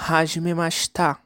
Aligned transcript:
Nikurasu 0.00 0.06
Hajimemashita. 0.06 1.16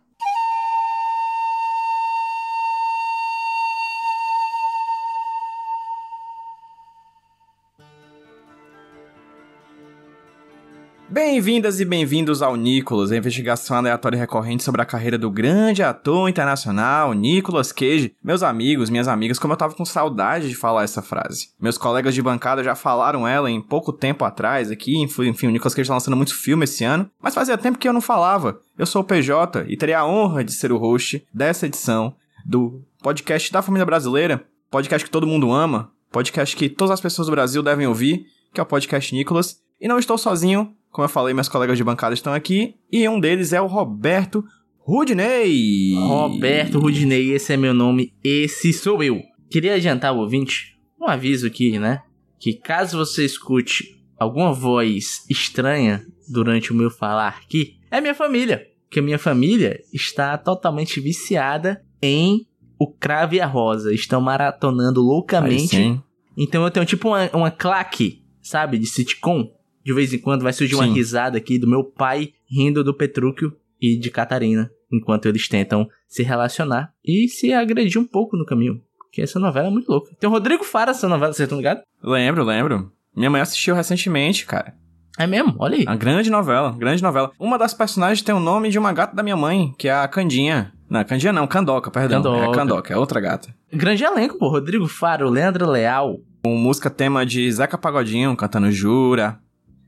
Bem-vindas 11.14 11.78
e 11.78 11.84
bem-vindos 11.84 12.42
ao 12.42 12.56
Nicolas, 12.56 13.12
a 13.12 13.16
investigação 13.16 13.76
aleatória 13.76 14.16
e 14.16 14.18
recorrente 14.18 14.64
sobre 14.64 14.82
a 14.82 14.84
carreira 14.84 15.16
do 15.16 15.30
grande 15.30 15.80
ator 15.80 16.28
internacional 16.28 17.12
Nicolas 17.12 17.70
Cage. 17.70 18.16
Meus 18.20 18.42
amigos, 18.42 18.90
minhas 18.90 19.06
amigas, 19.06 19.38
como 19.38 19.52
eu 19.52 19.56
tava 19.56 19.76
com 19.76 19.84
saudade 19.84 20.48
de 20.48 20.56
falar 20.56 20.82
essa 20.82 21.00
frase. 21.00 21.50
Meus 21.60 21.78
colegas 21.78 22.16
de 22.16 22.20
bancada 22.20 22.64
já 22.64 22.74
falaram 22.74 23.28
ela 23.28 23.48
em 23.48 23.62
pouco 23.62 23.92
tempo 23.92 24.24
atrás 24.24 24.72
aqui, 24.72 25.00
enfim, 25.00 25.46
o 25.46 25.50
Nicolas 25.50 25.72
Cage 25.72 25.86
tá 25.86 25.94
lançando 25.94 26.16
muito 26.16 26.34
filme 26.34 26.64
esse 26.64 26.82
ano, 26.82 27.08
mas 27.22 27.32
fazia 27.32 27.56
tempo 27.56 27.78
que 27.78 27.88
eu 27.88 27.92
não 27.92 28.00
falava. 28.00 28.58
Eu 28.76 28.84
sou 28.84 29.02
o 29.02 29.04
PJ 29.04 29.66
e 29.68 29.76
terei 29.76 29.94
a 29.94 30.04
honra 30.04 30.42
de 30.42 30.50
ser 30.50 30.72
o 30.72 30.78
host 30.78 31.24
dessa 31.32 31.66
edição 31.66 32.16
do 32.44 32.82
podcast 33.00 33.52
da 33.52 33.62
família 33.62 33.86
brasileira, 33.86 34.44
podcast 34.68 35.04
que 35.04 35.12
todo 35.12 35.28
mundo 35.28 35.52
ama, 35.52 35.92
podcast 36.10 36.56
que 36.56 36.68
todas 36.68 36.90
as 36.90 37.00
pessoas 37.00 37.28
do 37.28 37.32
Brasil 37.32 37.62
devem 37.62 37.86
ouvir, 37.86 38.26
que 38.52 38.58
é 38.58 38.64
o 38.64 38.66
podcast 38.66 39.14
Nicolas. 39.14 39.62
E 39.80 39.86
não 39.86 39.98
estou 39.98 40.16
sozinho, 40.16 40.74
como 40.94 41.06
eu 41.06 41.08
falei, 41.08 41.34
meus 41.34 41.48
colegas 41.48 41.76
de 41.76 41.82
bancada 41.82 42.14
estão 42.14 42.32
aqui, 42.32 42.76
e 42.90 43.08
um 43.08 43.18
deles 43.18 43.52
é 43.52 43.60
o 43.60 43.66
Roberto 43.66 44.44
Rudney. 44.78 45.92
Roberto 45.96 46.78
Rudinei, 46.78 47.32
esse 47.32 47.52
é 47.52 47.56
meu 47.56 47.74
nome, 47.74 48.14
esse 48.22 48.72
sou 48.72 49.02
eu. 49.02 49.20
Queria 49.50 49.74
adiantar 49.74 50.14
o 50.14 50.18
ouvinte, 50.18 50.78
um 51.00 51.08
aviso 51.08 51.48
aqui, 51.48 51.80
né? 51.80 52.02
Que 52.38 52.52
caso 52.54 52.96
você 52.96 53.24
escute 53.24 54.04
alguma 54.16 54.52
voz 54.52 55.26
estranha 55.28 56.06
durante 56.28 56.70
o 56.70 56.76
meu 56.76 56.88
falar 56.88 57.40
aqui, 57.42 57.76
é 57.90 58.00
minha 58.00 58.14
família. 58.14 58.64
Que 58.88 59.00
a 59.00 59.02
minha 59.02 59.18
família 59.18 59.80
está 59.92 60.38
totalmente 60.38 61.00
viciada 61.00 61.84
em 62.00 62.46
o 62.78 62.86
Crave 62.86 63.38
e 63.38 63.40
a 63.40 63.46
Rosa. 63.46 63.92
Estão 63.92 64.20
maratonando 64.20 65.02
loucamente. 65.02 65.74
sim. 65.74 66.00
Então 66.36 66.62
eu 66.62 66.70
tenho 66.70 66.86
tipo 66.86 67.08
uma, 67.08 67.28
uma 67.32 67.50
claque, 67.50 68.22
sabe, 68.40 68.78
de 68.78 68.86
sitcom. 68.86 69.50
De 69.84 69.92
vez 69.92 70.12
em 70.12 70.18
quando 70.18 70.42
vai 70.42 70.52
surgir 70.52 70.74
uma 70.74 70.84
Sim. 70.84 70.94
risada 70.94 71.36
aqui 71.36 71.58
do 71.58 71.68
meu 71.68 71.84
pai 71.84 72.32
rindo 72.48 72.82
do 72.82 72.94
Petrúquio 72.94 73.54
e 73.80 73.98
de 73.98 74.10
Catarina, 74.10 74.70
enquanto 74.90 75.26
eles 75.26 75.46
tentam 75.46 75.86
se 76.08 76.22
relacionar 76.22 76.92
e 77.04 77.28
se 77.28 77.52
agredir 77.52 78.00
um 78.00 78.06
pouco 78.06 78.36
no 78.36 78.46
caminho. 78.46 78.80
Porque 78.98 79.20
essa 79.20 79.38
novela 79.38 79.68
é 79.68 79.70
muito 79.70 79.88
louca. 79.88 80.10
Tem 80.18 80.28
o 80.28 80.32
Rodrigo 80.32 80.64
Fara 80.64 80.92
essa 80.92 81.08
novela, 81.08 81.32
vocês 81.32 81.46
estão 81.46 81.58
ligados? 81.58 81.84
Lembro, 82.02 82.42
lembro. 82.44 82.90
Minha 83.14 83.30
mãe 83.30 83.40
assistiu 83.40 83.74
recentemente, 83.74 84.46
cara. 84.46 84.74
É 85.18 85.26
mesmo? 85.26 85.54
Olha 85.58 85.76
aí. 85.76 85.84
A 85.86 85.94
grande 85.94 86.30
novela, 86.30 86.74
grande 86.76 87.02
novela. 87.02 87.30
Uma 87.38 87.56
das 87.56 87.72
personagens 87.72 88.22
tem 88.22 88.34
o 88.34 88.40
nome 88.40 88.70
de 88.70 88.78
uma 88.78 88.92
gata 88.92 89.14
da 89.14 89.22
minha 89.22 89.36
mãe, 89.36 89.72
que 89.78 89.86
é 89.86 89.92
a 89.92 90.08
Candinha. 90.08 90.72
Não, 90.90 91.04
Candinha 91.04 91.32
não, 91.32 91.46
Candoca, 91.46 91.90
perdão. 91.90 92.20
É 92.20 92.22
Candoca. 92.22 92.46
a 92.46 92.54
Candoca, 92.54 92.94
é 92.94 92.96
outra 92.96 93.20
gata. 93.20 93.54
Grande 93.72 94.02
elenco, 94.02 94.38
pô. 94.38 94.48
Rodrigo 94.48 94.88
Faro, 94.88 95.28
Leandro 95.28 95.70
Leal. 95.70 96.18
Com 96.42 96.56
música 96.56 96.90
tema 96.90 97.24
de 97.24 97.50
Zeca 97.50 97.78
Pagodinho, 97.78 98.36
cantando 98.36 98.70
Jura, 98.72 99.38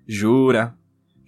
Jura. 0.06 0.75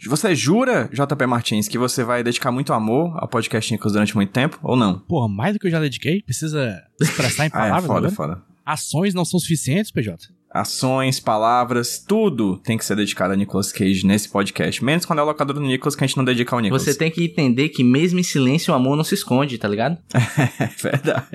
Você 0.07 0.33
jura, 0.35 0.89
JP 0.93 1.27
Martins, 1.27 1.67
que 1.67 1.77
você 1.77 2.05
vai 2.05 2.23
dedicar 2.23 2.53
muito 2.53 2.73
amor 2.73 3.13
ao 3.17 3.27
podcast 3.27 3.73
Nicolas 3.73 3.95
durante 3.95 4.15
muito 4.15 4.31
tempo, 4.31 4.57
ou 4.63 4.77
não? 4.77 5.01
Porra, 5.01 5.29
mais 5.29 5.55
do 5.55 5.59
que 5.59 5.67
eu 5.67 5.71
já 5.73 5.81
dediquei, 5.81 6.23
precisa 6.23 6.81
expressar 7.01 7.47
em 7.47 7.51
Ah, 7.53 7.67
é 7.67 7.69
palavras. 7.71 7.87
foda, 7.87 7.99
agora? 8.09 8.11
foda. 8.13 8.43
Ações 8.65 9.13
não 9.13 9.25
são 9.25 9.41
suficientes, 9.41 9.91
PJ? 9.91 10.29
Ações, 10.51 11.19
palavras, 11.21 11.99
tudo 12.07 12.57
tem 12.59 12.79
que 12.79 12.85
ser 12.85 12.95
dedicado 12.97 13.33
a 13.35 13.37
Nicolas 13.37 13.71
Cage 13.73 14.07
nesse 14.07 14.29
podcast. 14.29 14.83
Menos 14.85 15.05
quando 15.05 15.19
é 15.19 15.23
o 15.23 15.27
locador 15.27 15.55
do 15.55 15.61
Nicolas, 15.61 15.95
que 15.97 16.05
a 16.05 16.07
gente 16.07 16.17
não 16.17 16.25
dedica 16.25 16.55
ao 16.55 16.61
Nicolas. 16.61 16.83
Você 16.85 16.95
tem 16.95 17.11
que 17.11 17.25
entender 17.25 17.69
que 17.71 17.83
mesmo 17.83 18.19
em 18.19 18.23
silêncio 18.23 18.73
o 18.73 18.77
amor 18.77 18.97
não 18.97 19.05
se 19.05 19.15
esconde, 19.15 19.59
tá 19.59 19.67
ligado? 19.69 19.99
É 20.61 20.67
verdade. 20.83 21.27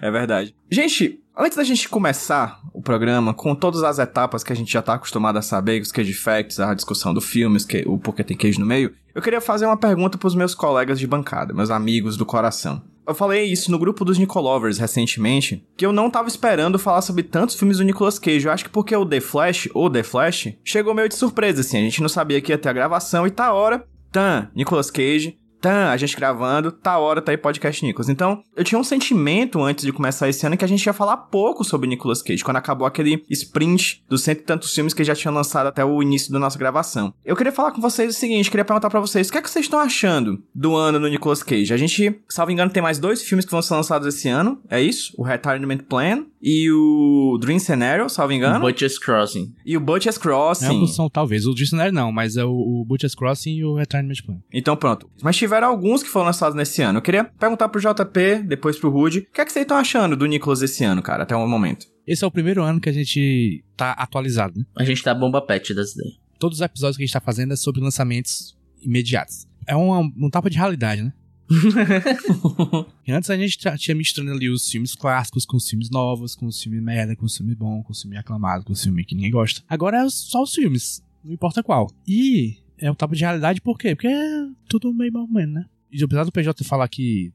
É 0.00 0.10
verdade. 0.10 0.54
Gente, 0.70 1.18
antes 1.36 1.56
da 1.56 1.64
gente 1.64 1.88
começar 1.88 2.60
o 2.72 2.80
programa 2.80 3.34
com 3.34 3.54
todas 3.54 3.82
as 3.82 3.98
etapas 3.98 4.42
que 4.42 4.52
a 4.52 4.56
gente 4.56 4.72
já 4.72 4.80
tá 4.80 4.94
acostumado 4.94 5.36
a 5.36 5.42
saber, 5.42 5.82
os 5.82 5.92
Cage 5.92 6.14
Facts, 6.14 6.58
a 6.58 6.72
discussão 6.72 7.12
do 7.12 7.20
filme, 7.20 7.58
o 7.86 7.98
porquê 7.98 8.24
tem 8.24 8.36
queijo 8.36 8.58
no 8.58 8.66
meio, 8.66 8.94
eu 9.14 9.20
queria 9.20 9.40
fazer 9.40 9.66
uma 9.66 9.76
pergunta 9.76 10.16
pros 10.16 10.34
meus 10.34 10.54
colegas 10.54 10.98
de 10.98 11.06
bancada, 11.06 11.52
meus 11.52 11.70
amigos 11.70 12.16
do 12.16 12.24
coração. 12.24 12.82
Eu 13.06 13.14
falei 13.14 13.44
isso 13.44 13.70
no 13.70 13.78
grupo 13.78 14.04
dos 14.04 14.18
Nicolovers 14.18 14.78
recentemente, 14.78 15.64
que 15.76 15.86
eu 15.86 15.92
não 15.92 16.10
tava 16.10 16.26
esperando 16.26 16.78
falar 16.78 17.02
sobre 17.02 17.22
tantos 17.22 17.54
filmes 17.54 17.78
do 17.78 17.84
Nicolas 17.84 18.18
Cage. 18.18 18.46
Eu 18.46 18.52
acho 18.52 18.64
que 18.64 18.70
porque 18.70 18.96
o 18.96 19.06
The 19.06 19.20
Flash, 19.20 19.68
ou 19.72 19.88
The 19.88 20.02
Flash, 20.02 20.54
chegou 20.64 20.92
meio 20.92 21.08
de 21.08 21.14
surpresa, 21.14 21.60
assim. 21.60 21.78
A 21.78 21.82
gente 21.82 22.02
não 22.02 22.08
sabia 22.08 22.40
que 22.40 22.50
ia 22.50 22.58
ter 22.58 22.68
a 22.68 22.72
gravação 22.72 23.24
e 23.24 23.30
tá 23.30 23.52
hora. 23.52 23.86
Tan, 24.10 24.48
Nicolas 24.56 24.90
Cage, 24.90 25.38
Tan, 25.66 25.90
a 25.90 25.96
gente 25.96 26.14
gravando, 26.14 26.70
tá 26.70 26.96
hora, 26.96 27.20
tá 27.20 27.32
aí 27.32 27.36
podcast 27.36 27.84
Nicolas. 27.84 28.08
Então, 28.08 28.40
eu 28.54 28.62
tinha 28.62 28.78
um 28.78 28.84
sentimento 28.84 29.60
antes 29.60 29.84
de 29.84 29.92
começar 29.92 30.28
esse 30.28 30.46
ano 30.46 30.56
que 30.56 30.64
a 30.64 30.68
gente 30.68 30.86
ia 30.86 30.92
falar 30.92 31.16
pouco 31.16 31.64
sobre 31.64 31.88
Nicolas 31.88 32.22
Cage, 32.22 32.44
quando 32.44 32.58
acabou 32.58 32.86
aquele 32.86 33.24
sprint 33.28 34.04
dos 34.08 34.22
cento 34.22 34.38
e 34.38 34.44
tantos 34.44 34.72
filmes 34.72 34.94
que 34.94 35.02
já 35.02 35.12
tinham 35.12 35.34
lançado 35.34 35.66
até 35.66 35.84
o 35.84 36.00
início 36.00 36.32
da 36.32 36.38
nossa 36.38 36.56
gravação. 36.56 37.12
Eu 37.24 37.34
queria 37.34 37.50
falar 37.50 37.72
com 37.72 37.80
vocês 37.80 38.14
o 38.14 38.16
seguinte, 38.16 38.48
queria 38.48 38.64
perguntar 38.64 38.88
pra 38.88 39.00
vocês, 39.00 39.28
o 39.28 39.32
que 39.32 39.38
é 39.38 39.42
que 39.42 39.50
vocês 39.50 39.64
estão 39.64 39.80
achando 39.80 40.40
do 40.54 40.76
ano 40.76 41.00
do 41.00 41.08
Nicolas 41.08 41.42
Cage? 41.42 41.74
A 41.74 41.76
gente, 41.76 42.20
salvo 42.28 42.52
engano, 42.52 42.70
tem 42.70 42.80
mais 42.80 43.00
dois 43.00 43.20
filmes 43.22 43.44
que 43.44 43.50
vão 43.50 43.60
ser 43.60 43.74
lançados 43.74 44.06
esse 44.06 44.28
ano, 44.28 44.60
é 44.70 44.80
isso? 44.80 45.14
O 45.18 45.24
Retirement 45.24 45.78
Plan 45.78 46.26
e 46.48 46.70
o 46.70 47.36
Dream 47.40 47.58
Scenario, 47.58 48.08
salvo 48.08 48.32
engano, 48.32 48.60
Butcher's 48.60 49.00
Crossing. 49.00 49.52
e 49.66 49.76
o 49.76 49.80
Butcher's 49.80 50.16
É 50.16 50.20
Crossing. 50.20 50.66
ambos 50.76 50.94
são, 50.94 51.10
talvez. 51.10 51.44
O 51.44 51.52
dicionário 51.52 51.92
não, 51.92 52.12
mas 52.12 52.36
é 52.36 52.44
o, 52.44 52.52
o 52.52 52.84
Butcher's 52.84 53.16
Crossing 53.16 53.56
e 53.56 53.64
o 53.64 53.74
Retirement 53.74 54.14
Plan. 54.24 54.38
Então 54.52 54.76
pronto. 54.76 55.10
Mas 55.20 55.36
tiveram 55.36 55.66
alguns 55.66 56.04
que 56.04 56.08
foram 56.08 56.26
lançados 56.26 56.54
nesse 56.56 56.80
ano. 56.82 56.98
Eu 56.98 57.02
queria 57.02 57.24
perguntar 57.24 57.68
pro 57.68 57.80
JP, 57.80 58.44
depois 58.46 58.78
pro 58.78 58.88
Rude, 58.90 59.18
o 59.18 59.32
que 59.32 59.40
é 59.40 59.44
que 59.44 59.52
vocês 59.52 59.64
estão 59.64 59.76
achando 59.76 60.16
do 60.16 60.24
Nicolas 60.26 60.62
esse 60.62 60.84
ano, 60.84 61.02
cara, 61.02 61.24
até 61.24 61.34
o 61.34 61.48
momento? 61.48 61.86
Esse 62.06 62.22
é 62.22 62.26
o 62.28 62.30
primeiro 62.30 62.62
ano 62.62 62.80
que 62.80 62.88
a 62.88 62.92
gente 62.92 63.64
tá 63.76 63.90
atualizado, 63.90 64.56
né? 64.60 64.64
A 64.78 64.84
gente 64.84 65.02
tá 65.02 65.12
bomba 65.12 65.42
pet 65.44 65.74
das 65.74 65.94
ideias. 65.94 66.14
Todos 66.38 66.58
os 66.58 66.62
episódios 66.64 66.96
que 66.96 67.02
a 67.02 67.06
gente 67.06 67.12
tá 67.12 67.20
fazendo 67.20 67.52
é 67.54 67.56
sobre 67.56 67.80
lançamentos 67.80 68.56
imediatos. 68.80 69.46
É 69.66 69.74
uma, 69.74 69.98
um 70.00 70.30
tapa 70.30 70.48
de 70.48 70.56
realidade, 70.56 71.02
né? 71.02 71.12
Antes 73.08 73.30
a 73.30 73.36
gente 73.36 73.58
tinha 73.78 73.94
misturando 73.94 74.32
ali 74.32 74.48
os 74.48 74.68
filmes 74.68 74.94
clássicos 74.94 75.44
com 75.44 75.56
os 75.56 75.68
filmes 75.68 75.90
novos, 75.90 76.34
com 76.34 76.46
os 76.46 76.60
filmes 76.60 76.82
merda, 76.82 77.14
com 77.14 77.24
os 77.24 77.36
filmes 77.36 77.54
bom, 77.54 77.82
com 77.82 77.92
os 77.92 78.02
filmes 78.02 78.18
aclamados, 78.18 78.64
com 78.64 78.72
os 78.72 78.82
filmes 78.82 79.06
que 79.06 79.14
ninguém 79.14 79.30
gosta. 79.30 79.62
Agora 79.68 80.04
é 80.04 80.08
só 80.08 80.42
os 80.42 80.54
filmes, 80.54 81.02
não 81.24 81.32
importa 81.32 81.62
qual. 81.62 81.90
E 82.06 82.56
é 82.78 82.90
um 82.90 82.94
tapa 82.94 83.14
de 83.14 83.22
realidade 83.22 83.60
por 83.60 83.78
quê? 83.78 83.94
Porque 83.94 84.08
é 84.08 84.46
tudo 84.68 84.92
meio 84.92 85.12
mal 85.12 85.26
menos, 85.28 85.54
né? 85.54 85.64
E 85.90 86.02
apesar 86.02 86.24
do 86.24 86.32
PJ 86.32 86.64
falar 86.64 86.88
que 86.88 87.32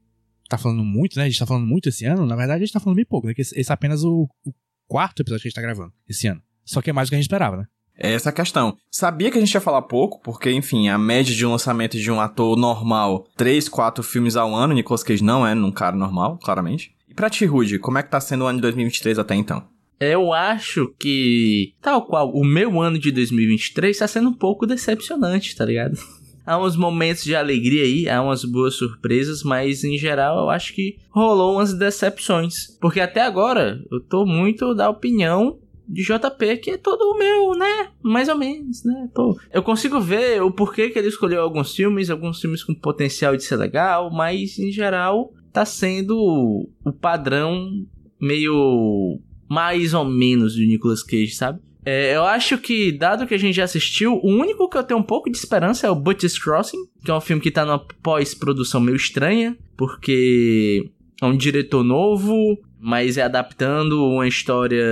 tá 0.48 0.58
falando 0.58 0.84
muito, 0.84 1.16
né? 1.16 1.24
A 1.24 1.28
gente 1.28 1.38
tá 1.38 1.46
falando 1.46 1.66
muito 1.66 1.88
esse 1.88 2.04
ano, 2.04 2.26
na 2.26 2.36
verdade 2.36 2.62
a 2.62 2.66
gente 2.66 2.72
tá 2.72 2.80
falando 2.80 2.96
bem 2.96 3.06
pouco, 3.06 3.26
né? 3.26 3.34
Esse, 3.36 3.58
esse 3.58 3.70
é 3.70 3.74
apenas 3.74 4.04
o, 4.04 4.28
o 4.44 4.52
quarto 4.86 5.22
episódio 5.22 5.42
que 5.42 5.48
a 5.48 5.50
gente 5.50 5.56
tá 5.56 5.62
gravando 5.62 5.92
esse 6.08 6.26
ano. 6.26 6.42
Só 6.64 6.80
que 6.80 6.90
é 6.90 6.92
mais 6.92 7.08
do 7.08 7.10
que 7.10 7.14
a 7.16 7.18
gente 7.18 7.24
esperava, 7.24 7.56
né? 7.56 7.66
É 7.98 8.12
essa 8.12 8.32
questão. 8.32 8.76
Sabia 8.90 9.30
que 9.30 9.38
a 9.38 9.40
gente 9.40 9.52
ia 9.52 9.60
falar 9.60 9.82
pouco, 9.82 10.20
porque, 10.22 10.50
enfim, 10.50 10.88
a 10.88 10.98
média 10.98 11.34
de 11.34 11.46
um 11.46 11.52
lançamento 11.52 11.98
de 11.98 12.10
um 12.10 12.20
ator 12.20 12.56
normal, 12.56 13.26
3, 13.36 13.68
4 13.68 14.02
filmes 14.02 14.36
ao 14.36 14.54
ano, 14.54 14.74
Nicolas 14.74 15.02
Cage 15.02 15.22
não 15.22 15.46
é 15.46 15.54
num 15.54 15.70
cara 15.70 15.96
normal, 15.96 16.38
claramente. 16.42 16.92
E 17.08 17.14
pra 17.14 17.30
ti, 17.30 17.44
Rude, 17.44 17.78
como 17.78 17.98
é 17.98 18.02
que 18.02 18.10
tá 18.10 18.20
sendo 18.20 18.44
o 18.44 18.46
ano 18.46 18.58
de 18.58 18.62
2023 18.62 19.18
até 19.18 19.34
então? 19.34 19.62
Eu 20.00 20.32
acho 20.32 20.92
que, 20.98 21.74
tal 21.80 22.06
qual 22.06 22.32
o 22.32 22.44
meu 22.44 22.80
ano 22.80 22.98
de 22.98 23.12
2023 23.12 23.96
tá 23.96 24.08
sendo 24.08 24.30
um 24.30 24.34
pouco 24.34 24.66
decepcionante, 24.66 25.54
tá 25.54 25.64
ligado? 25.64 25.96
Há 26.44 26.58
uns 26.58 26.74
momentos 26.74 27.22
de 27.22 27.36
alegria 27.36 27.84
aí, 27.84 28.08
há 28.08 28.20
umas 28.20 28.44
boas 28.44 28.74
surpresas, 28.74 29.44
mas 29.44 29.84
em 29.84 29.96
geral 29.96 30.40
eu 30.40 30.50
acho 30.50 30.74
que 30.74 30.96
rolou 31.08 31.54
umas 31.54 31.72
decepções. 31.72 32.76
Porque 32.80 32.98
até 32.98 33.20
agora 33.20 33.80
eu 33.92 34.00
tô 34.00 34.26
muito 34.26 34.74
da 34.74 34.90
opinião 34.90 35.60
de 35.92 36.02
JP, 36.02 36.56
que 36.56 36.70
é 36.70 36.78
todo 36.78 37.02
o 37.02 37.18
meu, 37.18 37.52
né? 37.52 37.90
Mais 38.02 38.28
ou 38.28 38.36
menos, 38.36 38.82
né? 38.82 39.08
Tô... 39.14 39.38
Eu 39.52 39.62
consigo 39.62 40.00
ver 40.00 40.42
o 40.42 40.50
porquê 40.50 40.88
que 40.88 40.98
ele 40.98 41.08
escolheu 41.08 41.42
alguns 41.42 41.74
filmes, 41.74 42.08
alguns 42.08 42.40
filmes 42.40 42.64
com 42.64 42.74
potencial 42.74 43.36
de 43.36 43.44
ser 43.44 43.56
legal, 43.56 44.10
mas 44.10 44.58
em 44.58 44.72
geral 44.72 45.32
tá 45.52 45.66
sendo 45.66 46.16
o 46.84 46.92
padrão 46.92 47.68
meio 48.18 49.20
mais 49.48 49.92
ou 49.92 50.06
menos 50.06 50.54
do 50.54 50.62
Nicolas 50.62 51.02
Cage, 51.02 51.34
sabe? 51.34 51.60
É, 51.84 52.14
eu 52.16 52.22
acho 52.24 52.56
que, 52.56 52.92
dado 52.92 53.26
que 53.26 53.34
a 53.34 53.38
gente 53.38 53.56
já 53.56 53.64
assistiu, 53.64 54.18
o 54.22 54.30
único 54.30 54.68
que 54.68 54.78
eu 54.78 54.84
tenho 54.84 55.00
um 55.00 55.02
pouco 55.02 55.30
de 55.30 55.36
esperança 55.36 55.86
é 55.86 55.90
o 55.90 55.96
Butcher's 55.96 56.38
Crossing, 56.38 56.86
que 57.04 57.10
é 57.10 57.14
um 57.14 57.20
filme 57.20 57.42
que 57.42 57.50
tá 57.50 57.66
numa 57.66 57.84
pós-produção 58.02 58.80
meio 58.80 58.96
estranha, 58.96 59.58
porque 59.76 60.90
é 61.20 61.26
um 61.26 61.36
diretor 61.36 61.82
novo, 61.82 62.56
mas 62.84 63.16
é 63.16 63.22
adaptando 63.22 64.04
uma 64.04 64.26
história 64.26 64.84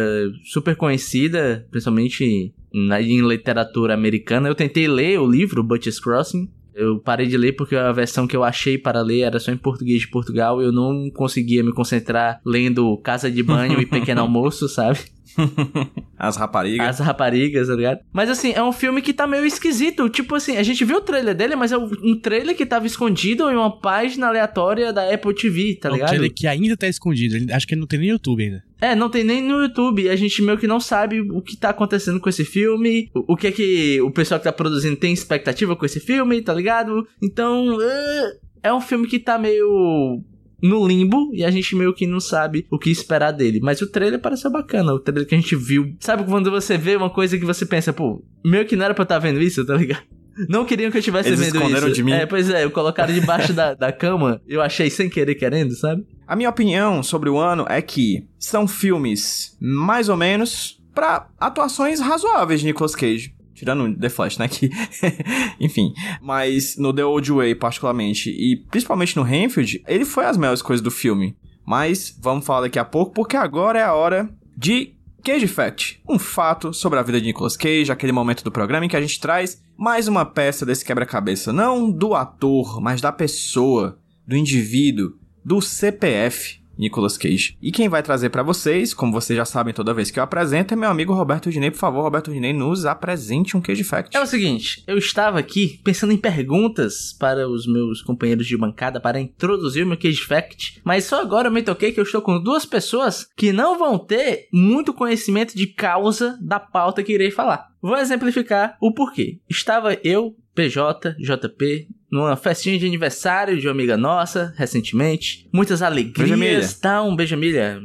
super 0.45 0.77
conhecida, 0.77 1.67
principalmente 1.73 2.55
na, 2.73 3.03
em 3.03 3.21
literatura 3.21 3.95
americana. 3.95 4.49
Eu 4.49 4.55
tentei 4.55 4.87
ler 4.87 5.19
o 5.19 5.29
livro 5.29 5.65
Butcher's 5.65 5.99
Crossing, 5.99 6.49
eu 6.73 7.01
parei 7.01 7.27
de 7.27 7.37
ler 7.37 7.53
porque 7.57 7.75
a 7.75 7.91
versão 7.91 8.29
que 8.29 8.37
eu 8.37 8.45
achei 8.45 8.79
para 8.79 9.03
ler 9.03 9.23
era 9.23 9.41
só 9.41 9.51
em 9.51 9.57
português 9.57 10.03
de 10.03 10.09
Portugal 10.09 10.63
e 10.63 10.65
eu 10.65 10.71
não 10.71 11.11
conseguia 11.11 11.65
me 11.65 11.73
concentrar 11.73 12.41
lendo 12.47 12.97
Casa 12.99 13.29
de 13.29 13.43
Banho 13.43 13.81
e 13.81 13.87
Pequeno 13.91 14.21
Almoço, 14.21 14.69
sabe? 14.69 15.01
As 16.19 16.37
raparigas. 16.37 16.87
As 16.89 16.99
raparigas, 17.07 17.69
tá 17.69 17.75
ligado? 17.75 18.01
Mas 18.13 18.29
assim, 18.29 18.53
é 18.53 18.63
um 18.63 18.73
filme 18.73 19.01
que 19.01 19.13
tá 19.13 19.27
meio 19.27 19.47
esquisito. 19.47 20.09
Tipo 20.09 20.35
assim, 20.35 20.57
a 20.57 20.63
gente 20.63 20.85
viu 20.85 20.99
o 20.99 21.01
trailer 21.01 21.35
dele, 21.35 21.57
mas 21.57 21.73
é 21.73 21.79
um 21.79 22.19
trailer 22.21 22.57
que 22.57 22.67
tava 22.67 22.87
escondido 22.87 23.51
em 23.51 23.55
uma 23.57 23.81
página 23.81 24.29
aleatória 24.29 24.93
da 24.93 25.13
Apple 25.13 25.35
TV, 25.35 25.79
tá 25.81 25.89
É 25.89 25.93
um 25.93 25.95
ligado? 25.95 26.09
trailer 26.11 26.33
que 26.35 26.47
ainda 26.47 26.77
tá 26.77 26.87
escondido. 26.89 27.37
Ele- 27.37 27.53
Acho 27.53 27.67
que 27.67 27.75
não 27.77 27.87
tem 27.87 27.99
nem 27.99 28.09
YouTube 28.11 28.43
ainda. 28.43 28.63
É, 28.81 28.95
não 28.95 29.09
tem 29.11 29.25
nem 29.25 29.43
no 29.43 29.63
YouTube. 29.63 30.09
A 30.09 30.17
gente 30.17 30.43
meio 30.43 30.59
que 30.59 30.67
não 30.67 30.81
sabe 30.81 31.21
o 31.21 31.41
que 31.43 31.57
tá 31.57 31.71
acontecendo 31.71 32.19
com 32.21 32.29
esse 32.29 32.45
filme. 32.45 33.11
O, 33.15 33.35
o 33.35 33.37
que 33.37 33.47
é 33.47 33.53
que 33.53 34.01
o 34.03 34.11
pessoal 34.11 34.39
que 34.41 34.45
tá 34.45 34.53
produzindo 34.53 34.97
tem 34.97 35.13
expectativa 35.13 35.75
com 35.77 35.85
esse 35.87 36.01
filme, 36.01 36.41
tá 36.43 36.53
ligado? 36.55 37.07
Então, 37.23 37.79
é, 37.81 38.33
é 38.65 38.73
um 38.75 38.81
filme 38.81 39.07
que 39.07 39.19
tá 39.19 39.39
meio 39.39 40.23
no 40.63 40.87
limbo 40.87 41.31
e 41.35 41.45
a 41.45 41.51
gente 41.51 41.75
meio 41.75 41.95
que 41.95 42.07
não 42.07 42.21
sabe 42.21 42.67
o 42.71 42.79
que 42.79 42.91
esperar 42.91 43.33
dele. 43.33 43.61
Mas 43.63 43.81
o 43.81 43.91
trailer 43.91 44.21
pareceu 44.21 44.51
bacana. 44.51 44.93
O 44.93 44.99
trailer 44.99 45.27
que 45.27 45.35
a 45.35 45.39
gente 45.39 45.57
viu. 45.57 45.95
Sabe 46.01 46.25
quando 46.25 46.51
você 46.51 46.77
vê 46.77 46.97
uma 46.97 47.11
coisa 47.11 47.39
que 47.39 47.45
você 47.45 47.65
pensa, 47.67 47.93
pô, 47.93 48.23
meio 48.45 48.67
que 48.67 48.77
não 48.77 48.85
era 48.85 48.95
pra 48.95 49.03
eu 49.03 49.05
estar 49.05 49.19
vendo 49.19 49.41
isso, 49.41 49.65
tá 49.65 49.75
ligado? 49.75 50.03
Não 50.49 50.65
queriam 50.65 50.91
que 50.91 50.97
eu 50.97 51.01
estivesse 51.01 51.29
Eles 51.29 51.41
vendo 51.41 51.57
esconderam 51.57 51.89
isso. 51.89 51.97
de 51.97 52.03
mim. 52.03 52.13
É, 52.13 52.25
pois 52.25 52.49
é, 52.49 52.65
eu 52.65 52.71
colocaram 52.71 53.13
debaixo 53.13 53.53
da, 53.53 53.75
da 53.75 53.93
cama. 53.93 54.41
Eu 54.47 54.63
achei 54.63 54.89
sem 54.89 55.11
querer 55.11 55.35
querendo, 55.35 55.75
sabe? 55.75 56.07
A 56.27 56.35
minha 56.35 56.49
opinião 56.49 57.03
sobre 57.03 57.29
o 57.29 57.37
ano 57.37 57.67
é 57.69 57.83
que 57.83 58.25
são 58.39 58.67
filmes 58.67 59.57
mais 59.61 60.09
ou 60.09 60.17
menos 60.17 60.81
pra 60.95 61.29
atuações 61.39 62.01
razoáveis 62.01 62.61
de 62.61 62.67
Nicolas 62.67 62.95
Cage. 62.95 63.35
Tirando 63.61 63.95
The 63.95 64.09
Flash, 64.09 64.39
né? 64.39 64.49
Que, 64.49 64.71
enfim. 65.61 65.93
Mas 66.23 66.79
no 66.79 66.95
The 66.95 67.05
Old 67.05 67.31
Way, 67.31 67.55
particularmente, 67.57 68.31
e 68.31 68.57
principalmente 68.57 69.15
no 69.15 69.23
Renfield, 69.23 69.83
ele 69.87 70.07
foi 70.07 70.25
as 70.25 70.39
melhores 70.39 70.63
coisas 70.63 70.83
do 70.83 70.91
filme. 70.91 71.37
Mas 71.67 72.17
vamos 72.19 72.47
falar 72.47 72.63
daqui 72.63 72.79
a 72.79 72.85
pouco, 72.87 73.13
porque 73.13 73.37
agora 73.37 73.79
é 73.79 73.83
a 73.83 73.93
hora 73.93 74.31
de 74.57 74.95
Cage 75.23 75.47
Fact. 75.47 76.01
Um 76.09 76.19
fato 76.19 76.73
sobre 76.73 76.99
a 76.99 77.03
vida 77.03 77.21
de 77.21 77.27
Nicolas 77.27 77.55
Cage, 77.55 77.93
aquele 77.93 78.13
momento 78.13 78.43
do 78.43 78.51
programa 78.51 78.87
em 78.87 78.89
que 78.89 78.97
a 78.97 79.01
gente 79.01 79.21
traz 79.21 79.63
mais 79.77 80.09
uma 80.09 80.25
peça 80.25 80.65
desse 80.65 80.85
quebra-cabeça. 80.85 81.53
Não 81.53 81.91
do 81.91 82.15
ator, 82.15 82.81
mas 82.81 83.03
da 83.03 83.13
pessoa, 83.13 83.99
do 84.27 84.35
indivíduo, 84.35 85.13
do 85.45 85.61
CPF 85.61 86.60
Nicolas 86.81 87.19
Cage. 87.19 87.57
E 87.61 87.71
quem 87.71 87.89
vai 87.89 88.03
trazer 88.03 88.31
pra 88.31 88.43
vocês, 88.43 88.95
como 88.95 89.13
vocês 89.13 89.37
já 89.37 89.45
sabem 89.45 89.75
toda 89.75 89.93
vez 89.93 90.11
que 90.11 90.19
eu 90.19 90.25
apresento, 90.25 90.73
é 90.73 90.77
meu 90.77 90.89
amigo 90.89 91.13
Roberto 91.13 91.51
Dinei. 91.51 91.71
Por 91.71 91.79
favor, 91.79 92.03
Roberto 92.03 92.33
Dinei, 92.33 92.55
nos 92.55 92.87
apresente 92.87 93.57
um 93.57 93.61
Cage 93.61 93.85
Fact. 93.85 94.17
É 94.17 94.21
o 94.21 94.27
seguinte, 94.27 94.83
eu 94.87 94.97
estava 94.97 95.39
aqui 95.39 95.79
pensando 95.85 96.13
em 96.13 96.17
perguntas 96.17 97.13
para 97.13 97.47
os 97.47 97.67
meus 97.67 98.01
companheiros 98.01 98.47
de 98.47 98.57
bancada 98.57 98.99
para 98.99 99.21
introduzir 99.21 99.85
o 99.85 99.87
meu 99.87 99.99
Cage 99.99 100.23
Fact, 100.23 100.81
mas 100.83 101.05
só 101.05 101.21
agora 101.21 101.49
eu 101.49 101.53
me 101.53 101.63
toquei 101.63 101.93
que 101.93 102.01
eu 102.01 102.05
estou 102.05 102.23
com 102.23 102.43
duas 102.43 102.65
pessoas 102.65 103.29
que 103.37 103.53
não 103.53 103.79
vão 103.79 103.99
ter 103.99 104.49
muito 104.53 104.95
conhecimento 104.95 105.55
de 105.55 105.67
causa 105.67 106.39
da 106.41 106.59
pauta 106.59 107.03
que 107.03 107.13
irei 107.13 107.31
falar. 107.31 107.69
Vou 107.83 107.97
exemplificar 107.97 108.77
o 108.81 108.93
porquê. 108.93 109.39
Estava 109.49 109.99
eu, 110.05 110.35
PJ, 110.55 111.15
JP, 111.19 111.89
numa 112.11 112.37
festinha 112.37 112.79
de 112.79 112.87
aniversário 112.87 113.59
de 113.59 113.67
uma 113.67 113.73
amiga 113.73 113.97
nossa, 113.97 114.53
recentemente. 114.57 115.49
Muitas 115.53 115.83
alegrias, 115.83 116.75
tá? 116.75 117.03
Um 117.03 117.15
beijo, 117.15 117.35
Emília. 117.35 117.81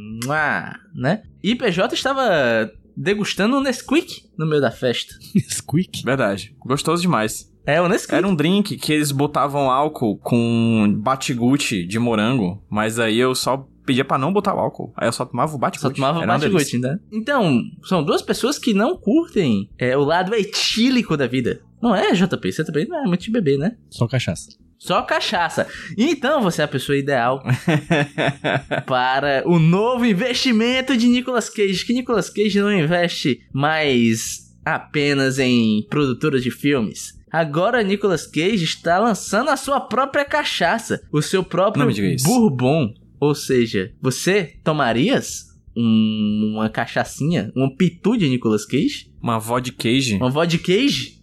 Né? 0.95 1.23
E 1.43 1.55
PJ 1.55 1.93
estava 1.93 2.71
degustando 2.95 3.57
um 3.57 3.61
Nesquik 3.61 4.23
no 4.37 4.45
meio 4.45 4.61
da 4.61 4.71
festa. 4.71 5.13
Squeak. 5.49 6.03
Verdade. 6.03 6.55
Gostoso 6.65 7.01
demais. 7.01 7.53
É, 7.65 7.81
o 7.81 7.89
Nesquik. 7.89 8.15
Era 8.15 8.27
um 8.27 8.35
drink 8.35 8.77
que 8.77 8.93
eles 8.93 9.11
botavam 9.11 9.69
álcool 9.69 10.17
com 10.17 10.93
batigute 10.97 11.85
de 11.85 11.99
morango, 11.99 12.63
mas 12.69 12.99
aí 12.99 13.19
eu 13.19 13.33
só 13.35 13.67
pedia 13.85 14.05
pra 14.05 14.17
não 14.17 14.33
botar 14.33 14.55
o 14.55 14.59
álcool. 14.59 14.93
Aí 14.95 15.07
eu 15.07 15.11
só 15.11 15.25
tomava 15.25 15.55
o 15.55 15.57
batigute. 15.57 15.81
Só 15.81 15.93
tomava 15.93 16.19
delícia. 16.39 16.79
bate 16.79 16.79
né? 16.79 16.99
Então, 17.11 17.61
são 17.83 18.03
duas 18.03 18.21
pessoas 18.21 18.57
que 18.57 18.73
não 18.73 18.97
curtem 18.97 19.69
é, 19.77 19.95
o 19.95 20.03
lado 20.03 20.33
etílico 20.33 21.15
da 21.15 21.27
vida. 21.27 21.61
Não 21.85 21.95
é, 21.95 22.13
JP? 22.13 22.51
Você 22.51 22.63
também 22.65 22.87
não 22.87 23.03
é 23.03 23.07
muito 23.07 23.21
de 23.23 23.29
beber, 23.31 23.59
né? 23.59 23.77
Só 23.91 24.07
cachaça. 24.07 24.49
Só 24.79 25.01
cachaça. 25.03 25.67
Então 25.95 26.41
você 26.41 26.61
é 26.61 26.65
a 26.65 26.67
pessoa 26.67 26.97
ideal 26.97 27.43
para 28.85 29.43
o 29.45 29.59
novo 29.59 30.05
investimento 30.05 30.95
de 30.97 31.07
Nicolas 31.07 31.49
Cage. 31.49 31.85
Que 31.85 31.93
Nicolas 31.93 32.29
Cage 32.29 32.59
não 32.59 32.71
investe 32.73 33.39
mais 33.53 34.53
apenas 34.65 35.39
em 35.39 35.85
produtoras 35.89 36.43
de 36.43 36.51
filmes. 36.51 37.13
Agora 37.31 37.83
Nicolas 37.83 38.25
Cage 38.25 38.63
está 38.63 38.97
lançando 38.99 39.49
a 39.49 39.57
sua 39.57 39.79
própria 39.79 40.25
cachaça, 40.25 41.01
o 41.11 41.21
seu 41.21 41.43
próprio 41.43 41.83
bourbon. 42.23 42.93
Ou 43.19 43.35
seja, 43.35 43.91
você 44.01 44.55
tomarias 44.63 45.45
um- 45.75 46.53
uma 46.55 46.69
cachaçinha, 46.69 47.51
um 47.55 47.69
pitu 47.69 48.17
de 48.17 48.27
Nicolas 48.29 48.65
Cage? 48.65 49.11
Uma 49.21 49.39
vodka 49.39 49.75
Cage. 49.83 50.15
Uma 50.15 50.29
vodka 50.29 50.63
Cage? 50.73 51.14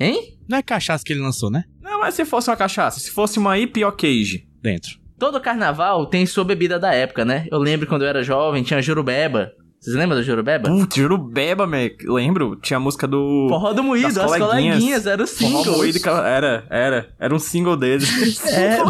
Hein? 0.00 0.38
Não 0.48 0.56
é 0.58 0.62
cachaça 0.62 1.04
que 1.04 1.12
ele 1.12 1.20
lançou, 1.20 1.50
né? 1.50 1.64
Não, 1.82 2.00
mas 2.00 2.14
se 2.14 2.24
fosse 2.24 2.48
uma 2.50 2.56
cachaça, 2.56 2.98
se 2.98 3.10
fosse 3.10 3.38
uma 3.38 3.58
IPO 3.58 3.92
Cage. 3.92 4.48
Dentro. 4.62 4.98
Todo 5.18 5.38
carnaval 5.40 6.06
tem 6.06 6.24
sua 6.24 6.42
bebida 6.44 6.78
da 6.78 6.94
época, 6.94 7.24
né? 7.24 7.46
Eu 7.50 7.58
lembro 7.58 7.86
quando 7.86 8.02
eu 8.02 8.08
era 8.08 8.22
jovem, 8.22 8.62
tinha 8.62 8.80
Jurubeba. 8.80 9.52
Vocês 9.78 9.94
lembram 9.96 10.16
da 10.18 10.22
Jurubeba? 10.22 10.68
Putz, 10.68 10.96
Jurubeba, 10.96 11.66
me 11.66 11.94
lembro. 12.04 12.56
Tinha 12.56 12.78
a 12.78 12.80
música 12.80 13.06
do... 13.06 13.46
Forró 13.48 13.72
do 13.74 13.82
Moído, 13.82 14.08
das 14.12 14.18
as 14.18 14.38
coleguinhas. 14.38 14.76
coleguinhas, 14.76 15.06
era 15.06 15.22
o 15.22 15.26
Forró 15.26 15.58
single. 15.62 15.76
moído, 15.78 15.98
era, 16.08 16.66
era. 16.70 17.10
Era 17.18 17.34
um 17.34 17.38
single 17.38 17.76
deles. 17.76 18.08
É, 18.50 18.78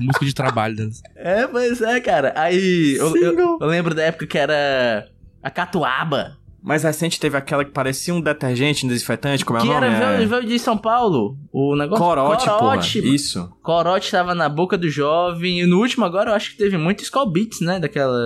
Música 0.00 0.24
de 0.24 0.34
trabalho 0.34 0.76
deles. 0.76 1.02
é, 1.16 1.46
pois 1.46 1.80
é, 1.82 2.00
cara. 2.00 2.32
Aí 2.36 2.94
eu, 2.96 3.06
eu, 3.16 3.30
Single. 3.30 3.58
eu 3.60 3.66
lembro 3.66 3.94
da 3.94 4.02
época 4.04 4.26
que 4.26 4.38
era 4.38 5.08
a 5.42 5.50
Catuaba. 5.50 6.38
Mais 6.62 6.84
recente 6.84 7.18
teve 7.18 7.36
aquela 7.36 7.64
que 7.64 7.72
parecia 7.72 8.14
um 8.14 8.20
detergente, 8.20 8.86
um 8.86 8.88
desinfetante, 8.88 9.44
como 9.44 9.58
é 9.58 9.62
o 9.62 9.64
que 9.64 9.72
nome? 9.72 9.86
era 9.86 9.96
É... 9.96 10.16
veio, 10.16 10.28
veio 10.28 10.46
de 10.46 10.58
São 10.58 10.78
Paulo. 10.78 11.36
O 11.52 11.74
negócio. 11.74 12.04
Corote, 12.04 12.48
Corote. 12.48 13.02
porra. 13.02 13.14
Isso. 13.14 13.52
Corote 13.62 14.10
tava 14.10 14.34
na 14.34 14.48
boca 14.48 14.78
do 14.78 14.88
jovem. 14.88 15.60
E 15.60 15.66
no 15.66 15.78
último 15.80 16.04
agora 16.04 16.30
eu 16.30 16.34
acho 16.34 16.52
que 16.52 16.56
teve 16.56 16.78
muito 16.78 17.02
Skull 17.02 17.30
Beats, 17.32 17.60
né? 17.60 17.80
Daquela 17.80 18.16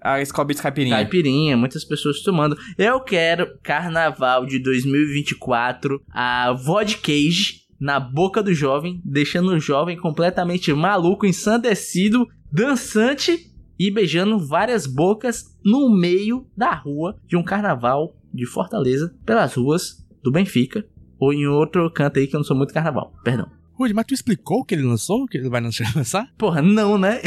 A 0.00 0.22
Skull 0.22 0.44
Beats 0.44 0.62
Caipirinha. 0.62 0.94
caipirinha, 0.94 1.56
muitas 1.56 1.84
pessoas 1.84 2.22
tomando. 2.22 2.56
Eu 2.78 3.00
quero 3.00 3.48
carnaval 3.62 4.46
de 4.46 4.62
2024, 4.62 6.00
a 6.12 6.52
vodka 6.52 7.00
cage 7.02 7.60
na 7.80 7.98
boca 7.98 8.42
do 8.42 8.52
jovem, 8.52 9.00
deixando 9.04 9.52
o 9.52 9.58
jovem 9.58 9.96
completamente 9.96 10.72
maluco, 10.72 11.26
ensandecido, 11.26 12.26
dançante 12.52 13.49
e 13.80 13.90
beijando 13.90 14.38
várias 14.38 14.86
bocas 14.86 15.58
no 15.64 15.88
meio 15.88 16.46
da 16.54 16.74
rua 16.74 17.16
de 17.26 17.34
um 17.34 17.42
carnaval 17.42 18.14
de 18.30 18.44
Fortaleza, 18.44 19.14
pelas 19.24 19.54
ruas 19.54 20.06
do 20.22 20.30
Benfica, 20.30 20.84
ou 21.18 21.32
em 21.32 21.46
outro 21.46 21.90
canto 21.90 22.18
aí 22.18 22.26
que 22.26 22.36
eu 22.36 22.40
não 22.40 22.44
sou 22.44 22.54
muito 22.54 22.74
carnaval, 22.74 23.14
perdão. 23.24 23.50
Rudy, 23.72 23.94
mas 23.94 24.04
tu 24.04 24.12
explicou 24.12 24.66
que 24.66 24.74
ele 24.74 24.82
lançou? 24.82 25.26
Que 25.26 25.38
ele 25.38 25.48
vai 25.48 25.62
lançar? 25.62 26.30
Porra, 26.36 26.60
não, 26.60 26.98
né? 26.98 27.22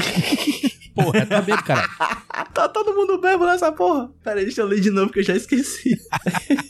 Porra, 0.94 1.26
tá 1.26 1.42
bem, 1.42 1.58
caralho. 1.58 1.90
Tá 2.54 2.70
todo 2.70 2.94
mundo 2.94 3.20
bebo 3.20 3.46
nessa 3.46 3.72
porra. 3.72 4.12
Pera 4.24 4.40
aí, 4.40 4.46
deixa 4.46 4.62
eu 4.62 4.68
ler 4.68 4.80
de 4.80 4.92
novo 4.92 5.12
que 5.12 5.20
eu 5.20 5.24
já 5.24 5.36
esqueci. 5.36 5.98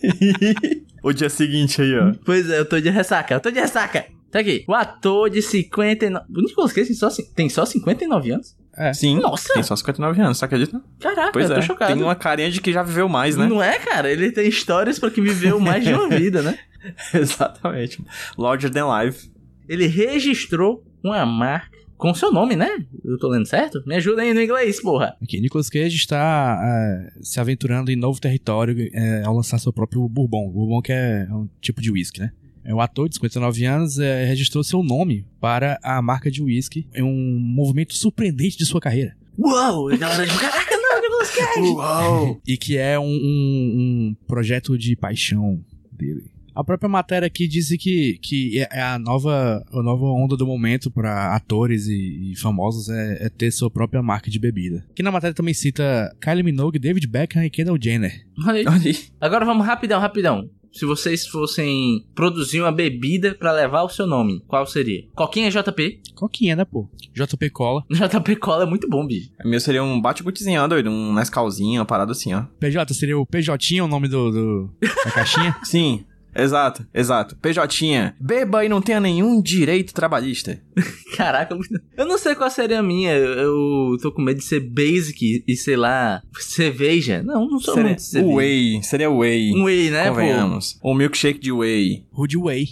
o 1.04 1.12
dia 1.12 1.30
seguinte 1.30 1.82
aí, 1.82 1.94
ó. 2.00 2.14
Pois 2.24 2.50
é, 2.50 2.58
eu 2.60 2.66
tô 2.66 2.80
de 2.80 2.90
ressaca, 2.90 3.34
eu 3.34 3.40
tô 3.42 3.52
de 3.52 3.60
ressaca. 3.60 4.06
Tá 4.32 4.40
aqui. 4.40 4.64
O 4.66 4.74
ator 4.74 5.30
de 5.30 5.42
59. 5.42 6.26
O 6.34 6.42
Nicolas 6.42 6.72
Cage 6.72 6.88
tem 6.88 6.96
só, 6.96 7.10
tem 7.36 7.50
só 7.50 7.66
59 7.66 8.32
anos? 8.32 8.56
Sim. 8.94 9.20
Nossa! 9.20 9.54
Tem 9.54 9.64
só 9.64 9.76
59 9.76 10.22
anos, 10.22 10.38
você 10.38 10.46
acredita? 10.46 10.82
Caraca, 11.00 11.32
Pois 11.32 11.50
eu 11.50 11.56
tô 11.56 11.60
é. 11.60 11.64
chocado. 11.64 11.94
Tem 11.94 12.02
uma 12.04 12.16
carinha 12.16 12.50
de 12.50 12.60
que 12.62 12.72
já 12.74 12.82
viveu 12.84 13.08
mais, 13.08 13.36
né? 13.38 13.48
Não 13.48 13.62
é, 13.62 13.78
cara? 13.80 14.12
Ele 14.12 14.32
tem 14.32 14.48
histórias 14.48 14.98
pra 15.00 15.12
que 15.12 15.22
viveu 15.22 15.60
mais 15.60 15.84
de 15.84 15.94
uma 15.94 16.10
vida, 16.16 16.42
né? 16.42 16.58
Exatamente. 17.14 18.04
Larger 18.38 18.70
than 18.72 18.88
life. 19.04 19.32
Ele 19.68 19.88
registrou 19.88 20.84
uma 21.04 21.26
marca 21.26 21.72
com 21.98 22.14
seu 22.14 22.32
nome, 22.32 22.56
né? 22.56 22.70
Eu 23.06 23.18
tô 23.18 23.30
lendo 23.30 23.46
certo? 23.46 23.82
Me 23.86 23.96
ajuda 23.96 24.24
aí 24.24 24.34
no 24.34 24.42
inglês, 24.42 24.82
porra. 24.82 25.16
Aqui, 25.22 25.40
Nicolas 25.40 25.70
Cage 25.70 25.96
está 25.96 26.60
é, 26.62 27.14
se 27.22 27.40
aventurando 27.40 27.90
em 27.92 27.96
novo 27.96 28.20
território 28.20 28.90
é, 28.94 29.24
ao 29.24 29.34
lançar 29.34 29.58
seu 29.58 29.72
próprio 29.72 30.08
Bourbon. 30.10 30.52
Bourbon 30.52 30.82
que 30.82 30.92
é 30.92 31.26
um 31.32 31.48
tipo 31.62 31.82
de 31.82 31.90
whisky, 31.92 32.20
né? 32.20 32.32
É, 32.64 32.74
O 32.74 32.80
ator 32.82 33.08
de 33.10 33.16
59 33.16 33.66
anos 33.66 34.00
é, 34.00 34.26
registrou 34.26 34.64
seu 34.64 34.82
nome 34.84 35.26
para 35.40 35.80
a 35.84 36.02
marca 36.02 36.30
de 36.32 36.42
whisky 36.42 36.88
em 36.96 37.04
um 37.04 37.40
movimento 37.40 37.94
surpreendente 37.96 38.58
de 38.58 38.66
sua 38.66 38.80
carreira. 38.82 39.16
Uau! 39.38 39.86
Galera 39.98 40.26
de. 40.26 40.38
Caraca, 40.38 40.78
não, 40.78 41.02
Nicolas 41.02 41.32
Uau! 41.76 42.42
E 42.48 42.56
que 42.58 42.78
é 42.78 43.00
um, 43.00 43.04
um- 43.06 44.14
um 44.14 44.16
projeto 44.28 44.78
de 44.78 44.96
paixão 44.96 45.60
dele. 45.92 46.32
A 46.56 46.64
própria 46.64 46.88
matéria 46.88 47.26
aqui 47.26 47.48
diz 47.48 47.70
que, 47.80 48.20
que 48.22 48.60
é 48.60 48.80
a 48.80 49.00
nova, 49.00 49.66
a 49.74 49.82
nova 49.82 50.06
onda 50.06 50.38
do 50.38 50.46
momento 50.46 50.92
para 50.92 51.36
atores 51.36 51.88
e, 51.88 52.32
e 52.32 52.36
famosos 52.36 52.90
é, 52.90 53.26
é 53.26 53.30
ter 53.30 53.50
sua 53.50 53.72
própria 53.72 54.04
marca 54.04 54.30
de 54.30 54.38
bebida. 54.38 54.86
Que 54.94 55.02
na 55.02 55.12
matéria 55.12 55.34
também 55.34 55.56
cita 55.56 56.16
Kylie 56.22 56.44
Minogue, 56.44 56.78
David 56.78 57.08
Beckham 57.08 57.44
e 57.44 57.50
Kendall 57.50 57.80
Jenner. 57.82 58.24
Olha 58.46 58.60
aí. 58.60 58.66
Olha 58.68 58.82
aí. 58.92 58.98
Agora 59.20 59.44
vamos 59.46 59.66
rapidão, 59.66 60.00
rapidão. 60.00 60.48
Se 60.74 60.86
vocês 60.86 61.28
fossem 61.28 62.04
produzir 62.16 62.60
uma 62.62 62.72
bebida 62.72 63.36
pra 63.36 63.52
levar 63.52 63.84
o 63.84 63.90
seu 63.90 64.08
nome, 64.08 64.42
qual 64.48 64.66
seria? 64.66 65.04
Coquinha 65.16 65.52
JP. 65.52 66.02
Coquinha, 66.16 66.56
né, 66.56 66.66
pô? 66.66 66.90
JP 67.14 67.50
Cola. 67.52 67.84
JP 67.92 68.36
Cola 68.38 68.64
é 68.64 68.66
muito 68.66 68.90
bom, 68.90 69.06
bicho. 69.06 69.30
O 69.46 69.48
meu 69.48 69.60
seria 69.60 69.84
um 69.84 70.02
bate-gutezinho, 70.02 70.62
ó, 70.64 70.68
doido. 70.68 70.90
Um 70.90 71.14
Nescauzinho, 71.14 71.80
uma 71.80 71.86
parada 71.86 72.12
assim, 72.12 72.34
ó. 72.34 72.44
PJ 72.60 72.92
seria 72.96 73.18
o 73.18 73.26
PJ, 73.26 73.82
o 73.82 73.88
nome 73.88 74.08
do, 74.08 74.32
do- 74.32 74.70
da 75.06 75.12
caixinha? 75.12 75.56
Sim, 75.64 76.04
exato, 76.36 76.86
exato. 76.94 77.36
PJ, 77.38 78.14
beba 78.20 78.66
e 78.66 78.70
não 78.70 78.82
tenha 78.82 79.00
nenhum 79.00 79.42
direito 79.42 79.94
trabalhista. 79.94 80.60
Caraca, 81.16 81.56
muito- 81.56 81.80
eu 81.98 82.06
não 82.06 82.18
sei 82.18 82.36
qual 82.36 82.50
seria 82.50 82.80
a 82.80 82.84
minha. 82.84 83.14
Eu, 83.14 83.98
tô 84.02 84.12
com 84.12 84.22
medo 84.22 84.38
de 84.40 84.44
ser 84.44 84.60
basic 84.60 85.44
e, 85.48 85.56
sei 85.56 85.76
lá, 85.76 86.22
cerveja. 86.40 87.22
Não, 87.24 87.48
não 87.48 87.60
sou 87.60 87.74
Seria 87.76 87.90
muito 87.90 88.00
de 88.00 88.06
cerveja. 88.06 88.34
o 88.34 88.38
whey, 88.38 88.84
seria 88.84 89.10
o 89.10 89.18
whey. 89.20 89.52
Um 89.54 89.64
whey, 89.64 89.90
né, 89.90 90.04
pô? 90.06 90.10
Convenhamos. 90.16 90.80
Um 90.84 90.94
milkshake 90.94 91.40
de 91.40 91.52
whey. 91.52 92.06
Rude 92.12 92.38
Way. 92.38 92.68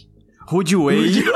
Rude 0.48 0.76
whey. 0.76 1.24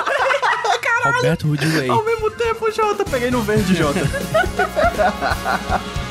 Roberto 1.06 1.48
Rude 1.48 1.68
Way. 1.68 1.90
Ao 1.90 2.04
mesmo 2.04 2.32
tempo, 2.32 2.72
Jota, 2.72 3.06
peguei 3.06 3.30
no 3.30 3.42
verde, 3.44 3.76
Jota. 3.76 4.00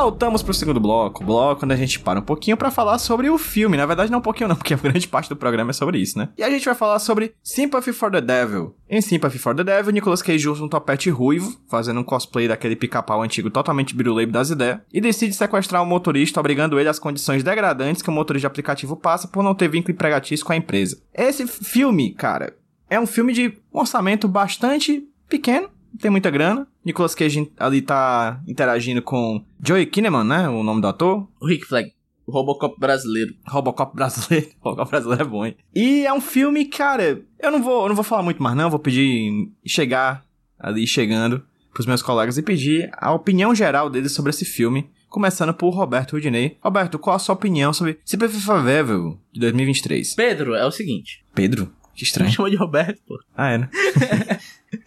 Voltamos 0.00 0.42
pro 0.42 0.54
segundo 0.54 0.80
bloco, 0.80 1.22
bloco 1.22 1.62
onde 1.62 1.74
a 1.74 1.76
gente 1.76 2.00
para 2.00 2.20
um 2.20 2.22
pouquinho 2.22 2.56
pra 2.56 2.70
falar 2.70 2.98
sobre 2.98 3.28
o 3.28 3.36
filme. 3.36 3.76
Na 3.76 3.84
verdade, 3.84 4.10
não 4.10 4.18
um 4.18 4.22
pouquinho 4.22 4.48
não, 4.48 4.56
porque 4.56 4.72
a 4.72 4.76
grande 4.78 5.06
parte 5.06 5.28
do 5.28 5.36
programa 5.36 5.72
é 5.72 5.74
sobre 5.74 5.98
isso, 5.98 6.18
né? 6.18 6.30
E 6.38 6.42
a 6.42 6.48
gente 6.48 6.64
vai 6.64 6.74
falar 6.74 6.98
sobre 7.00 7.34
Sympathy 7.42 7.92
for 7.92 8.10
the 8.10 8.22
Devil. 8.22 8.74
Em 8.88 9.02
Sympathy 9.02 9.38
for 9.38 9.54
the 9.54 9.62
Devil, 9.62 9.92
Nicolas 9.92 10.22
Cage 10.22 10.48
usa 10.48 10.64
um 10.64 10.70
topete 10.70 11.10
ruivo, 11.10 11.54
fazendo 11.68 12.00
um 12.00 12.02
cosplay 12.02 12.48
daquele 12.48 12.76
pica-pau 12.76 13.22
antigo 13.22 13.50
totalmente 13.50 13.94
biruleibe 13.94 14.32
das 14.32 14.48
ideias, 14.48 14.80
e 14.90 15.02
decide 15.02 15.34
sequestrar 15.34 15.82
o 15.82 15.86
motorista, 15.86 16.40
obrigando 16.40 16.80
ele 16.80 16.88
às 16.88 16.98
condições 16.98 17.42
degradantes 17.42 18.00
que 18.00 18.08
o 18.08 18.12
motorista 18.12 18.44
de 18.44 18.46
aplicativo 18.46 18.96
passa 18.96 19.28
por 19.28 19.44
não 19.44 19.54
ter 19.54 19.68
vínculo 19.68 19.92
empregatício 19.92 20.46
com 20.46 20.54
a 20.54 20.56
empresa. 20.56 20.98
Esse 21.12 21.46
filme, 21.46 22.14
cara, 22.14 22.56
é 22.88 22.98
um 22.98 23.06
filme 23.06 23.34
de 23.34 23.48
um 23.70 23.80
orçamento 23.80 24.26
bastante 24.26 25.06
pequeno, 25.28 25.68
não 25.92 25.98
tem 26.00 26.10
muita 26.10 26.30
grana. 26.30 26.66
Nicolas 26.84 27.14
Cage 27.14 27.50
ali 27.58 27.82
tá 27.82 28.40
interagindo 28.46 29.02
com 29.02 29.44
Joey 29.64 29.86
Kinnaman, 29.86 30.24
né? 30.24 30.48
O 30.48 30.62
nome 30.62 30.80
do 30.80 30.86
ator. 30.86 31.26
O 31.40 31.46
Rick 31.46 31.66
Flag. 31.66 31.92
O 32.26 32.32
Robocop 32.32 32.78
brasileiro. 32.78 33.34
Robocop 33.46 33.94
brasileiro. 33.94 34.48
Robocop 34.60 34.90
brasileiro 34.90 35.22
é 35.22 35.26
bom, 35.26 35.44
hein? 35.46 35.56
E 35.74 36.06
é 36.06 36.12
um 36.12 36.20
filme, 36.20 36.64
cara, 36.66 37.20
eu 37.38 37.50
não 37.50 37.62
vou, 37.62 37.82
eu 37.82 37.88
não 37.88 37.94
vou 37.94 38.04
falar 38.04 38.22
muito 38.22 38.42
mais 38.42 38.56
não, 38.56 38.70
vou 38.70 38.78
pedir 38.78 39.50
chegar 39.66 40.24
ali 40.58 40.86
chegando 40.86 41.42
pros 41.72 41.86
meus 41.86 42.02
colegas 42.02 42.36
e 42.38 42.42
pedir 42.42 42.88
a 42.92 43.12
opinião 43.12 43.54
geral 43.54 43.88
deles 43.90 44.12
sobre 44.12 44.30
esse 44.30 44.44
filme. 44.44 44.88
Começando 45.08 45.52
por 45.52 45.70
Roberto 45.70 46.12
Rudinei. 46.12 46.56
Roberto, 46.62 46.96
qual 46.96 47.16
a 47.16 47.18
sua 47.18 47.34
opinião 47.34 47.72
sobre 47.72 47.98
Super 48.04 48.28
Favével 48.28 49.18
de 49.32 49.40
2023? 49.40 50.14
Pedro, 50.14 50.54
é 50.54 50.64
o 50.64 50.70
seguinte. 50.70 51.24
Pedro? 51.34 51.66
Que 51.94 52.02
Me 52.02 52.06
estranho. 52.06 52.30
chama 52.30 52.48
de 52.48 52.54
Roberto, 52.56 53.00
pô. 53.06 53.18
Ah, 53.36 53.50
é, 53.50 53.58
né? 53.58 53.68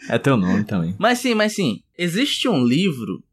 é 0.09 0.17
teu 0.17 0.37
nome 0.37 0.63
também. 0.63 0.95
Mas 0.97 1.19
sim, 1.19 1.33
mas 1.33 1.53
sim. 1.53 1.81
Existe 1.97 2.47
um 2.47 2.63
livro 2.63 3.23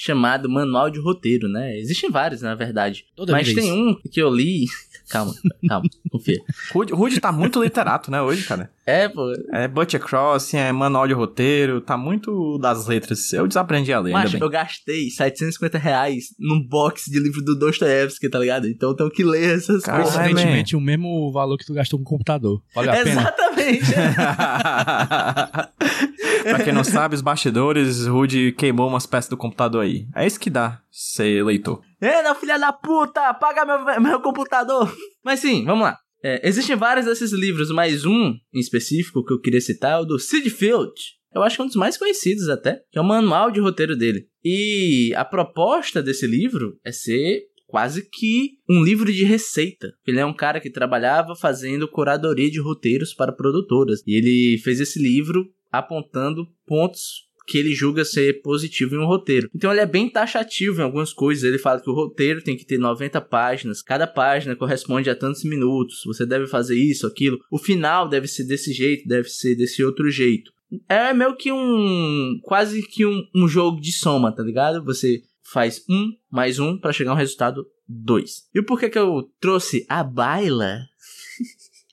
chamado 0.00 0.48
Manual 0.48 0.90
de 0.90 1.00
Roteiro, 1.00 1.48
né? 1.48 1.76
Existem 1.76 2.08
vários, 2.08 2.40
na 2.40 2.54
verdade. 2.54 3.04
Toda 3.16 3.32
mas 3.32 3.48
vez. 3.48 3.58
tem 3.58 3.72
um 3.72 3.96
que 4.12 4.22
eu 4.22 4.32
li. 4.32 4.66
Calma, 5.10 5.32
calma, 5.66 5.88
confia. 6.10 6.36
Rude, 6.70 6.92
Rude 6.92 7.18
tá 7.18 7.32
muito 7.32 7.62
literato, 7.62 8.10
né, 8.10 8.20
hoje, 8.20 8.44
cara? 8.44 8.70
É, 8.84 9.08
pô. 9.08 9.32
É 9.52 9.66
Butcher 9.66 10.00
Crossing, 10.00 10.58
é 10.58 10.70
manual 10.70 11.08
de 11.08 11.14
roteiro, 11.14 11.80
tá 11.80 11.96
muito 11.96 12.58
das 12.58 12.86
letras. 12.86 13.32
Eu 13.32 13.46
desaprendi 13.46 13.90
a 13.90 14.00
ler, 14.00 14.12
Mas 14.12 14.34
eu 14.34 14.50
gastei 14.50 15.08
750 15.08 15.78
reais 15.78 16.34
num 16.38 16.62
box 16.62 17.10
de 17.10 17.18
livro 17.20 17.42
do 17.42 17.58
Dostoiévski, 17.58 18.28
tá 18.28 18.38
ligado? 18.38 18.68
Então 18.68 18.90
eu 18.90 18.94
tenho 18.94 19.10
que 19.10 19.24
ler 19.24 19.56
essas 19.56 19.82
coisas. 19.82 20.14
Coincidentemente, 20.14 20.76
o 20.76 20.80
mesmo 20.80 21.32
valor 21.32 21.56
que 21.56 21.64
tu 21.64 21.72
gastou 21.72 21.98
com 21.98 22.04
o 22.04 22.08
computador. 22.08 22.62
Vale 22.74 22.90
a 22.90 22.92
pena. 22.92 23.10
Exatamente. 23.10 23.92
pra 26.44 26.64
quem 26.64 26.72
não 26.72 26.84
sabe, 26.84 27.14
os 27.14 27.22
bastidores, 27.22 28.06
Rude 28.06 28.52
queimou 28.52 28.88
umas 28.88 29.06
peças 29.06 29.30
do 29.30 29.36
computador 29.36 29.84
aí. 29.84 29.87
É 30.14 30.26
isso 30.26 30.40
que 30.40 30.50
dá 30.50 30.82
ser 30.90 31.44
leitor. 31.44 31.80
Ei, 32.00 32.22
não, 32.22 32.34
filha 32.34 32.58
da 32.58 32.72
puta, 32.72 33.28
apaga 33.28 33.64
meu, 33.64 33.84
meu 34.00 34.20
computador. 34.20 34.92
Mas 35.24 35.40
sim, 35.40 35.64
vamos 35.64 35.84
lá. 35.84 35.98
É, 36.22 36.46
existem 36.46 36.76
vários 36.76 37.06
desses 37.06 37.32
livros, 37.32 37.70
mas 37.70 38.04
um 38.04 38.34
em 38.52 38.58
específico 38.58 39.24
que 39.24 39.32
eu 39.32 39.40
queria 39.40 39.60
citar 39.60 39.92
é 39.92 40.02
o 40.02 40.04
do 40.04 40.18
Sid 40.18 40.50
Field. 40.50 40.92
Eu 41.34 41.42
acho 41.42 41.56
que 41.56 41.62
é 41.62 41.64
um 41.64 41.68
dos 41.68 41.76
mais 41.76 41.96
conhecidos 41.96 42.48
até, 42.48 42.80
que 42.90 42.98
é 42.98 43.00
o 43.00 43.04
manual 43.04 43.50
de 43.50 43.60
roteiro 43.60 43.96
dele. 43.96 44.26
E 44.44 45.12
a 45.14 45.24
proposta 45.24 46.02
desse 46.02 46.26
livro 46.26 46.78
é 46.84 46.90
ser 46.90 47.42
quase 47.66 48.08
que 48.10 48.52
um 48.68 48.82
livro 48.82 49.12
de 49.12 49.24
receita. 49.24 49.92
Ele 50.06 50.18
é 50.18 50.24
um 50.24 50.34
cara 50.34 50.58
que 50.58 50.70
trabalhava 50.70 51.36
fazendo 51.36 51.86
curadoria 51.86 52.50
de 52.50 52.60
roteiros 52.60 53.14
para 53.14 53.32
produtoras. 53.32 54.02
E 54.06 54.16
ele 54.16 54.58
fez 54.58 54.80
esse 54.80 55.00
livro 55.00 55.46
apontando 55.70 56.46
pontos 56.66 57.27
que 57.48 57.56
ele 57.56 57.74
julga 57.74 58.04
ser 58.04 58.42
positivo 58.42 58.94
em 58.94 58.98
um 58.98 59.06
roteiro. 59.06 59.48
Então 59.54 59.72
ele 59.72 59.80
é 59.80 59.86
bem 59.86 60.08
taxativo 60.08 60.80
em 60.80 60.84
algumas 60.84 61.14
coisas. 61.14 61.42
Ele 61.42 61.58
fala 61.58 61.80
que 61.80 61.88
o 61.88 61.94
roteiro 61.94 62.42
tem 62.42 62.56
que 62.56 62.66
ter 62.66 62.78
90 62.78 63.18
páginas, 63.22 63.80
cada 63.80 64.06
página 64.06 64.54
corresponde 64.54 65.08
a 65.08 65.16
tantos 65.16 65.42
minutos. 65.44 66.02
Você 66.04 66.26
deve 66.26 66.46
fazer 66.46 66.78
isso, 66.78 67.06
aquilo. 67.06 67.38
O 67.50 67.58
final 67.58 68.06
deve 68.06 68.28
ser 68.28 68.44
desse 68.44 68.72
jeito, 68.72 69.08
deve 69.08 69.30
ser 69.30 69.56
desse 69.56 69.82
outro 69.82 70.10
jeito. 70.10 70.52
É 70.86 71.14
meio 71.14 71.34
que 71.34 71.50
um. 71.50 72.38
quase 72.42 72.82
que 72.82 73.06
um, 73.06 73.26
um 73.34 73.48
jogo 73.48 73.80
de 73.80 73.90
soma, 73.90 74.30
tá 74.30 74.42
ligado? 74.42 74.84
Você 74.84 75.22
faz 75.42 75.82
um 75.88 76.12
mais 76.30 76.58
um 76.58 76.76
para 76.76 76.92
chegar 76.92 77.12
a 77.12 77.14
um 77.14 77.16
resultado 77.16 77.66
dois. 77.88 78.46
E 78.54 78.60
por 78.60 78.78
que 78.78 78.90
que 78.90 78.98
eu 78.98 79.30
trouxe 79.40 79.86
a 79.88 80.04
baila? 80.04 80.80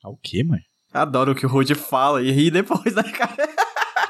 Ah, 0.04 0.10
o 0.10 0.18
quê, 0.18 0.44
mano? 0.44 0.62
Adoro 0.94 1.32
o 1.32 1.36
que 1.36 1.48
o 1.48 1.50
Rude 1.50 1.74
fala 1.74 2.22
e 2.22 2.30
ri 2.30 2.52
depois, 2.52 2.94
né, 2.94 3.02
cara? 3.02 3.36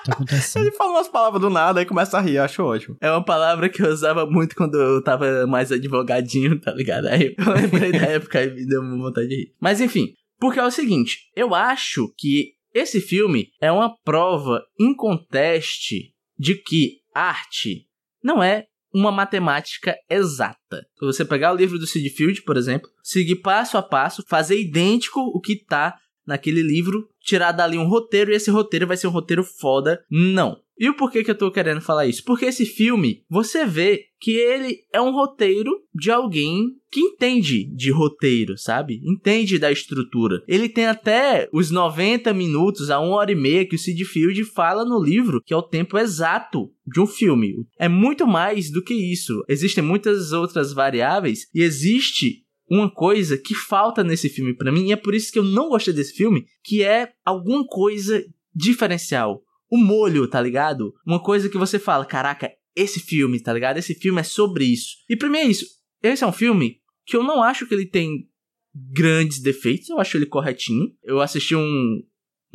Tá 0.06 0.14
acontecendo? 0.14 0.64
Ele 0.64 0.72
fala 0.72 0.92
umas 0.92 1.08
palavras 1.08 1.42
do 1.42 1.50
nada 1.50 1.82
e 1.82 1.86
começa 1.86 2.18
a 2.18 2.22
rir, 2.22 2.38
acho 2.38 2.64
ótimo. 2.64 2.96
É 3.02 3.10
uma 3.10 3.26
palavra 3.26 3.68
que 3.68 3.82
eu 3.82 3.90
usava 3.90 4.26
muito 4.26 4.56
quando 4.56 4.76
eu 4.76 5.04
tava 5.04 5.48
mais 5.48 5.72
advogadinho, 5.72 6.60
tá 6.62 6.72
ligado? 6.72 7.08
Aí 7.08 7.36
eu 7.38 7.54
lembrei 7.54 7.92
da 7.92 8.06
época 8.06 8.44
e 8.44 8.54
me 8.54 8.68
deu 8.68 8.82
vontade 8.82 9.28
de 9.28 9.36
rir. 9.36 9.54
Mas 9.60 9.82
enfim, 9.82 10.14
porque 10.40 10.60
é 10.60 10.64
o 10.64 10.72
seguinte, 10.72 11.32
eu 11.36 11.56
acho 11.56 12.14
que 12.18 12.54
esse 12.74 13.02
filme 13.02 13.50
é 13.60 13.72
uma 13.72 13.96
prova 14.04 14.62
inconteste 14.80 16.14
de 16.38 16.56
que 16.56 17.00
arte 17.14 17.88
não 18.24 18.44
é 18.44 18.66
uma 18.94 19.12
matemática 19.12 19.96
exata. 20.10 20.86
Se 20.98 21.06
você 21.06 21.26
pegar 21.26 21.52
o 21.52 21.56
livro 21.56 21.78
do 21.78 21.88
Sid 21.88 22.10
Field, 22.12 22.44
por 22.44 22.56
exemplo, 22.56 22.90
seguir 23.04 23.38
passo 23.38 23.78
a 23.78 23.82
passo, 23.82 24.24
fazer 24.28 24.60
idêntico 24.60 25.20
o 25.20 25.42
que 25.42 25.66
tá 25.66 25.98
naquele 26.26 26.62
livro, 26.62 27.08
tirar 27.22 27.52
dali 27.52 27.78
um 27.78 27.88
roteiro 27.88 28.32
e 28.32 28.36
esse 28.36 28.50
roteiro 28.50 28.88
vai 28.88 28.98
ser 28.98 29.08
um 29.08 29.12
roteiro 29.12 29.44
foda. 29.44 30.04
Não. 30.10 30.58
E 30.78 30.90
o 30.90 30.96
porquê 30.96 31.24
que 31.24 31.32
eu 31.32 31.38
tô 31.38 31.50
querendo 31.50 31.80
falar 31.80 32.06
isso? 32.06 32.24
Porque 32.26 32.46
esse 32.46 32.66
filme, 32.66 33.24
você 33.30 33.66
vê 33.66 34.08
que 34.20 34.32
ele 34.32 34.80
é 34.92 35.00
um 35.00 35.12
roteiro 35.12 35.72
de 35.94 36.12
alguém 36.12 36.76
que 36.92 37.00
entende 37.00 37.66
de 37.74 37.92
roteiro, 37.92 38.58
sabe? 38.58 39.00
Entende 39.04 39.58
da 39.58 39.72
estrutura. 39.72 40.44
Ele 40.48 40.68
tem 40.68 40.86
até 40.86 41.48
os 41.54 41.72
90 41.72 42.34
minutos 42.34 42.90
a 42.90 43.00
uma 43.00 43.16
hora 43.16 43.32
e 43.32 43.36
meia 43.36 43.66
que 43.66 43.76
o 43.76 43.80
Sid 43.80 44.04
Field 44.04 44.44
fala 44.46 44.84
no 44.84 45.02
livro, 45.02 45.42
que 45.46 45.54
é 45.54 45.58
o 45.58 45.64
tempo 45.64 45.98
exato 45.98 46.70
de 46.86 47.00
um 47.00 47.08
filme. 47.08 47.66
É 47.80 47.88
muito 47.88 48.28
mais 48.28 48.70
do 48.70 48.84
que 48.84 48.94
isso. 48.94 49.44
Existem 49.48 49.84
muitas 49.84 50.34
outras 50.34 50.74
variáveis 50.74 51.48
e 51.54 51.62
existe 51.62 52.45
uma 52.70 52.90
coisa 52.90 53.38
que 53.38 53.54
falta 53.54 54.04
nesse 54.04 54.30
filme 54.30 54.56
pra 54.56 54.72
mim, 54.72 54.88
e 54.88 54.92
é 54.92 54.96
por 54.96 55.14
isso 55.14 55.32
que 55.32 55.40
eu 55.40 55.44
não 55.44 55.70
gostei 55.70 55.94
desse 55.94 56.14
filme, 56.14 56.46
que 56.64 56.84
é 56.84 57.12
alguma 57.24 57.66
coisa 57.66 58.24
diferencial, 58.54 59.44
um 59.72 59.78
molho, 59.78 60.28
tá 60.28 60.42
ligado? 60.42 60.94
Uma 61.06 61.22
coisa 61.22 61.50
que 61.50 61.58
você 61.58 61.78
fala, 61.78 62.06
caraca, 62.06 62.52
esse 62.76 63.00
filme, 63.00 63.40
tá 63.40 63.54
ligado? 63.54 63.78
Esse 63.78 63.94
filme 63.96 64.20
é 64.20 64.24
sobre 64.24 64.66
isso. 64.66 64.98
E 65.10 65.16
pra 65.16 65.30
mim 65.30 65.38
é 65.38 65.46
isso. 65.46 65.66
Esse 66.02 66.24
é 66.24 66.28
um 66.28 66.32
filme 66.32 66.80
que 67.06 67.16
eu 67.16 67.24
não 67.24 67.42
acho 67.42 67.68
que 67.68 67.74
ele 67.74 67.86
tem 67.86 68.28
grandes 68.74 69.42
defeitos, 69.42 69.90
eu 69.90 70.00
acho 70.00 70.18
ele 70.18 70.26
corretinho. 70.26 70.92
Eu 71.04 71.22
assisti 71.22 71.56
um, 71.56 72.02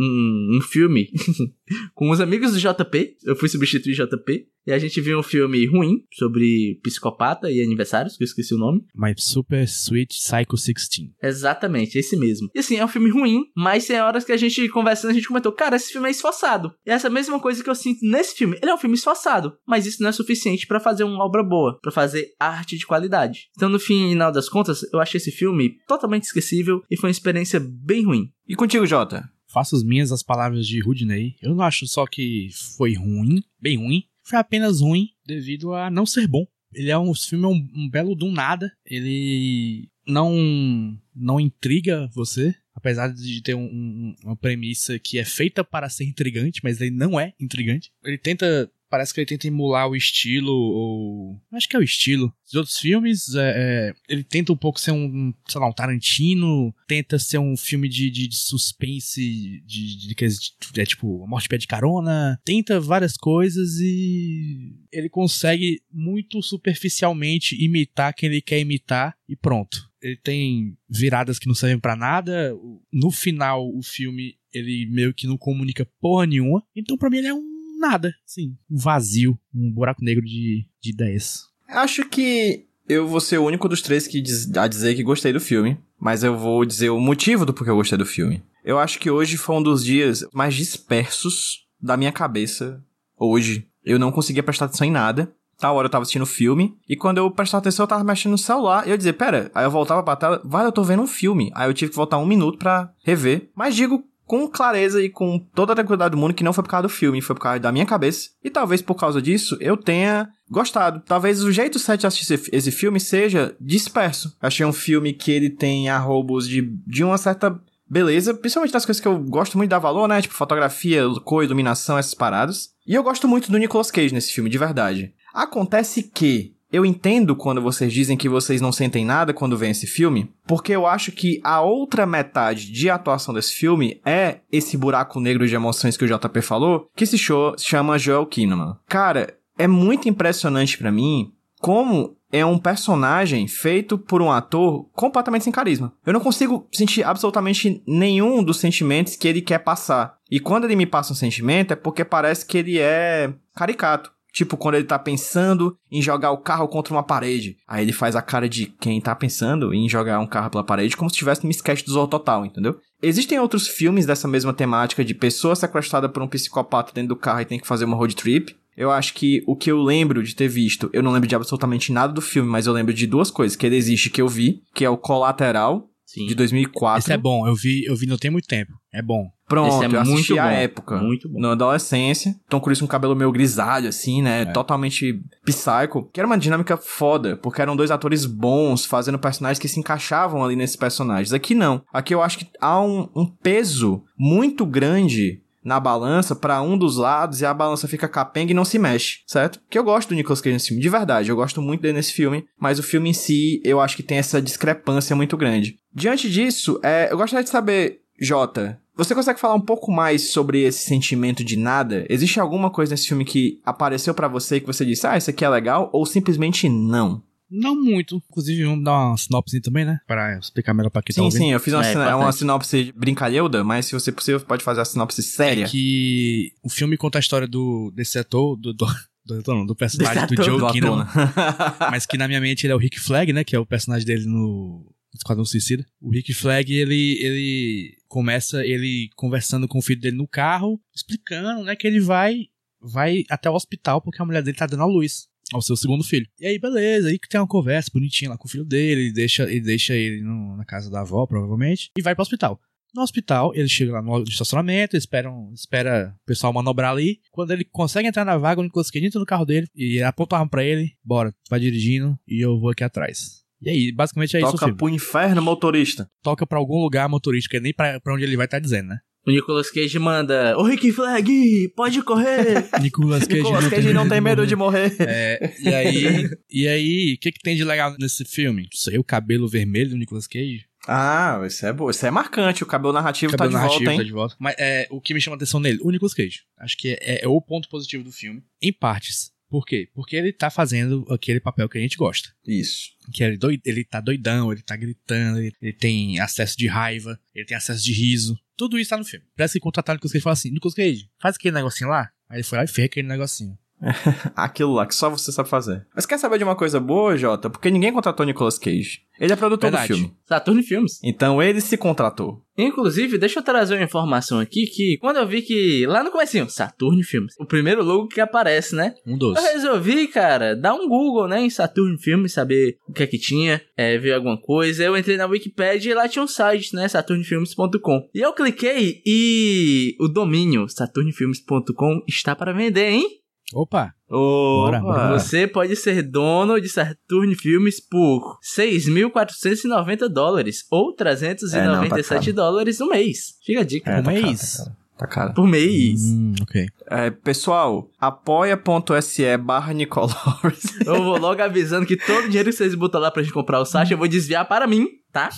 um, 0.00 0.56
um 0.56 0.60
filme 0.62 1.10
com 1.94 2.10
os 2.10 2.20
amigos 2.20 2.52
do 2.52 2.58
JP, 2.58 3.16
eu 3.24 3.36
fui 3.36 3.48
substituir 3.48 3.94
JP, 3.94 4.48
e 4.66 4.72
a 4.72 4.78
gente 4.78 5.00
viu 5.00 5.18
um 5.18 5.22
filme 5.22 5.66
ruim 5.66 6.04
sobre 6.12 6.78
psicopata 6.82 7.50
e 7.50 7.62
aniversários, 7.62 8.16
que 8.16 8.22
eu 8.22 8.26
esqueci 8.26 8.54
o 8.54 8.58
nome. 8.58 8.84
My 8.94 9.14
Super 9.16 9.64
Sweet 9.64 10.14
Psycho 10.14 10.56
16. 10.56 11.10
Exatamente, 11.22 11.98
esse 11.98 12.16
mesmo. 12.16 12.50
E 12.54 12.58
assim, 12.58 12.76
é 12.76 12.84
um 12.84 12.88
filme 12.88 13.10
ruim, 13.10 13.44
mas 13.56 13.86
tem 13.86 14.00
horas 14.00 14.24
que 14.24 14.32
a 14.32 14.36
gente 14.36 14.68
conversando, 14.68 15.10
a 15.10 15.14
gente 15.14 15.28
comentou, 15.28 15.52
cara, 15.52 15.76
esse 15.76 15.92
filme 15.92 16.08
é 16.08 16.10
esforçado. 16.10 16.72
E 16.86 16.90
essa 16.90 17.08
mesma 17.08 17.40
coisa 17.40 17.64
que 17.64 17.70
eu 17.70 17.74
sinto 17.74 18.00
nesse 18.02 18.34
filme. 18.36 18.58
Ele 18.60 18.70
é 18.70 18.74
um 18.74 18.78
filme 18.78 18.94
esforçado, 18.94 19.56
mas 19.66 19.86
isso 19.86 20.02
não 20.02 20.10
é 20.10 20.12
suficiente 20.12 20.66
pra 20.66 20.78
fazer 20.78 21.04
uma 21.04 21.24
obra 21.24 21.42
boa, 21.42 21.78
pra 21.80 21.90
fazer 21.90 22.28
arte 22.38 22.76
de 22.76 22.86
qualidade. 22.86 23.48
Então, 23.56 23.68
no 23.68 23.78
final 23.78 24.30
das 24.30 24.48
contas, 24.48 24.82
eu 24.92 25.00
achei 25.00 25.18
esse 25.18 25.30
filme 25.30 25.76
totalmente 25.88 26.24
esquecível 26.24 26.82
e 26.90 26.96
foi 26.96 27.08
uma 27.08 27.12
experiência 27.12 27.60
bem 27.60 28.04
ruim. 28.04 28.30
E 28.46 28.54
contigo, 28.54 28.86
Jota? 28.86 29.28
Faço 29.52 29.74
as 29.76 29.82
minhas 29.82 30.12
as 30.12 30.22
palavras 30.22 30.66
de 30.66 30.80
Rudney. 30.80 31.36
Eu 31.42 31.54
não 31.54 31.62
acho 31.62 31.86
só 31.86 32.06
que 32.06 32.48
foi 32.76 32.94
ruim, 32.94 33.42
bem 33.60 33.76
ruim. 33.76 34.04
Foi 34.22 34.38
apenas 34.38 34.80
ruim 34.80 35.08
devido 35.26 35.74
a 35.74 35.90
não 35.90 36.06
ser 36.06 36.26
bom. 36.26 36.46
Ele 36.72 36.90
é 36.90 36.98
um 36.98 37.12
filme 37.14 37.44
é 37.44 37.48
um, 37.48 37.68
um 37.74 37.88
belo 37.90 38.14
do 38.14 38.30
nada. 38.30 38.72
Ele 38.86 39.88
não 40.06 40.96
não 41.14 41.40
intriga 41.40 42.08
você, 42.14 42.54
apesar 42.74 43.08
de 43.12 43.42
ter 43.42 43.54
um- 43.54 43.64
um- 43.64 44.14
uma 44.24 44.36
premissa 44.36 44.98
que 44.98 45.18
é 45.18 45.24
feita 45.24 45.64
para 45.64 45.88
ser 45.88 46.04
intrigante, 46.04 46.60
mas 46.62 46.80
ele 46.80 46.92
não 46.92 47.18
é 47.18 47.34
intrigante. 47.40 47.90
Ele 48.04 48.16
tenta 48.18 48.70
parece 48.90 49.14
que 49.14 49.20
ele 49.20 49.26
tenta 49.26 49.46
emular 49.46 49.88
o 49.88 49.94
estilo 49.96 50.52
ou 50.52 51.40
acho 51.52 51.68
que 51.68 51.76
é 51.76 51.78
o 51.78 51.82
estilo 51.82 52.32
dos 52.44 52.54
outros 52.54 52.76
filmes. 52.78 53.34
é, 53.34 53.54
é, 53.56 53.94
ele 54.08 54.24
tenta 54.24 54.52
um 54.52 54.56
pouco 54.56 54.80
ser 54.80 54.90
um, 54.90 55.32
sei 55.48 55.60
lá, 55.60 55.68
um 55.68 55.72
Tarantino, 55.72 56.74
tenta 56.88 57.18
ser 57.18 57.38
um 57.38 57.56
filme 57.56 57.88
de, 57.88 58.10
de, 58.10 58.26
de 58.26 58.36
suspense, 58.36 59.20
de, 59.64 59.96
de, 59.96 60.14
de- 60.14 60.80
é 60.80 60.84
tipo, 60.84 61.22
a 61.22 61.26
morte 61.26 61.48
pé 61.48 61.56
de 61.56 61.66
carona, 61.66 62.38
tenta 62.44 62.80
várias 62.80 63.16
coisas 63.16 63.78
e 63.80 64.74
ele 64.92 65.08
consegue 65.08 65.80
muito 65.92 66.42
superficialmente 66.42 67.56
imitar 67.62 68.14
quem 68.14 68.28
ele 68.28 68.40
quer 68.40 68.58
imitar 68.60 69.16
e 69.28 69.36
pronto. 69.36 69.88
Ele 70.02 70.16
tem 70.16 70.76
viradas 70.88 71.38
que 71.38 71.46
não 71.46 71.54
servem 71.54 71.78
pra 71.78 71.94
nada. 71.94 72.54
No 72.90 73.10
final, 73.10 73.68
o 73.68 73.82
filme 73.82 74.34
ele 74.52 74.86
meio 74.86 75.12
que 75.12 75.26
não 75.26 75.36
comunica 75.36 75.86
porra 76.00 76.26
nenhuma. 76.26 76.64
Então, 76.74 76.96
pra 76.96 77.10
mim, 77.10 77.18
ele 77.18 77.26
é 77.28 77.34
um 77.34 77.49
nada, 77.80 78.12
sim, 78.24 78.56
um 78.70 78.76
vazio, 78.76 79.38
um 79.54 79.72
buraco 79.72 80.04
negro 80.04 80.24
de, 80.24 80.66
de 80.80 80.90
ideias. 80.90 81.44
Acho 81.68 82.08
que 82.08 82.66
eu 82.88 83.06
vou 83.06 83.20
ser 83.20 83.38
o 83.38 83.44
único 83.44 83.68
dos 83.68 83.82
três 83.82 84.06
que 84.06 84.20
diz, 84.20 84.50
a 84.56 84.68
dizer 84.68 84.94
que 84.94 85.02
gostei 85.02 85.32
do 85.32 85.40
filme, 85.40 85.78
mas 85.98 86.22
eu 86.22 86.36
vou 86.36 86.64
dizer 86.64 86.90
o 86.90 87.00
motivo 87.00 87.46
do 87.46 87.54
porquê 87.54 87.70
eu 87.70 87.76
gostei 87.76 87.96
do 87.96 88.06
filme. 88.06 88.42
Eu 88.64 88.78
acho 88.78 88.98
que 88.98 89.10
hoje 89.10 89.36
foi 89.36 89.56
um 89.56 89.62
dos 89.62 89.84
dias 89.84 90.24
mais 90.32 90.54
dispersos 90.54 91.66
da 91.80 91.96
minha 91.96 92.12
cabeça. 92.12 92.82
Hoje. 93.16 93.66
Eu 93.82 93.98
não 93.98 94.12
conseguia 94.12 94.42
prestar 94.42 94.66
atenção 94.66 94.86
em 94.86 94.90
nada. 94.90 95.32
Tal 95.58 95.76
hora 95.76 95.86
eu 95.86 95.90
tava 95.90 96.02
assistindo 96.02 96.22
o 96.22 96.26
filme, 96.26 96.74
e 96.88 96.96
quando 96.96 97.18
eu 97.18 97.30
prestava 97.30 97.60
atenção, 97.60 97.84
eu 97.84 97.88
tava 97.88 98.02
mexendo 98.02 98.32
no 98.32 98.38
celular, 98.38 98.86
e 98.86 98.90
eu 98.90 98.96
dizia, 98.96 99.12
pera, 99.12 99.50
aí 99.54 99.64
eu 99.64 99.70
voltava 99.70 100.02
pra 100.02 100.16
tela, 100.16 100.40
vai, 100.42 100.64
eu 100.64 100.72
tô 100.72 100.82
vendo 100.82 101.02
um 101.02 101.06
filme. 101.06 101.50
Aí 101.54 101.68
eu 101.68 101.74
tive 101.74 101.90
que 101.90 101.96
voltar 101.96 102.16
um 102.16 102.24
minuto 102.24 102.58
pra 102.58 102.90
rever. 103.04 103.50
Mas 103.54 103.76
digo 103.76 104.02
com 104.30 104.46
clareza 104.46 105.02
e 105.02 105.08
com 105.10 105.40
toda 105.40 105.72
a 105.72 105.74
tranquilidade 105.74 106.12
do 106.12 106.16
mundo 106.16 106.32
que 106.34 106.44
não 106.44 106.52
foi 106.52 106.62
por 106.62 106.70
causa 106.70 106.84
do 106.86 106.88
filme, 106.88 107.20
foi 107.20 107.34
por 107.34 107.42
causa 107.42 107.58
da 107.58 107.72
minha 107.72 107.84
cabeça. 107.84 108.30
E 108.44 108.48
talvez 108.48 108.80
por 108.80 108.94
causa 108.94 109.20
disso 109.20 109.56
eu 109.60 109.76
tenha 109.76 110.28
gostado. 110.48 111.02
Talvez 111.04 111.42
o 111.42 111.50
jeito 111.50 111.80
certo 111.80 112.02
de 112.02 112.06
assistir 112.06 112.40
esse- 112.52 112.70
filme 112.70 113.00
seja 113.00 113.56
disperso. 113.60 114.36
Achei 114.40 114.64
um 114.64 114.72
filme 114.72 115.12
que 115.12 115.32
ele 115.32 115.50
tem 115.50 115.88
arrobos 115.88 116.46
de, 116.46 116.62
de 116.86 117.02
uma 117.02 117.18
certa 117.18 117.60
beleza, 117.88 118.32
principalmente 118.32 118.72
das 118.72 118.86
coisas 118.86 119.00
que 119.00 119.08
eu 119.08 119.18
gosto 119.18 119.58
muito 119.58 119.66
de 119.68 119.70
dar 119.70 119.80
valor, 119.80 120.06
né? 120.06 120.22
Tipo 120.22 120.34
fotografia, 120.34 121.02
cor, 121.24 121.42
iluminação, 121.42 121.98
essas 121.98 122.14
paradas. 122.14 122.68
E 122.86 122.94
eu 122.94 123.02
gosto 123.02 123.26
muito 123.26 123.50
do 123.50 123.58
Nicolas 123.58 123.90
Cage 123.90 124.14
nesse 124.14 124.32
filme, 124.32 124.48
de 124.48 124.58
verdade. 124.58 125.12
Acontece 125.34 126.04
que 126.04 126.54
eu 126.72 126.84
entendo 126.84 127.34
quando 127.34 127.60
vocês 127.60 127.92
dizem 127.92 128.16
que 128.16 128.28
vocês 128.28 128.60
não 128.60 128.72
sentem 128.72 129.04
nada 129.04 129.32
quando 129.32 129.56
veem 129.56 129.72
esse 129.72 129.86
filme, 129.86 130.32
porque 130.46 130.72
eu 130.72 130.86
acho 130.86 131.12
que 131.12 131.40
a 131.42 131.60
outra 131.60 132.06
metade 132.06 132.70
de 132.70 132.88
atuação 132.88 133.34
desse 133.34 133.52
filme 133.54 134.00
é 134.04 134.38
esse 134.50 134.76
buraco 134.76 135.20
negro 135.20 135.46
de 135.46 135.54
emoções 135.54 135.96
que 135.96 136.04
o 136.04 136.08
JP 136.08 136.40
falou, 136.42 136.88
que 136.94 137.06
se 137.06 137.18
chama 137.58 137.98
Joel 137.98 138.26
Kinnaman. 138.26 138.76
Cara, 138.88 139.34
é 139.58 139.66
muito 139.66 140.08
impressionante 140.08 140.78
pra 140.78 140.92
mim 140.92 141.32
como 141.60 142.16
é 142.32 142.44
um 142.44 142.58
personagem 142.58 143.46
feito 143.48 143.98
por 143.98 144.22
um 144.22 144.30
ator 144.30 144.88
completamente 144.92 145.44
sem 145.44 145.52
carisma. 145.52 145.92
Eu 146.06 146.12
não 146.12 146.20
consigo 146.20 146.66
sentir 146.72 147.04
absolutamente 147.04 147.82
nenhum 147.86 148.42
dos 148.42 148.58
sentimentos 148.58 149.16
que 149.16 149.26
ele 149.26 149.42
quer 149.42 149.58
passar. 149.58 150.16
E 150.30 150.38
quando 150.38 150.64
ele 150.64 150.76
me 150.76 150.86
passa 150.86 151.12
um 151.12 151.16
sentimento 151.16 151.72
é 151.72 151.76
porque 151.76 152.04
parece 152.04 152.46
que 152.46 152.56
ele 152.56 152.78
é 152.78 153.32
caricato. 153.54 154.12
Tipo, 154.32 154.56
quando 154.56 154.76
ele 154.76 154.84
tá 154.84 154.98
pensando 154.98 155.76
em 155.90 156.00
jogar 156.00 156.30
o 156.30 156.38
carro 156.38 156.68
contra 156.68 156.94
uma 156.94 157.02
parede. 157.02 157.56
Aí 157.66 157.84
ele 157.84 157.92
faz 157.92 158.14
a 158.14 158.22
cara 158.22 158.48
de 158.48 158.66
quem 158.80 159.00
tá 159.00 159.14
pensando 159.14 159.74
em 159.74 159.88
jogar 159.88 160.20
um 160.20 160.26
carro 160.26 160.50
pela 160.50 160.64
parede 160.64 160.96
como 160.96 161.10
se 161.10 161.14
estivesse 161.14 161.44
num 161.44 161.50
sketch 161.50 161.84
do 161.84 161.92
Zorro 161.92 162.08
Total, 162.08 162.44
entendeu? 162.44 162.78
Existem 163.02 163.38
outros 163.38 163.66
filmes 163.66 164.06
dessa 164.06 164.28
mesma 164.28 164.52
temática 164.52 165.04
de 165.04 165.14
pessoa 165.14 165.56
sequestrada 165.56 166.08
por 166.08 166.22
um 166.22 166.28
psicopata 166.28 166.92
dentro 166.92 167.10
do 167.10 167.16
carro 167.16 167.40
e 167.40 167.46
tem 167.46 167.58
que 167.58 167.66
fazer 167.66 167.84
uma 167.84 167.96
road 167.96 168.14
trip. 168.14 168.54
Eu 168.76 168.90
acho 168.90 169.14
que 169.14 169.42
o 169.46 169.56
que 169.56 169.70
eu 169.70 169.82
lembro 169.82 170.22
de 170.22 170.34
ter 170.34 170.48
visto, 170.48 170.88
eu 170.92 171.02
não 171.02 171.12
lembro 171.12 171.28
de 171.28 171.34
absolutamente 171.34 171.92
nada 171.92 172.12
do 172.12 172.22
filme, 172.22 172.48
mas 172.48 172.66
eu 172.66 172.72
lembro 172.72 172.94
de 172.94 173.06
duas 173.06 173.30
coisas 173.30 173.56
que 173.56 173.66
ele 173.66 173.76
existe 173.76 174.08
que 174.08 174.22
eu 174.22 174.28
vi, 174.28 174.62
que 174.74 174.84
é 174.84 174.90
o 174.90 174.96
Colateral, 174.96 175.89
Sim. 176.12 176.26
de 176.26 176.34
2004. 176.34 176.98
Esse 176.98 177.12
é 177.12 177.16
bom, 177.16 177.46
eu 177.46 177.54
vi, 177.54 177.84
eu 177.84 177.94
vi 177.94 178.04
não 178.04 178.18
tem 178.18 178.32
muito 178.32 178.48
tempo. 178.48 178.72
É 178.92 179.00
bom. 179.00 179.30
Pronto, 179.46 179.84
Esse 179.84 179.84
é 179.84 179.96
eu 179.96 180.00
assisti 180.00 180.32
muito 180.32 180.40
a 180.40 180.48
bom, 180.48 180.50
época. 180.50 180.96
muito 180.96 181.28
bom. 181.28 181.38
Na 181.40 181.52
adolescência. 181.52 182.34
Tom 182.48 182.60
Cruise 182.60 182.80
com 182.80 182.88
cabelo 182.88 183.14
meio 183.14 183.30
grisalho, 183.30 183.88
assim, 183.88 184.20
né? 184.20 184.44
Totalmente 184.46 185.22
psycho. 185.44 186.08
Que 186.12 186.18
era 186.18 186.26
uma 186.26 186.36
dinâmica 186.36 186.76
foda, 186.76 187.36
porque 187.36 187.62
eram 187.62 187.76
dois 187.76 187.92
atores 187.92 188.26
bons, 188.26 188.84
fazendo 188.84 189.20
personagens 189.20 189.60
que 189.60 189.68
se 189.68 189.78
encaixavam 189.78 190.44
ali 190.44 190.56
nesses 190.56 190.74
personagens. 190.74 191.32
Aqui 191.32 191.54
não. 191.54 191.80
Aqui 191.92 192.12
eu 192.12 192.22
acho 192.22 192.38
que 192.38 192.46
há 192.60 192.80
um, 192.80 193.08
um 193.14 193.26
peso 193.26 194.02
muito 194.18 194.66
grande 194.66 195.40
na 195.64 195.78
balança 195.78 196.34
pra 196.34 196.62
um 196.62 196.76
dos 196.76 196.96
lados 196.96 197.40
e 197.40 197.46
a 197.46 197.54
balança 197.54 197.88
fica 197.88 198.08
capenga 198.08 198.52
e 198.52 198.54
não 198.54 198.64
se 198.64 198.78
mexe, 198.78 199.18
certo? 199.26 199.60
Que 199.68 199.78
eu 199.78 199.84
gosto 199.84 200.08
do 200.08 200.14
Nicolas 200.14 200.40
Cage 200.40 200.54
nesse 200.54 200.68
filme, 200.68 200.82
de 200.82 200.88
verdade, 200.88 201.30
eu 201.30 201.36
gosto 201.36 201.60
muito 201.60 201.82
dele 201.82 201.94
nesse 201.94 202.12
filme, 202.12 202.44
mas 202.58 202.78
o 202.78 202.82
filme 202.82 203.10
em 203.10 203.14
si, 203.14 203.60
eu 203.64 203.80
acho 203.80 203.96
que 203.96 204.02
tem 204.02 204.18
essa 204.18 204.40
discrepância 204.40 205.14
muito 205.14 205.36
grande. 205.36 205.76
Diante 205.92 206.30
disso, 206.30 206.80
é, 206.82 207.08
eu 207.10 207.16
gostaria 207.16 207.44
de 207.44 207.50
saber, 207.50 208.00
Jota, 208.18 208.80
você 208.96 209.14
consegue 209.14 209.40
falar 209.40 209.54
um 209.54 209.60
pouco 209.60 209.90
mais 209.90 210.30
sobre 210.30 210.62
esse 210.62 210.86
sentimento 210.86 211.42
de 211.42 211.56
nada? 211.56 212.04
Existe 212.08 212.38
alguma 212.38 212.70
coisa 212.70 212.92
nesse 212.92 213.08
filme 213.08 213.24
que 213.24 213.58
apareceu 213.64 214.12
pra 214.12 214.28
você 214.28 214.56
e 214.56 214.60
que 214.60 214.66
você 214.66 214.84
disse, 214.84 215.06
ah, 215.06 215.16
isso 215.16 215.30
aqui 215.30 215.44
é 215.44 215.48
legal, 215.48 215.88
ou 215.92 216.04
simplesmente 216.04 216.68
não? 216.68 217.22
Não 217.50 217.74
muito. 217.74 218.22
Inclusive, 218.30 218.64
vamos 218.64 218.84
dar 218.84 219.08
uma 219.08 219.16
sinopse 219.16 219.60
também, 219.60 219.84
né? 219.84 219.98
Para 220.06 220.38
explicar 220.38 220.72
melhor 220.72 220.90
pra 220.90 221.02
quem 221.02 221.14
tá 221.14 221.20
Sim, 221.20 221.24
ouvindo. 221.26 221.38
sim, 221.40 221.52
eu 221.52 221.58
fiz 221.60 221.74
uma, 221.74 221.80
É, 221.84 221.88
sina- 221.90 222.02
importante. 222.04 222.24
uma 222.24 222.32
sinopse 222.32 222.92
brincalheuda, 222.96 223.64
mas 223.64 223.86
se 223.86 223.92
você 223.92 224.12
possível 224.12 224.40
pode 224.40 224.62
fazer 224.62 224.80
a 224.80 224.84
sinopse 224.84 225.22
séria. 225.22 225.64
É 225.64 225.68
que 225.68 226.52
o 226.62 226.68
filme 226.68 226.96
conta 226.96 227.18
a 227.18 227.20
história 227.20 227.48
do, 227.48 227.90
desse 227.94 228.18
ator, 228.18 228.56
do, 228.56 228.72
do, 228.72 228.86
do, 229.26 229.42
não, 229.48 229.66
do 229.66 229.74
personagem 229.74 230.22
Desse 230.22 230.34
do 230.36 230.42
ator. 230.42 230.44
Joe 230.52 230.60
Do 230.60 230.72
Kinnaman. 230.72 231.02
ator, 231.02 231.90
mas 231.90 232.06
que 232.06 232.16
na 232.16 232.28
minha 232.28 232.40
mente 232.40 232.64
ele 232.66 232.72
é 232.72 232.76
o 232.76 232.78
Rick 232.78 233.00
Flag, 233.00 233.32
né? 233.32 233.42
Que 233.42 233.56
é 233.56 233.58
o 233.58 233.66
personagem 233.66 234.06
dele 234.06 234.26
no 234.26 234.86
Esquadrão 235.14 235.44
Suicida. 235.44 235.84
O 236.00 236.10
Rick 236.12 236.32
Flag, 236.32 236.72
ele, 236.72 237.18
ele 237.20 237.96
começa 238.06 238.64
ele 238.64 239.10
conversando 239.16 239.66
com 239.66 239.78
o 239.78 239.82
filho 239.82 240.00
dele 240.00 240.16
no 240.16 240.28
carro, 240.28 240.80
explicando, 240.94 241.64
né, 241.64 241.74
que 241.74 241.86
ele 241.86 242.00
vai 242.00 242.46
vai 242.82 243.24
até 243.28 243.50
o 243.50 243.54
hospital 243.54 244.00
porque 244.00 244.22
a 244.22 244.24
mulher 244.24 244.42
dele 244.42 244.56
tá 244.56 244.66
dando 244.66 244.82
a 244.84 244.86
luz 244.86 245.28
ao 245.52 245.60
seu 245.62 245.76
segundo 245.76 246.04
filho. 246.04 246.26
E 246.40 246.46
aí, 246.46 246.58
beleza, 246.58 247.08
aí 247.08 247.18
que 247.18 247.28
tem 247.28 247.40
uma 247.40 247.46
conversa 247.46 247.90
bonitinha 247.92 248.30
lá 248.30 248.38
com 248.38 248.46
o 248.46 248.50
filho 248.50 248.64
dele, 248.64 249.02
ele 249.02 249.12
deixa 249.12 249.42
ele, 249.44 249.60
deixa 249.60 249.94
ele 249.94 250.22
no- 250.22 250.56
na 250.56 250.64
casa 250.64 250.90
da 250.90 251.00
avó, 251.00 251.26
provavelmente, 251.26 251.90
e 251.98 252.02
vai 252.02 252.14
pro 252.14 252.22
hospital. 252.22 252.60
No 252.94 253.02
hospital, 253.02 253.52
ele 253.54 253.68
chega 253.68 253.92
lá 253.92 254.02
no 254.02 254.24
estacionamento, 254.24 254.96
espera, 254.96 255.30
um- 255.30 255.52
espera 255.54 256.12
o 256.22 256.26
pessoal 256.26 256.52
manobrar 256.52 256.90
ali. 256.90 257.20
Quando 257.30 257.52
ele 257.52 257.64
consegue 257.64 258.08
entrar 258.08 258.24
na 258.24 258.36
vaga, 258.36 258.60
o 258.60 258.64
Nicolas 258.64 258.90
Cage 258.90 259.06
entra 259.06 259.20
no 259.20 259.26
carro 259.26 259.44
dele 259.44 259.68
e 259.76 260.02
aponta 260.02 260.34
a 260.34 260.40
arma 260.40 260.50
pra 260.50 260.64
ele, 260.64 260.92
bora, 261.04 261.32
vai 261.48 261.60
dirigindo 261.60 262.18
e 262.26 262.44
eu 262.44 262.58
vou 262.58 262.70
aqui 262.70 262.82
atrás. 262.82 263.40
E 263.62 263.68
aí, 263.70 263.92
basicamente 263.92 264.36
é 264.36 264.40
isso 264.40 264.48
o 264.48 264.52
Toca 264.52 264.74
pro 264.74 264.88
inferno, 264.88 265.40
motorista. 265.42 266.08
Toca 266.22 266.46
pra 266.46 266.58
algum 266.58 266.80
lugar 266.80 267.08
motorista, 267.08 267.48
que 267.50 267.60
nem 267.60 267.72
pra, 267.74 268.00
pra 268.00 268.14
onde 268.14 268.24
ele 268.24 268.36
vai 268.36 268.48
tá 268.48 268.58
dizendo, 268.58 268.88
né? 268.88 268.98
O 269.26 269.30
Nicolas 269.30 269.70
Cage 269.70 269.98
manda: 269.98 270.56
Ô 270.58 270.62
Rick 270.62 270.90
Flag, 270.92 271.68
pode 271.76 272.02
correr! 272.02 272.68
Nicolas 272.80 273.26
Cage, 273.26 273.42
Nicolas 273.42 273.68
Cage 273.68 273.92
não 273.92 274.08
tem 274.08 274.20
medo 274.20 274.46
de 274.46 274.56
morrer. 274.56 274.96
É, 275.00 275.54
e 275.60 275.68
aí, 275.68 276.30
e 276.50 276.68
aí, 276.68 277.14
o 277.14 277.18
que, 277.18 277.32
que 277.32 277.40
tem 277.40 277.56
de 277.56 277.64
legal 277.64 277.94
nesse 277.98 278.24
filme? 278.24 278.62
Não 278.62 278.68
sei, 278.72 278.98
o 278.98 279.04
cabelo 279.04 279.48
vermelho 279.48 279.90
do 279.90 279.96
Nicolas 279.96 280.26
Cage. 280.26 280.66
Ah, 280.88 281.42
isso 281.46 281.66
é 281.66 281.72
bom. 281.72 281.90
Isso 281.90 282.06
é 282.06 282.10
marcante. 282.10 282.62
O 282.62 282.66
cabelo 282.66 282.92
narrativo 282.92 283.32
Cabelo 283.32 283.52
tá 283.52 283.58
de 283.58 283.62
narrativo 283.62 283.84
volta, 283.84 283.92
hein? 283.92 283.98
tá 283.98 284.04
de 284.04 284.12
volta. 284.12 284.36
Mas 284.38 284.54
é, 284.58 284.88
o 284.90 285.00
que 285.00 285.12
me 285.12 285.20
chama 285.20 285.36
a 285.36 285.38
atenção 285.38 285.60
nele, 285.60 285.78
o 285.82 285.90
Nicolas 285.90 286.14
Cage. 286.14 286.40
Acho 286.58 286.76
que 286.76 286.96
é, 287.00 287.22
é 287.22 287.28
o 287.28 287.40
ponto 287.40 287.68
positivo 287.68 288.02
do 288.02 288.10
filme, 288.10 288.42
em 288.62 288.72
partes. 288.72 289.30
Por 289.50 289.66
quê? 289.66 289.88
Porque 289.92 290.14
ele 290.14 290.32
tá 290.32 290.48
fazendo 290.48 291.04
aquele 291.10 291.40
papel 291.40 291.68
que 291.68 291.76
a 291.76 291.80
gente 291.80 291.96
gosta. 291.96 292.28
Isso. 292.46 292.90
Que 293.12 293.24
ele, 293.24 293.36
doid, 293.36 293.60
ele 293.64 293.84
tá 293.84 294.00
doidão, 294.00 294.52
ele 294.52 294.62
tá 294.62 294.76
gritando, 294.76 295.40
ele, 295.40 295.52
ele 295.60 295.72
tem 295.72 296.20
acesso 296.20 296.56
de 296.56 296.68
raiva, 296.68 297.18
ele 297.34 297.44
tem 297.44 297.56
acesso 297.56 297.82
de 297.82 297.92
riso. 297.92 298.38
Tudo 298.60 298.78
isso 298.78 298.90
tá 298.90 298.98
no 298.98 299.06
filme. 299.06 299.24
Parece 299.34 299.54
que 299.54 299.60
contrataram 299.60 299.96
o 299.96 299.96
Nicolas 299.96 300.12
Cage 300.12 300.18
e 300.18 300.22
falaram 300.22 300.34
assim: 300.34 300.50
Nicolas 300.50 300.74
Cage, 300.74 301.10
faz 301.18 301.36
aquele 301.36 301.54
negocinho 301.54 301.88
lá. 301.88 302.10
Aí 302.28 302.36
ele 302.36 302.42
foi 302.42 302.58
lá 302.58 302.64
e 302.64 302.68
fez 302.68 302.84
aquele 302.84 303.08
negocinho. 303.08 303.58
Aquilo 304.36 304.74
lá 304.74 304.86
que 304.86 304.94
só 304.94 305.08
você 305.08 305.32
sabe 305.32 305.48
fazer. 305.48 305.86
Mas 305.94 306.06
quer 306.06 306.18
saber 306.18 306.38
de 306.38 306.44
uma 306.44 306.56
coisa 306.56 306.78
boa, 306.78 307.16
Jota? 307.16 307.48
Porque 307.48 307.70
ninguém 307.70 307.92
contratou 307.92 308.26
Nicolas 308.26 308.58
Cage. 308.58 309.00
Ele 309.20 309.34
é 309.34 309.36
produtor 309.36 309.70
Verdade. 309.70 309.92
do 309.92 309.96
filme. 309.96 310.16
Saturn 310.26 310.62
Filmes. 310.62 310.98
Então 311.04 311.42
ele 311.42 311.60
se 311.60 311.76
contratou. 311.76 312.42
Inclusive, 312.56 313.18
deixa 313.18 313.38
eu 313.38 313.42
trazer 313.42 313.74
uma 313.74 313.84
informação 313.84 314.38
aqui 314.38 314.66
que 314.66 314.96
quando 314.98 315.18
eu 315.18 315.26
vi 315.26 315.42
que 315.42 315.86
lá 315.86 316.02
no 316.02 316.10
comecinho, 316.10 316.48
Saturn 316.48 317.02
Filmes, 317.02 317.34
o 317.38 317.44
primeiro 317.44 317.84
logo 317.84 318.08
que 318.08 318.20
aparece, 318.20 318.74
né? 318.74 318.94
Um 319.06 319.18
dos. 319.18 319.36
Eu 319.36 319.52
resolvi, 319.52 320.08
cara, 320.08 320.56
dar 320.56 320.74
um 320.74 320.88
Google, 320.88 321.28
né, 321.28 321.40
em 321.40 321.50
Saturn 321.50 321.98
Filmes, 321.98 322.32
saber 322.32 322.76
o 322.88 322.92
que 322.92 323.02
é 323.02 323.06
que 323.06 323.18
tinha, 323.18 323.60
é, 323.76 323.98
ver 323.98 324.14
alguma 324.14 324.40
coisa. 324.40 324.84
Eu 324.84 324.96
entrei 324.96 325.18
na 325.18 325.26
Wikipedia 325.26 325.92
e 325.92 325.94
lá 325.94 326.08
tinha 326.08 326.22
um 326.22 326.28
site, 326.28 326.74
né, 326.74 326.88
saturnfilmes.com. 326.88 328.08
E 328.14 328.20
eu 328.20 328.32
cliquei 328.32 329.02
e 329.04 329.96
o 330.00 330.08
domínio 330.08 330.66
saturnfilmes.com 330.66 332.02
está 332.08 332.34
para 332.34 332.52
vender, 332.52 332.88
hein? 332.88 333.19
Opa! 333.54 333.92
Opa! 334.08 334.80
Bora, 334.80 334.80
bora. 334.80 335.18
Você 335.18 335.46
pode 335.46 335.74
ser 335.76 336.02
dono 336.02 336.60
de 336.60 336.68
Saturn 336.68 337.34
Filmes 337.34 337.80
por 337.80 338.38
6.490 338.42 340.08
dólares 340.08 340.64
ou 340.70 340.94
397 340.94 341.56
É, 341.56 341.66
não, 341.66 341.88
tá 341.88 342.14
caro. 342.20 342.32
dólares 342.34 342.78
no 342.78 342.88
mês. 342.88 343.34
Fica 343.44 343.60
a 343.60 343.64
dica. 343.64 343.90
É, 343.90 344.00
Um 344.00 344.02
tá 344.02 344.12
caro, 344.12 344.24
mês. 344.26 344.56
tá 344.56 344.64
caro. 344.64 344.79
Tá 345.00 345.06
caro. 345.06 345.32
Por 345.32 345.48
mês. 345.48 345.98
Hum, 346.02 346.34
ok. 346.42 346.66
É, 346.90 347.08
pessoal, 347.10 347.88
apoia.se 347.98 349.34
barra 349.38 349.72
Nicolores. 349.72 350.78
Eu 350.84 351.02
vou 351.02 351.16
logo 351.18 351.40
avisando 351.42 351.86
que 351.86 351.96
todo 351.96 352.26
o 352.26 352.28
dinheiro 352.28 352.50
que 352.50 352.56
vocês 352.56 352.74
botam 352.74 353.00
lá 353.00 353.10
pra 353.10 353.22
gente 353.22 353.32
comprar 353.32 353.60
o 353.60 353.64
site, 353.64 353.92
eu 353.92 353.96
vou 353.98 354.06
desviar 354.06 354.46
para 354.46 354.66
mim, 354.66 354.86
tá? 355.10 355.30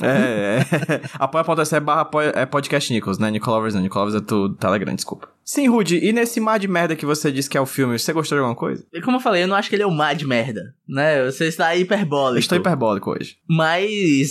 é, 0.00 0.60
é. 0.60 1.00
Apoia.se 1.18 1.80
barra 1.80 2.02
apoia- 2.02 2.32
é 2.36 2.46
podcast 2.46 2.92
Nichols, 2.92 3.18
né? 3.18 3.28
Nicolovers 3.28 3.74
não, 3.74 3.82
Nicolovers 3.82 4.14
é 4.14 4.20
do 4.20 4.54
Telegram, 4.54 4.94
desculpa. 4.94 5.28
Sim, 5.44 5.68
Rudy, 5.68 5.98
e 5.98 6.12
nesse 6.12 6.38
mar 6.38 6.60
de 6.60 6.68
merda 6.68 6.94
que 6.94 7.04
você 7.04 7.32
disse 7.32 7.50
que 7.50 7.58
é 7.58 7.60
o 7.60 7.66
filme, 7.66 7.98
você 7.98 8.12
gostou 8.12 8.38
de 8.38 8.40
alguma 8.40 8.54
coisa? 8.56 8.86
E 8.92 9.00
como 9.00 9.16
eu 9.16 9.20
falei, 9.20 9.42
eu 9.42 9.48
não 9.48 9.56
acho 9.56 9.68
que 9.68 9.74
ele 9.74 9.82
é 9.82 9.86
o 9.86 9.90
mar 9.90 10.14
de 10.14 10.24
merda, 10.24 10.62
né? 10.88 11.24
Você 11.24 11.46
está 11.48 11.74
hiperbólico. 11.74 12.36
Eu 12.36 12.40
estou 12.40 12.56
hiperbólico 12.56 13.10
hoje. 13.10 13.36
Mas 13.48 14.30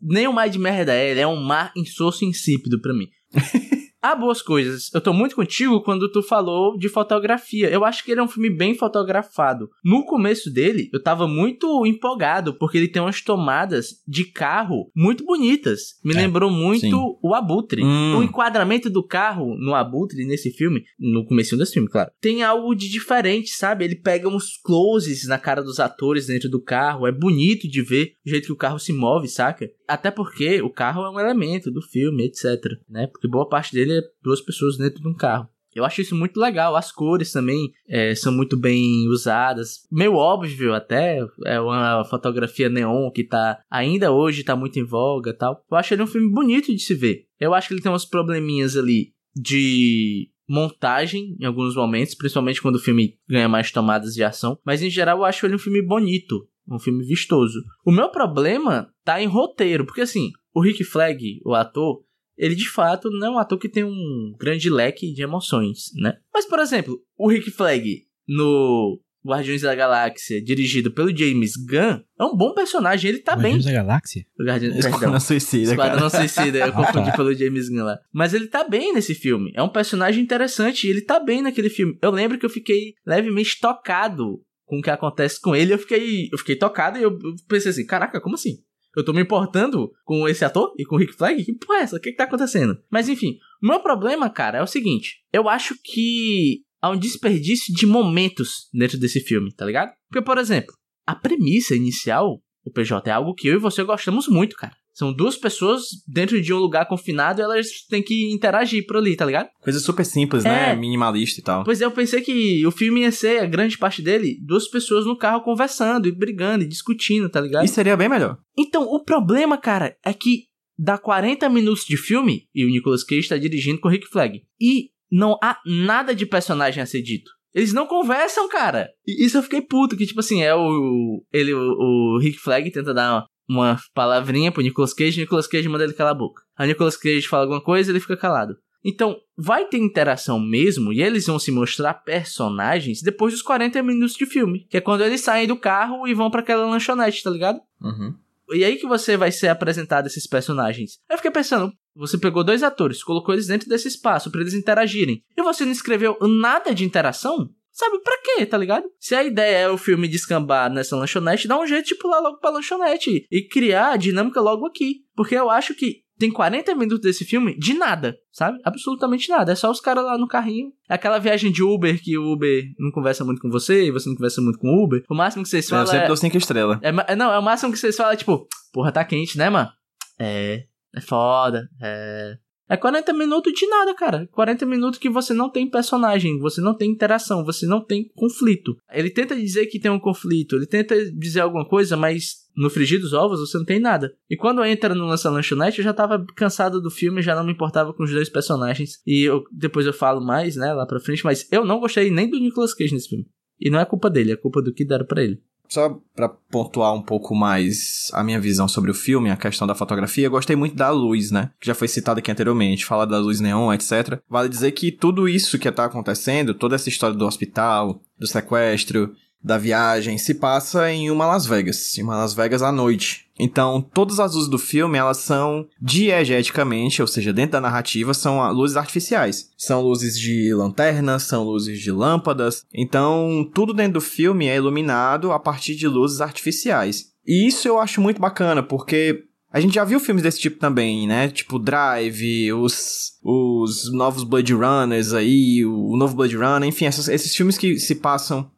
nem 0.00 0.26
o 0.26 0.32
mar 0.32 0.48
de 0.48 0.58
merda 0.58 0.94
é, 0.94 1.10
ele 1.10 1.20
é 1.20 1.26
um 1.26 1.36
mar 1.42 1.72
insosso 1.76 2.24
e 2.24 2.28
insípido 2.28 2.80
pra 2.80 2.94
mim. 2.94 3.08
Há 4.00 4.14
boas 4.14 4.40
coisas. 4.40 4.90
Eu 4.94 5.00
tô 5.00 5.12
muito 5.12 5.34
contigo 5.34 5.82
quando 5.82 6.10
tu 6.10 6.22
falou 6.22 6.78
de 6.78 6.88
fotografia. 6.88 7.68
Eu 7.68 7.84
acho 7.84 8.04
que 8.04 8.12
ele 8.12 8.20
é 8.20 8.22
um 8.22 8.28
filme 8.28 8.48
bem 8.48 8.74
fotografado. 8.74 9.68
No 9.84 10.04
começo 10.04 10.52
dele, 10.52 10.88
eu 10.92 11.02
tava 11.02 11.26
muito 11.26 11.84
empolgado, 11.84 12.54
porque 12.54 12.78
ele 12.78 12.88
tem 12.88 13.02
umas 13.02 13.20
tomadas 13.20 14.02
de 14.06 14.24
carro 14.24 14.90
muito 14.94 15.24
bonitas. 15.24 15.98
Me 16.04 16.14
É, 16.14 16.18
lembrou 16.18 16.50
muito 16.50 16.80
sim. 16.80 16.92
o 16.94 17.34
Abutre. 17.34 17.82
Hum. 17.84 18.18
O 18.18 18.22
enquadramento 18.22 18.88
do 18.88 19.02
carro 19.02 19.56
no 19.58 19.74
Abutre, 19.74 20.24
nesse 20.24 20.50
filme, 20.52 20.84
no 20.98 21.24
começo 21.24 21.56
desse 21.56 21.72
filme, 21.72 21.88
claro, 21.88 22.10
tem 22.20 22.42
algo 22.42 22.74
de 22.74 22.88
diferente, 22.88 23.50
sabe? 23.50 23.84
Ele 23.84 23.96
pega 23.96 24.28
uns 24.28 24.56
closes 24.62 25.26
na 25.26 25.38
cara 25.38 25.62
dos 25.62 25.80
atores 25.80 26.26
dentro 26.26 26.48
do 26.48 26.62
carro. 26.62 27.06
É 27.06 27.12
bonito 27.12 27.68
de 27.68 27.82
ver 27.82 28.12
o 28.24 28.30
jeito 28.30 28.46
que 28.46 28.52
o 28.52 28.56
carro 28.56 28.78
se 28.78 28.92
move, 28.92 29.26
saca? 29.28 29.68
Até 29.86 30.10
porque 30.10 30.60
o 30.62 30.70
carro 30.70 31.02
é 31.04 31.10
um 31.10 31.18
elemento 31.18 31.70
do 31.70 31.80
filme, 31.82 32.24
etc. 32.26 32.44
Né? 32.88 33.06
Porque 33.06 33.26
boa 33.26 33.48
parte 33.48 33.72
dele 33.72 33.87
é 33.92 34.02
duas 34.22 34.40
pessoas 34.40 34.76
dentro 34.76 35.00
de 35.00 35.08
um 35.08 35.14
carro. 35.14 35.48
Eu 35.74 35.84
acho 35.84 36.00
isso 36.00 36.16
muito 36.16 36.40
legal. 36.40 36.74
As 36.74 36.90
cores 36.90 37.30
também 37.30 37.72
é, 37.88 38.14
são 38.14 38.32
muito 38.32 38.56
bem 38.56 39.06
usadas. 39.08 39.86
Meio 39.90 40.14
óbvio 40.14 40.74
até. 40.74 41.20
É 41.44 41.60
uma 41.60 42.04
fotografia 42.04 42.68
neon 42.68 43.10
que 43.10 43.24
tá 43.24 43.60
ainda 43.70 44.10
hoje 44.10 44.44
tá 44.44 44.56
muito 44.56 44.78
em 44.78 44.84
voga 44.84 45.32
tal. 45.32 45.64
Eu 45.70 45.76
acho 45.76 45.94
ele 45.94 46.02
um 46.02 46.06
filme 46.06 46.30
bonito 46.32 46.74
de 46.74 46.80
se 46.80 46.94
ver. 46.94 47.26
Eu 47.38 47.54
acho 47.54 47.68
que 47.68 47.74
ele 47.74 47.82
tem 47.82 47.92
uns 47.92 48.04
probleminhas 48.04 48.76
ali 48.76 49.12
de 49.36 50.30
montagem 50.48 51.36
em 51.38 51.44
alguns 51.44 51.76
momentos, 51.76 52.14
principalmente 52.14 52.62
quando 52.62 52.76
o 52.76 52.80
filme 52.80 53.18
ganha 53.28 53.48
mais 53.48 53.70
tomadas 53.70 54.14
de 54.14 54.24
ação. 54.24 54.58
Mas 54.64 54.82
em 54.82 54.90
geral 54.90 55.18
eu 55.18 55.24
acho 55.24 55.46
ele 55.46 55.54
um 55.54 55.60
filme 55.60 55.82
bonito. 55.82 56.48
Um 56.70 56.78
filme 56.78 57.04
vistoso. 57.04 57.62
O 57.84 57.92
meu 57.92 58.10
problema 58.10 58.92
tá 59.04 59.22
em 59.22 59.26
roteiro, 59.26 59.86
porque 59.86 60.02
assim, 60.02 60.32
o 60.52 60.60
Rick 60.60 60.84
Flag, 60.84 61.40
o 61.44 61.54
ator, 61.54 62.02
ele 62.38 62.54
de 62.54 62.68
fato 62.68 63.10
não 63.10 63.26
é 63.26 63.30
um 63.30 63.38
ator 63.38 63.58
que 63.58 63.68
tem 63.68 63.84
um 63.84 64.34
grande 64.38 64.70
leque 64.70 65.12
de 65.12 65.22
emoções, 65.22 65.90
né? 65.96 66.14
Mas, 66.32 66.46
por 66.46 66.58
exemplo, 66.60 66.98
o 67.18 67.28
Rick 67.28 67.50
Flag 67.50 68.02
no 68.26 69.00
Guardiões 69.26 69.62
da 69.62 69.74
Galáxia, 69.74 70.40
dirigido 70.40 70.90
pelo 70.92 71.14
James 71.14 71.52
Gunn, 71.56 72.00
é 72.18 72.24
um 72.24 72.36
bom 72.36 72.54
personagem, 72.54 73.10
ele 73.10 73.18
tá 73.18 73.32
Guardiões 73.32 73.64
bem. 73.64 73.74
da 73.74 73.82
Galáxia? 73.82 74.24
O 74.38 74.44
Guardiões, 74.44 74.74
perdão. 74.74 74.90
Esquadrão 74.90 75.20
Suicida, 75.20 75.76
cara. 75.76 75.94
Esquadrão 75.94 76.10
Suicida, 76.10 76.58
eu 76.58 76.66
Ah, 76.68 76.72
confundi 76.72 77.10
tá. 77.10 77.16
pelo 77.16 77.34
James 77.34 77.68
Gunn 77.68 77.82
lá. 77.84 77.98
Mas 78.12 78.32
ele 78.32 78.46
tá 78.46 78.64
bem 78.64 78.94
nesse 78.94 79.14
filme. 79.14 79.50
É 79.54 79.62
um 79.62 79.68
personagem 79.68 80.22
interessante 80.22 80.86
e 80.86 80.90
ele 80.90 81.02
tá 81.02 81.18
bem 81.20 81.42
naquele 81.42 81.68
filme. 81.68 81.98
Eu 82.00 82.10
lembro 82.10 82.38
que 82.38 82.46
eu 82.46 82.50
fiquei 82.50 82.94
levemente 83.06 83.58
tocado 83.60 84.40
com 84.64 84.78
o 84.78 84.82
que 84.82 84.90
acontece 84.90 85.40
com 85.40 85.54
ele. 85.56 85.72
Eu 85.74 85.78
fiquei, 85.78 86.28
eu 86.32 86.38
fiquei 86.38 86.56
tocado 86.56 86.98
e 86.98 87.02
eu 87.02 87.18
pensei 87.48 87.70
assim: 87.70 87.84
caraca, 87.86 88.20
como 88.20 88.34
assim? 88.36 88.58
Eu 88.98 89.04
tô 89.04 89.12
me 89.12 89.22
importando 89.22 89.92
com 90.04 90.28
esse 90.28 90.44
ator 90.44 90.74
e 90.76 90.84
com 90.84 90.96
o 90.96 90.98
Rick 90.98 91.12
Flag? 91.12 91.44
Que 91.44 91.54
porra 91.54 91.78
é 91.78 91.82
essa? 91.82 91.96
O 91.96 92.00
que 92.00 92.10
que 92.10 92.16
tá 92.16 92.24
acontecendo? 92.24 92.76
Mas 92.90 93.08
enfim, 93.08 93.38
o 93.62 93.68
meu 93.68 93.78
problema, 93.78 94.28
cara, 94.28 94.58
é 94.58 94.62
o 94.62 94.66
seguinte: 94.66 95.18
eu 95.32 95.48
acho 95.48 95.76
que 95.84 96.62
há 96.82 96.90
um 96.90 96.98
desperdício 96.98 97.72
de 97.72 97.86
momentos 97.86 98.68
dentro 98.74 98.98
desse 98.98 99.20
filme, 99.20 99.54
tá 99.54 99.64
ligado? 99.64 99.92
Porque, 100.10 100.20
por 100.20 100.36
exemplo, 100.36 100.74
a 101.06 101.14
premissa 101.14 101.76
inicial, 101.76 102.42
o 102.64 102.72
PJ, 102.72 103.08
é 103.08 103.12
algo 103.12 103.34
que 103.34 103.46
eu 103.46 103.54
e 103.54 103.60
você 103.60 103.84
gostamos 103.84 104.26
muito, 104.26 104.56
cara. 104.56 104.74
São 104.98 105.12
duas 105.12 105.36
pessoas 105.36 105.82
dentro 106.08 106.42
de 106.42 106.52
um 106.52 106.58
lugar 106.58 106.84
confinado 106.88 107.40
e 107.40 107.44
elas 107.44 107.68
têm 107.88 108.02
que 108.02 108.32
interagir 108.32 108.84
por 108.84 108.96
ali, 108.96 109.14
tá 109.14 109.24
ligado? 109.24 109.48
Coisa 109.60 109.78
super 109.78 110.04
simples, 110.04 110.42
né? 110.42 110.72
É. 110.72 110.74
Minimalista 110.74 111.38
e 111.38 111.44
tal. 111.44 111.62
Pois 111.62 111.80
é, 111.80 111.84
eu 111.84 111.92
pensei 111.92 112.20
que 112.20 112.66
o 112.66 112.72
filme 112.72 113.02
ia 113.02 113.12
ser, 113.12 113.38
a 113.40 113.46
grande 113.46 113.78
parte 113.78 114.02
dele, 114.02 114.36
duas 114.44 114.68
pessoas 114.68 115.06
no 115.06 115.16
carro 115.16 115.44
conversando 115.44 116.08
e 116.08 116.10
brigando 116.10 116.64
e 116.64 116.68
discutindo, 116.68 117.28
tá 117.28 117.40
ligado? 117.40 117.64
E 117.64 117.68
seria 117.68 117.96
bem 117.96 118.08
melhor. 118.08 118.38
Então, 118.58 118.82
o 118.82 119.04
problema, 119.04 119.56
cara, 119.56 119.96
é 120.04 120.12
que 120.12 120.46
dá 120.76 120.98
40 120.98 121.48
minutos 121.48 121.84
de 121.84 121.96
filme 121.96 122.48
e 122.52 122.64
o 122.64 122.68
Nicolas 122.68 123.04
Cage 123.04 123.28
tá 123.28 123.36
dirigindo 123.36 123.78
com 123.78 123.86
o 123.86 123.90
Rick 123.92 124.08
Flag. 124.08 124.42
E 124.60 124.90
não 125.12 125.38
há 125.40 125.60
nada 125.64 126.12
de 126.12 126.26
personagem 126.26 126.82
a 126.82 126.86
ser 126.86 127.02
dito. 127.02 127.30
Eles 127.54 127.72
não 127.72 127.86
conversam, 127.86 128.48
cara. 128.48 128.88
E 129.06 129.24
isso 129.24 129.38
eu 129.38 129.44
fiquei 129.44 129.60
puto, 129.60 129.96
que 129.96 130.06
tipo 130.06 130.18
assim, 130.18 130.42
é 130.42 130.52
o. 130.56 131.24
Ele, 131.32 131.54
o, 131.54 131.60
o 131.60 132.18
Rick 132.20 132.38
Flag 132.40 132.68
tenta 132.72 132.92
dar 132.92 133.24
uma, 133.48 133.78
palavrinha 133.94 134.52
pro 134.52 134.62
Nicolas 134.62 134.92
Cage 134.92 135.18
e 135.18 135.22
o 135.22 135.24
Nicolas 135.24 135.46
Cage 135.46 135.68
manda 135.68 135.84
ele 135.84 135.94
calar 135.94 136.12
a 136.12 136.18
boca. 136.18 136.42
Aí 136.56 136.66
o 136.66 136.68
Nicolas 136.68 136.96
Cage 136.96 137.26
fala 137.26 137.44
alguma 137.44 137.60
coisa 137.60 137.90
e 137.90 137.92
ele 137.92 138.00
fica 138.00 138.16
calado. 138.16 138.56
Então, 138.84 139.16
vai 139.36 139.66
ter 139.66 139.78
interação 139.78 140.38
mesmo 140.38 140.92
e 140.92 141.02
eles 141.02 141.26
vão 141.26 141.38
se 141.38 141.50
mostrar 141.50 141.94
personagens 141.94 143.02
depois 143.02 143.32
dos 143.32 143.42
40 143.42 143.82
minutos 143.82 144.14
de 144.14 144.26
filme. 144.26 144.66
Que 144.70 144.76
é 144.76 144.80
quando 144.80 145.02
eles 145.02 145.20
saem 145.20 145.46
do 145.46 145.56
carro 145.56 146.06
e 146.06 146.14
vão 146.14 146.30
pra 146.30 146.40
aquela 146.40 146.66
lanchonete, 146.66 147.22
tá 147.22 147.30
ligado? 147.30 147.60
Uhum. 147.80 148.14
E 148.50 148.64
aí 148.64 148.76
que 148.76 148.86
você 148.86 149.16
vai 149.16 149.30
ser 149.30 149.48
apresentado 149.48 150.06
esses 150.06 150.26
personagens. 150.26 150.98
Aí 151.08 151.14
eu 151.14 151.18
fiquei 151.18 151.30
pensando, 151.30 151.72
você 151.94 152.16
pegou 152.16 152.42
dois 152.42 152.62
atores, 152.62 153.02
colocou 153.02 153.34
eles 153.34 153.46
dentro 153.46 153.68
desse 153.68 153.88
espaço 153.88 154.30
pra 154.30 154.40
eles 154.40 154.54
interagirem. 154.54 155.22
E 155.36 155.42
você 155.42 155.64
não 155.64 155.72
escreveu 155.72 156.16
nada 156.22 156.74
de 156.74 156.84
interação? 156.84 157.50
Sabe, 157.78 158.00
pra 158.02 158.18
quê, 158.24 158.44
tá 158.44 158.58
ligado? 158.58 158.90
Se 158.98 159.14
a 159.14 159.22
ideia 159.22 159.58
é 159.58 159.70
o 159.70 159.78
filme 159.78 160.08
descambar 160.08 160.68
nessa 160.68 160.96
lanchonete, 160.96 161.46
dá 161.46 161.56
um 161.56 161.64
jeito 161.64 161.86
de 161.86 161.94
pular 161.94 162.18
logo 162.18 162.38
pra 162.38 162.50
lanchonete 162.50 163.24
e 163.30 163.42
criar 163.46 163.92
a 163.92 163.96
dinâmica 163.96 164.40
logo 164.40 164.66
aqui. 164.66 165.04
Porque 165.14 165.36
eu 165.36 165.48
acho 165.48 165.76
que 165.76 166.02
tem 166.18 166.28
40 166.28 166.74
minutos 166.74 167.02
desse 167.02 167.24
filme 167.24 167.56
de 167.56 167.74
nada, 167.74 168.16
sabe? 168.32 168.58
Absolutamente 168.64 169.28
nada. 169.28 169.52
É 169.52 169.54
só 169.54 169.70
os 169.70 169.80
caras 169.80 170.04
lá 170.04 170.18
no 170.18 170.26
carrinho. 170.26 170.72
É 170.90 170.94
aquela 170.94 171.20
viagem 171.20 171.52
de 171.52 171.62
Uber 171.62 172.02
que 172.02 172.18
o 172.18 172.32
Uber 172.32 172.64
não 172.80 172.90
conversa 172.90 173.24
muito 173.24 173.40
com 173.40 173.48
você 173.48 173.84
e 173.84 173.92
você 173.92 174.08
não 174.08 174.16
conversa 174.16 174.40
muito 174.40 174.58
com 174.58 174.66
o 174.66 174.84
Uber. 174.84 175.04
O 175.08 175.14
máximo 175.14 175.44
que 175.44 175.48
vocês 175.48 175.66
Eu 175.66 175.70
falam 175.70 175.86
sempre 175.86 176.04
é... 176.04 176.08
dou 176.08 176.16
cinco 176.16 176.36
estrelas. 176.36 176.80
É, 176.82 177.12
é, 177.12 177.14
não, 177.14 177.32
é 177.32 177.38
o 177.38 177.42
máximo 177.42 177.72
que 177.72 177.78
vocês 177.78 177.94
falam, 177.94 178.16
tipo, 178.16 178.48
porra, 178.72 178.90
tá 178.90 179.04
quente, 179.04 179.38
né, 179.38 179.48
mano? 179.48 179.70
É, 180.18 180.64
é 180.96 181.00
foda, 181.00 181.68
é. 181.80 182.36
É 182.68 182.76
40 182.76 183.12
minutos 183.14 183.52
de 183.52 183.66
nada, 183.66 183.94
cara. 183.94 184.28
40 184.32 184.66
minutos 184.66 184.98
que 184.98 185.08
você 185.08 185.32
não 185.32 185.48
tem 185.50 185.68
personagem, 185.68 186.38
você 186.38 186.60
não 186.60 186.74
tem 186.74 186.90
interação, 186.90 187.44
você 187.44 187.66
não 187.66 187.80
tem 187.82 188.10
conflito. 188.14 188.76
Ele 188.92 189.10
tenta 189.10 189.34
dizer 189.34 189.66
que 189.66 189.80
tem 189.80 189.90
um 189.90 189.98
conflito, 189.98 190.56
ele 190.56 190.66
tenta 190.66 190.94
dizer 191.12 191.40
alguma 191.40 191.66
coisa, 191.66 191.96
mas 191.96 192.46
no 192.56 192.68
frigir 192.68 193.00
dos 193.00 193.12
ovos 193.12 193.40
você 193.40 193.56
não 193.56 193.64
tem 193.64 193.80
nada. 193.80 194.12
E 194.28 194.36
quando 194.36 194.64
entra 194.64 194.94
no 194.94 195.06
Lança 195.06 195.30
Lanchonete, 195.30 195.78
eu 195.78 195.84
já 195.84 195.94
tava 195.94 196.24
cansado 196.36 196.80
do 196.80 196.90
filme, 196.90 197.22
já 197.22 197.34
não 197.34 197.44
me 197.44 197.52
importava 197.52 197.94
com 197.94 198.02
os 198.02 198.10
dois 198.10 198.28
personagens. 198.28 199.00
E 199.06 199.22
eu- 199.22 199.44
depois 199.50 199.86
eu 199.86 199.92
falo 199.92 200.20
mais, 200.20 200.56
né, 200.56 200.72
lá 200.74 200.84
pra 200.84 201.00
frente, 201.00 201.24
mas 201.24 201.46
eu 201.50 201.64
não 201.64 201.80
gostei 201.80 202.10
nem 202.10 202.28
do 202.28 202.38
Nicolas 202.38 202.74
Cage 202.74 202.92
nesse 202.92 203.08
filme. 203.08 203.26
E 203.60 203.70
não 203.70 203.80
é 203.80 203.84
culpa 203.84 204.10
dele, 204.10 204.32
é 204.32 204.36
culpa 204.36 204.60
do 204.60 204.72
que 204.72 204.84
deram 204.84 205.06
pra 205.06 205.22
ele. 205.22 205.40
Só 205.68 205.98
pra 206.14 206.28
pontuar 206.28 206.94
um 206.94 207.02
pouco 207.02 207.34
mais 207.34 208.10
a 208.14 208.24
minha 208.24 208.40
visão 208.40 208.66
sobre 208.66 208.90
o 208.90 208.94
filme, 208.94 209.30
a 209.30 209.36
questão 209.36 209.66
da 209.66 209.74
fotografia, 209.74 210.26
eu 210.26 210.30
gostei 210.30 210.56
muito 210.56 210.74
da 210.74 210.90
luz, 210.90 211.30
né? 211.30 211.50
Que 211.60 211.66
já 211.66 211.74
foi 211.74 211.88
citado 211.88 212.18
aqui 212.18 212.30
anteriormente, 212.30 212.86
falar 212.86 213.04
da 213.04 213.18
luz 213.18 213.40
neon, 213.40 213.72
etc. 213.72 214.20
Vale 214.28 214.48
dizer 214.48 214.72
que 214.72 214.90
tudo 214.90 215.28
isso 215.28 215.58
que 215.58 215.70
tá 215.70 215.84
acontecendo, 215.84 216.54
toda 216.54 216.74
essa 216.74 216.88
história 216.88 217.14
do 217.14 217.26
hospital, 217.26 218.00
do 218.18 218.26
sequestro, 218.26 219.14
da 219.42 219.56
viagem 219.56 220.18
se 220.18 220.34
passa 220.34 220.90
em 220.90 221.10
uma 221.10 221.26
Las 221.26 221.46
Vegas, 221.46 221.96
em 221.96 222.02
uma 222.02 222.16
Las 222.16 222.34
Vegas 222.34 222.62
à 222.62 222.72
noite. 222.72 223.26
Então, 223.38 223.80
todas 223.80 224.18
as 224.18 224.34
luzes 224.34 224.50
do 224.50 224.58
filme, 224.58 224.98
elas 224.98 225.18
são 225.18 225.66
diegeticamente, 225.80 227.00
ou 227.00 227.06
seja, 227.06 227.32
dentro 227.32 227.52
da 227.52 227.60
narrativa, 227.60 228.12
são 228.12 228.50
luzes 228.52 228.76
artificiais. 228.76 229.50
São 229.56 229.80
luzes 229.80 230.18
de 230.18 230.52
lanternas, 230.52 231.22
são 231.22 231.44
luzes 231.44 231.80
de 231.80 231.92
lâmpadas. 231.92 232.64
Então, 232.74 233.48
tudo 233.54 233.72
dentro 233.72 233.94
do 233.94 234.00
filme 234.00 234.48
é 234.48 234.56
iluminado 234.56 235.30
a 235.30 235.38
partir 235.38 235.76
de 235.76 235.86
luzes 235.86 236.20
artificiais. 236.20 237.12
E 237.24 237.46
isso 237.46 237.68
eu 237.68 237.78
acho 237.78 238.00
muito 238.00 238.20
bacana, 238.20 238.62
porque 238.62 239.24
a 239.52 239.60
gente 239.60 239.74
já 239.74 239.84
viu 239.84 240.00
filmes 240.00 240.22
desse 240.22 240.40
tipo 240.40 240.58
também, 240.58 241.06
né? 241.06 241.28
Tipo 241.28 241.58
Drive, 241.58 242.52
os, 242.52 243.12
os 243.22 243.92
novos 243.92 244.24
Blood 244.24 244.52
Runners 244.52 245.12
aí, 245.12 245.64
o, 245.64 245.96
novo 245.96 246.16
Blood 246.16 246.36
Runner, 246.36 246.68
enfim, 246.68 246.86
esses 246.86 247.34
filmes 247.34 247.56
que 247.56 247.78
se 247.78 247.94
passam 247.94 248.50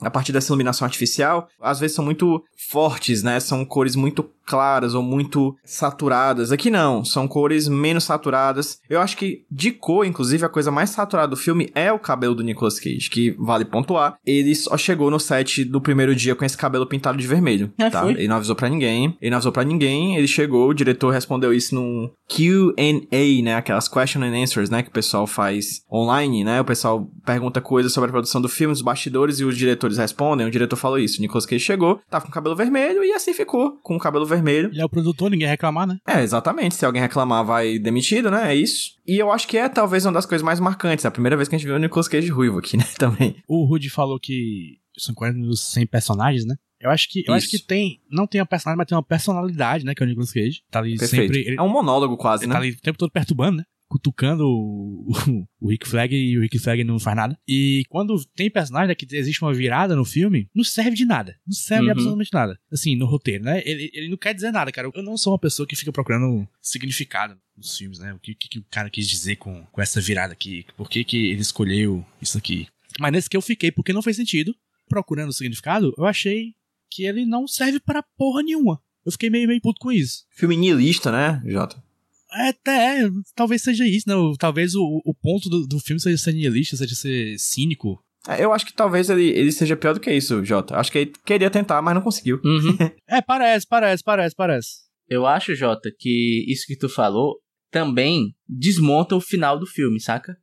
a 0.00 0.10
partir 0.10 0.32
dessa 0.32 0.48
iluminação 0.48 0.84
artificial, 0.84 1.48
às 1.60 1.80
vezes 1.80 1.96
são 1.96 2.04
muito 2.04 2.44
fortes, 2.56 3.22
né? 3.22 3.40
São 3.40 3.64
cores 3.64 3.96
muito 3.96 4.28
claras 4.46 4.94
ou 4.94 5.02
muito 5.02 5.54
saturadas. 5.64 6.52
Aqui 6.52 6.70
não, 6.70 7.04
são 7.04 7.26
cores 7.28 7.68
menos 7.68 8.04
saturadas. 8.04 8.78
Eu 8.88 9.00
acho 9.00 9.16
que 9.16 9.44
de 9.50 9.72
cor, 9.72 10.06
inclusive, 10.06 10.44
a 10.44 10.48
coisa 10.48 10.70
mais 10.70 10.90
saturada 10.90 11.28
do 11.28 11.36
filme 11.36 11.70
é 11.74 11.92
o 11.92 11.98
cabelo 11.98 12.34
do 12.34 12.42
Nicolas 12.42 12.78
Cage, 12.78 13.10
que 13.10 13.32
vale 13.38 13.64
pontuar. 13.64 14.16
Ele 14.24 14.54
só 14.54 14.76
chegou 14.76 15.10
no 15.10 15.18
set 15.20 15.64
do 15.64 15.80
primeiro 15.80 16.14
dia 16.14 16.34
com 16.34 16.44
esse 16.44 16.56
cabelo 16.56 16.86
pintado 16.86 17.18
de 17.18 17.26
vermelho, 17.26 17.72
É, 17.78 17.90
tá? 17.90 18.02
foi? 18.02 18.12
Ele 18.12 18.28
não 18.28 18.36
avisou 18.36 18.54
pra 18.56 18.68
ninguém. 18.68 19.16
Ele 19.20 19.30
não 19.30 19.36
avisou 19.38 19.52
pra 19.52 19.64
ninguém. 19.64 20.16
Ele 20.16 20.28
chegou, 20.28 20.68
o 20.68 20.74
diretor 20.74 21.10
respondeu 21.10 21.52
isso 21.52 21.74
num 21.74 22.10
Q&A, 22.28 23.42
né? 23.42 23.54
Aquelas 23.56 23.88
question 23.88 24.22
and 24.22 24.34
answers, 24.42 24.70
né? 24.70 24.82
Que 24.82 24.88
o 24.88 24.92
pessoal 24.92 25.26
faz 25.26 25.82
online, 25.92 26.44
né? 26.44 26.60
O 26.60 26.64
pessoal 26.64 27.08
pergunta 27.24 27.60
coisas 27.60 27.92
sobre 27.92 28.08
a 28.10 28.12
produção 28.12 28.40
do 28.40 28.48
filme, 28.48 28.72
os 28.72 28.82
bastidores, 28.82 29.40
e 29.40 29.44
os 29.44 29.56
diretores 29.56 29.98
respondem. 29.98 30.46
O 30.46 30.50
diretor 30.50 30.76
falou 30.76 30.98
isso. 30.98 31.18
O 31.18 31.22
Nicolas 31.22 31.46
Cage 31.46 31.64
chegou, 31.64 32.00
tava 32.10 32.24
com 32.24 32.30
o 32.30 32.34
cabelo 32.34 32.54
vermelho 32.56 33.02
e 33.04 33.12
assim 33.12 33.32
ficou, 33.32 33.72
com 33.82 33.96
o 33.96 33.98
cabelo 33.98 34.24
vermelho. 34.24 34.35
Ele 34.70 34.80
é 34.80 34.84
o 34.84 34.88
produtor, 34.88 35.30
ninguém 35.30 35.48
reclamar, 35.48 35.86
né? 35.86 35.98
É, 36.06 36.22
exatamente. 36.22 36.74
Se 36.74 36.84
alguém 36.84 37.02
reclamar, 37.02 37.44
vai 37.44 37.78
demitido, 37.78 38.30
né? 38.30 38.52
É 38.52 38.54
isso. 38.54 38.92
E 39.06 39.18
eu 39.18 39.30
acho 39.30 39.46
que 39.46 39.56
é 39.56 39.68
talvez 39.68 40.04
uma 40.06 40.12
das 40.12 40.26
coisas 40.26 40.44
mais 40.44 40.60
marcantes. 40.60 41.04
É 41.04 41.08
a 41.08 41.10
primeira 41.10 41.36
vez 41.36 41.48
que 41.48 41.54
a 41.54 41.58
gente 41.58 41.66
viu 41.66 41.76
o 41.76 41.78
Nicolas 41.78 42.08
Cage 42.08 42.28
ruivo 42.28 42.58
aqui, 42.58 42.76
né? 42.78 42.84
Também. 42.98 43.36
O 43.48 43.64
Rudy 43.64 43.90
falou 43.90 44.18
que 44.20 44.78
são 44.98 45.14
40 45.14 45.38
minutos 45.38 45.60
sem 45.60 45.86
personagens, 45.86 46.44
né? 46.46 46.56
Eu 46.80 46.90
acho 46.90 47.08
que, 47.08 47.24
eu 47.26 47.32
acho 47.32 47.48
que 47.48 47.58
tem, 47.58 48.00
não 48.10 48.26
tem 48.26 48.40
uma 48.40 48.46
personagem, 48.46 48.76
mas 48.76 48.86
tem 48.86 48.96
uma 48.96 49.02
personalidade, 49.02 49.82
né, 49.84 49.94
que 49.94 50.02
é 50.02 50.06
o 50.06 50.08
Nicolas 50.08 50.30
Cage. 50.30 50.60
Tá 50.70 50.78
ali 50.80 50.98
Perfeito. 50.98 51.22
sempre, 51.22 51.40
ele, 51.48 51.56
É 51.56 51.62
um 51.62 51.70
monólogo 51.70 52.18
quase, 52.18 52.46
né? 52.46 52.52
tá 52.52 52.60
ali 52.60 52.72
o 52.72 52.80
tempo 52.80 52.98
todo 52.98 53.10
perturbando, 53.10 53.56
né? 53.58 53.64
Cutucando 53.88 54.44
o, 54.46 55.10
o, 55.10 55.46
o 55.60 55.70
Rick 55.70 55.86
Flag 55.88 56.14
e 56.14 56.36
o 56.36 56.40
Rick 56.42 56.58
Flag 56.58 56.82
não 56.84 56.98
faz 56.98 57.16
nada. 57.16 57.38
E 57.46 57.84
quando 57.88 58.16
tem 58.34 58.50
personagem 58.50 58.88
né, 58.88 58.94
que 58.94 59.06
existe 59.14 59.42
uma 59.42 59.54
virada 59.54 59.94
no 59.94 60.04
filme, 60.04 60.48
não 60.54 60.64
serve 60.64 60.96
de 60.96 61.04
nada. 61.04 61.36
Não 61.46 61.54
serve 61.54 61.84
de 61.84 61.86
Uhum. 61.86 61.92
absolutamente 61.92 62.30
nada. 62.32 62.58
Assim, 62.72 62.96
no 62.96 63.06
roteiro, 63.06 63.44
né? 63.44 63.62
Ele, 63.64 63.90
ele 63.94 64.08
não 64.08 64.16
quer 64.16 64.34
dizer 64.34 64.50
nada, 64.50 64.72
cara. 64.72 64.90
Eu 64.94 65.02
não 65.02 65.16
sou 65.16 65.32
uma 65.32 65.38
pessoa 65.38 65.66
que 65.66 65.76
fica 65.76 65.92
procurando 65.92 66.46
significado 66.60 67.38
nos 67.56 67.76
filmes, 67.76 67.98
né? 67.98 68.12
O 68.12 68.18
que, 68.18 68.34
que, 68.34 68.48
que 68.48 68.58
o 68.58 68.64
cara 68.70 68.90
quis 68.90 69.08
dizer 69.08 69.36
com, 69.36 69.64
com 69.72 69.80
essa 69.80 70.00
virada 70.00 70.32
aqui? 70.32 70.66
Por 70.76 70.90
que, 70.90 71.04
que 71.04 71.30
ele 71.30 71.40
escolheu 71.40 72.04
isso 72.20 72.36
aqui? 72.36 72.66
Mas 72.98 73.12
nesse 73.12 73.30
que 73.30 73.36
eu 73.36 73.42
fiquei, 73.42 73.70
porque 73.70 73.92
não 73.92 74.02
fez 74.02 74.16
sentido, 74.16 74.54
procurando 74.88 75.32
significado, 75.32 75.94
eu 75.96 76.04
achei 76.06 76.54
que 76.90 77.04
ele 77.04 77.24
não 77.24 77.46
serve 77.46 77.78
para 77.80 78.02
porra 78.16 78.42
nenhuma. 78.42 78.80
Eu 79.04 79.12
fiquei 79.12 79.30
meio, 79.30 79.46
meio 79.46 79.60
puto 79.60 79.78
com 79.80 79.92
isso. 79.92 80.24
Filme 80.30 80.56
nihilista, 80.56 81.12
né, 81.12 81.40
Jota? 81.46 81.80
É, 82.36 82.48
até, 82.48 83.02
é, 83.04 83.08
talvez 83.34 83.62
seja 83.62 83.86
isso, 83.86 84.08
né? 84.08 84.14
Talvez 84.38 84.74
o, 84.74 85.00
o 85.04 85.14
ponto 85.14 85.48
do, 85.48 85.66
do 85.66 85.78
filme 85.80 86.00
seja 86.00 86.16
ser 86.18 86.32
nihilista, 86.32 86.76
seja 86.76 86.94
ser 86.94 87.38
cínico. 87.38 87.98
É, 88.28 88.44
Eu 88.44 88.52
acho 88.52 88.66
que 88.66 88.74
talvez 88.74 89.08
ele, 89.08 89.28
ele 89.28 89.52
seja 89.52 89.76
pior 89.76 89.94
do 89.94 90.00
que 90.00 90.12
isso, 90.12 90.44
Jota. 90.44 90.76
Acho 90.76 90.90
que 90.92 90.98
ele 90.98 91.12
queria 91.24 91.48
tentar, 91.50 91.80
mas 91.80 91.94
não 91.94 92.02
conseguiu. 92.02 92.40
Uhum. 92.44 92.76
É, 93.08 93.22
parece, 93.22 93.66
parece, 93.66 94.02
parece, 94.02 94.34
parece. 94.34 94.68
Eu 95.08 95.24
acho, 95.26 95.54
Jota, 95.54 95.90
que 95.96 96.44
isso 96.48 96.66
que 96.66 96.76
tu 96.76 96.88
falou 96.88 97.36
também 97.70 98.34
desmonta 98.48 99.14
o 99.14 99.20
final 99.20 99.58
do 99.58 99.66
filme, 99.66 100.00
saca? 100.00 100.36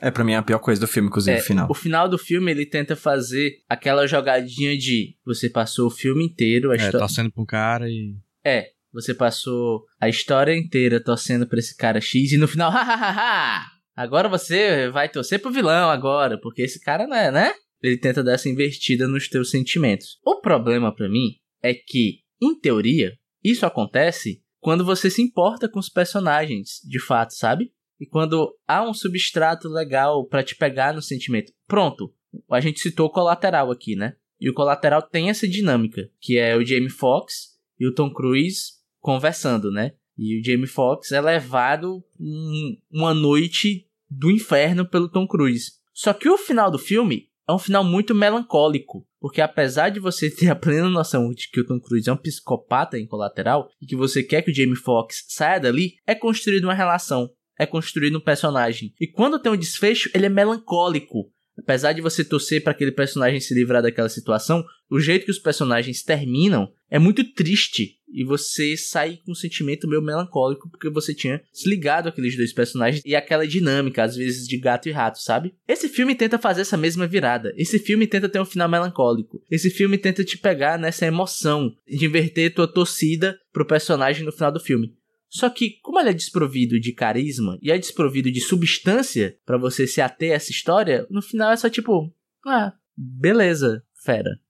É, 0.00 0.10
pra 0.10 0.22
mim 0.22 0.32
é 0.32 0.36
a 0.36 0.42
pior 0.42 0.58
coisa 0.58 0.80
do 0.80 0.86
filme, 0.86 1.08
inclusive, 1.08 1.36
É, 1.36 1.40
o 1.40 1.44
final. 1.44 1.66
O 1.70 1.74
final 1.74 2.08
do 2.08 2.18
filme 2.18 2.50
ele 2.50 2.66
tenta 2.66 2.94
fazer 2.94 3.50
aquela 3.68 4.06
jogadinha 4.06 4.76
de 4.76 5.16
você 5.24 5.48
passou 5.50 5.86
o 5.88 5.90
filme 5.90 6.24
inteiro, 6.26 6.70
a 6.70 6.74
É, 6.74 6.78
histó- 6.78 6.98
torcendo 6.98 7.32
um 7.36 7.44
cara 7.46 7.88
e. 7.88 8.14
É, 8.44 8.68
você 8.92 9.14
passou 9.14 9.84
a 10.00 10.08
história 10.08 10.56
inteira 10.56 11.02
torcendo 11.02 11.46
pra 11.46 11.58
esse 11.58 11.76
cara 11.76 12.00
X 12.00 12.32
e 12.32 12.38
no 12.38 12.48
final, 12.48 12.70
hahaha, 12.72 13.66
agora 13.94 14.28
você 14.28 14.88
vai 14.90 15.08
torcer 15.08 15.40
pro 15.40 15.52
vilão 15.52 15.90
agora, 15.90 16.38
porque 16.40 16.62
esse 16.62 16.80
cara 16.80 17.06
não 17.06 17.16
é, 17.16 17.30
né? 17.30 17.52
Ele 17.82 17.98
tenta 17.98 18.24
dar 18.24 18.32
essa 18.32 18.48
invertida 18.48 19.06
nos 19.06 19.28
teus 19.28 19.50
sentimentos. 19.50 20.18
O 20.24 20.40
problema 20.40 20.94
pra 20.94 21.08
mim 21.08 21.36
é 21.62 21.74
que, 21.74 22.20
em 22.42 22.58
teoria, 22.58 23.12
isso 23.42 23.64
acontece 23.64 24.42
quando 24.60 24.84
você 24.84 25.08
se 25.08 25.22
importa 25.22 25.68
com 25.68 25.78
os 25.78 25.88
personagens, 25.88 26.80
de 26.84 26.98
fato, 26.98 27.34
sabe? 27.34 27.72
E 28.00 28.06
quando 28.06 28.52
há 28.66 28.82
um 28.82 28.94
substrato 28.94 29.68
legal 29.68 30.26
pra 30.26 30.42
te 30.42 30.56
pegar 30.56 30.92
no 30.92 31.02
sentimento. 31.02 31.52
Pronto, 31.66 32.12
a 32.50 32.60
gente 32.60 32.80
citou 32.80 33.06
o 33.06 33.12
colateral 33.12 33.70
aqui, 33.70 33.96
né? 33.96 34.14
E 34.40 34.48
o 34.48 34.54
colateral 34.54 35.02
tem 35.02 35.30
essa 35.30 35.48
dinâmica, 35.48 36.08
que 36.20 36.38
é 36.38 36.56
o 36.56 36.64
Jamie 36.64 36.90
Foxx 36.90 37.58
e 37.78 37.86
o 37.86 37.94
Tom 37.94 38.12
Cruise 38.12 38.77
conversando, 39.00 39.70
né? 39.70 39.92
E 40.16 40.40
o 40.40 40.44
Jamie 40.44 40.66
Foxx 40.66 41.12
é 41.12 41.20
levado 41.20 42.02
um- 42.18 42.76
uma 42.90 43.14
noite 43.14 43.86
do 44.10 44.30
inferno 44.30 44.84
pelo 44.86 45.08
Tom 45.08 45.26
Cruise. 45.26 45.72
Só 45.94 46.12
que 46.12 46.28
o 46.28 46.38
final 46.38 46.70
do 46.70 46.78
filme 46.78 47.28
é 47.48 47.52
um 47.52 47.58
final 47.58 47.82
muito 47.84 48.14
melancólico, 48.14 49.06
porque 49.20 49.40
apesar 49.40 49.88
de 49.90 50.00
você 50.00 50.28
ter 50.34 50.50
a 50.50 50.56
plena 50.56 50.88
noção 50.88 51.30
de 51.32 51.48
que 51.50 51.60
o 51.60 51.66
Tom 51.66 51.80
Cruise 51.80 52.08
é 52.08 52.12
um 52.12 52.16
psicopata 52.16 52.98
em 52.98 53.06
colateral 53.06 53.68
e 53.80 53.86
que 53.86 53.96
você 53.96 54.22
quer 54.22 54.42
que 54.42 54.50
o 54.50 54.54
Jamie 54.54 54.76
Foxx 54.76 55.24
saia 55.28 55.58
dali, 55.60 55.94
é 56.06 56.14
construída 56.14 56.66
uma 56.66 56.74
relação, 56.74 57.30
é 57.58 57.64
construído 57.66 58.18
um 58.18 58.20
personagem. 58.24 58.92
E 59.00 59.06
quando 59.06 59.38
tem 59.38 59.50
um 59.52 59.56
desfecho, 59.56 60.10
ele 60.14 60.26
é 60.26 60.28
melancólico. 60.28 61.30
Apesar 61.58 61.92
de 61.92 62.00
você 62.00 62.24
torcer 62.24 62.62
para 62.62 62.72
aquele 62.72 62.92
personagem 62.92 63.40
se 63.40 63.54
livrar 63.54 63.82
daquela 63.82 64.08
situação, 64.08 64.64
o 64.90 65.00
jeito 65.00 65.24
que 65.24 65.30
os 65.30 65.38
personagens 65.38 66.02
terminam 66.02 66.72
é 66.90 66.98
muito 66.98 67.24
triste 67.32 67.98
e 68.10 68.24
você 68.24 68.76
sai 68.76 69.18
com 69.24 69.32
um 69.32 69.34
sentimento 69.34 69.86
meio 69.86 70.00
melancólico 70.00 70.70
porque 70.70 70.88
você 70.88 71.14
tinha 71.14 71.42
se 71.52 71.68
ligado 71.68 72.08
àqueles 72.08 72.36
dois 72.36 72.52
personagens 72.52 73.02
e 73.04 73.14
aquela 73.14 73.46
dinâmica, 73.46 74.02
às 74.02 74.16
vezes 74.16 74.46
de 74.46 74.56
gato 74.56 74.88
e 74.88 74.92
rato, 74.92 75.20
sabe? 75.20 75.54
Esse 75.66 75.88
filme 75.88 76.14
tenta 76.14 76.38
fazer 76.38 76.62
essa 76.62 76.76
mesma 76.76 77.06
virada. 77.06 77.52
Esse 77.56 77.78
filme 77.78 78.06
tenta 78.06 78.28
ter 78.28 78.40
um 78.40 78.46
final 78.46 78.68
melancólico. 78.68 79.42
Esse 79.50 79.68
filme 79.68 79.98
tenta 79.98 80.24
te 80.24 80.38
pegar 80.38 80.78
nessa 80.78 81.06
emoção 81.06 81.74
de 81.86 82.06
inverter 82.06 82.54
tua 82.54 82.66
torcida 82.66 83.38
pro 83.52 83.66
personagem 83.66 84.24
no 84.24 84.32
final 84.32 84.52
do 84.52 84.60
filme. 84.60 84.96
Só 85.28 85.50
que, 85.50 85.78
como 85.82 86.00
ele 86.00 86.10
é 86.10 86.14
desprovido 86.14 86.80
de 86.80 86.92
carisma 86.92 87.58
e 87.60 87.70
é 87.70 87.78
desprovido 87.78 88.30
de 88.32 88.40
substância 88.40 89.38
pra 89.44 89.58
você 89.58 89.86
se 89.86 90.00
ater 90.00 90.32
a 90.32 90.36
essa 90.36 90.50
história, 90.50 91.06
no 91.10 91.20
final 91.20 91.52
é 91.52 91.56
só 91.56 91.68
tipo, 91.68 92.12
ah, 92.46 92.72
beleza, 92.96 93.84
fera. 94.04 94.40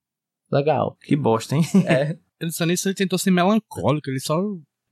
Legal. 0.50 0.96
Que 1.02 1.16
bosta, 1.16 1.56
hein? 1.56 1.62
É. 1.86 2.18
Ele 2.40 2.52
só 2.52 2.64
nisso 2.64 2.88
ele 2.88 2.94
tentou 2.94 3.18
ser 3.18 3.32
melancólico, 3.32 4.08
ele 4.08 4.20
só. 4.20 4.40